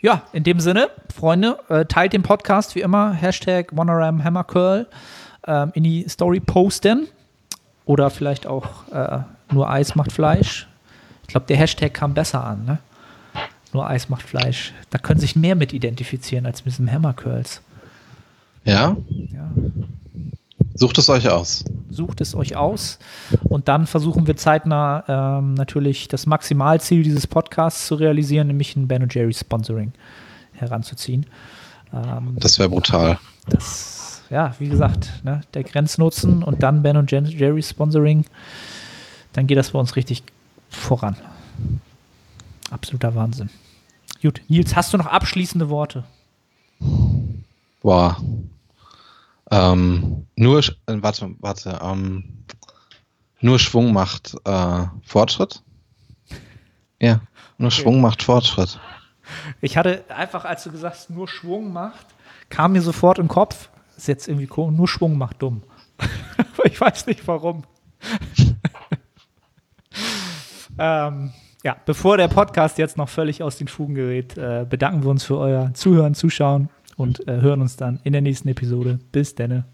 ja, 0.00 0.22
in 0.32 0.44
dem 0.44 0.60
Sinne, 0.60 0.88
Freunde, 1.14 1.58
äh, 1.68 1.84
teilt 1.84 2.12
den 2.12 2.22
Podcast 2.22 2.74
wie 2.74 2.80
immer, 2.80 3.12
Hashtag 3.12 3.72
Monoram 3.72 4.22
Hammercurl 4.22 4.86
ähm, 5.46 5.70
in 5.74 5.84
die 5.84 6.08
Story 6.08 6.40
posten 6.40 7.08
oder 7.84 8.10
vielleicht 8.10 8.46
auch 8.46 8.88
äh, 8.92 9.20
nur 9.52 9.70
Eis 9.70 9.94
macht 9.94 10.12
Fleisch. 10.12 10.66
Ich 11.22 11.28
glaube, 11.28 11.46
der 11.46 11.56
Hashtag 11.56 11.92
kam 11.94 12.14
besser 12.14 12.44
an, 12.44 12.64
ne? 12.64 12.78
Nur 13.72 13.88
Eis 13.88 14.08
macht 14.08 14.22
Fleisch. 14.22 14.72
Da 14.90 14.98
können 14.98 15.18
sich 15.18 15.34
mehr 15.34 15.56
mit 15.56 15.72
identifizieren 15.72 16.46
als 16.46 16.64
mit 16.64 16.74
diesem 16.74 16.90
Hammercurls. 16.90 17.60
Ja, 18.64 18.96
Ja. 19.32 19.50
Sucht 20.74 20.98
es 20.98 21.08
euch 21.08 21.28
aus. 21.28 21.64
sucht 21.90 22.20
es 22.20 22.34
euch 22.34 22.56
aus 22.56 22.98
und 23.44 23.68
dann 23.68 23.86
versuchen 23.86 24.26
wir 24.26 24.36
zeitnah 24.36 25.04
ähm, 25.38 25.54
natürlich 25.54 26.08
das 26.08 26.26
Maximalziel 26.26 27.02
dieses 27.02 27.26
Podcasts 27.26 27.86
zu 27.86 27.94
realisieren, 27.94 28.48
nämlich 28.48 28.74
ein 28.76 28.88
Ben 28.88 29.06
Jerry 29.10 29.32
Sponsoring 29.32 29.92
heranzuziehen. 30.54 31.26
Ähm, 31.92 32.36
Das 32.40 32.58
wäre 32.58 32.68
brutal. 32.68 33.18
das, 33.48 34.22
ja, 34.30 34.54
wie 34.58 34.68
gesagt, 34.68 35.10
ne, 35.24 35.42
der 35.54 35.62
Grenznutzen 35.64 36.42
und 36.42 36.62
dann 36.62 36.82
Ben 36.82 36.96
und 36.96 37.10
Jerry 37.10 37.62
Sponsoring, 37.62 38.24
dann 39.32 39.46
geht 39.46 39.58
das 39.58 39.70
bei 39.70 39.78
uns 39.78 39.96
richtig 39.96 40.22
voran. 40.70 41.16
Absoluter 42.70 43.14
Wahnsinn. 43.14 43.50
Gut, 44.22 44.40
Nils, 44.48 44.74
hast 44.74 44.92
du 44.92 44.96
noch 44.98 45.06
abschließende 45.06 45.68
Worte? 45.68 46.04
Boah. 47.82 48.16
Ähm, 49.54 50.26
nur, 50.34 50.58
äh, 50.58 50.62
warte, 50.86 51.36
warte, 51.38 51.78
ähm, 51.80 52.44
nur 53.40 53.60
Schwung 53.60 53.92
macht 53.92 54.34
äh, 54.44 54.84
Fortschritt? 55.04 55.62
Ja, 57.00 57.20
nur 57.56 57.68
Okay. 57.68 57.82
Schwung 57.82 58.00
macht 58.00 58.24
Fortschritt. 58.24 58.80
Ich 59.60 59.76
hatte 59.76 60.02
einfach, 60.08 60.44
als 60.44 60.64
du 60.64 60.72
gesagt 60.72 60.96
hast, 60.96 61.10
nur 61.10 61.28
Schwung 61.28 61.72
macht, 61.72 62.06
kam 62.48 62.72
mir 62.72 62.82
sofort 62.82 63.20
im 63.20 63.28
Kopf, 63.28 63.70
ist 63.96 64.08
jetzt 64.08 64.26
irgendwie 64.26 64.48
komisch, 64.48 64.76
nur 64.76 64.88
Schwung 64.88 65.16
macht 65.16 65.40
dumm. 65.40 65.62
ich 66.64 66.80
weiß 66.80 67.06
nicht 67.06 67.24
warum. 67.28 67.62
ähm, 70.78 71.32
ja, 71.62 71.76
bevor 71.86 72.16
der 72.16 72.28
Podcast 72.28 72.76
jetzt 72.78 72.96
noch 72.96 73.08
völlig 73.08 73.40
aus 73.40 73.56
den 73.56 73.68
Fugen 73.68 73.94
gerät, 73.94 74.36
äh, 74.36 74.66
bedanken 74.68 75.04
wir 75.04 75.10
uns 75.10 75.22
für 75.22 75.38
euer 75.38 75.72
Zuhören, 75.74 76.14
Zuschauen 76.14 76.70
und 76.96 77.26
äh, 77.28 77.40
hören 77.40 77.60
uns 77.60 77.76
dann 77.76 78.00
in 78.04 78.12
der 78.12 78.22
nächsten 78.22 78.48
Episode. 78.48 78.98
Bis 79.12 79.34
denne. 79.34 79.64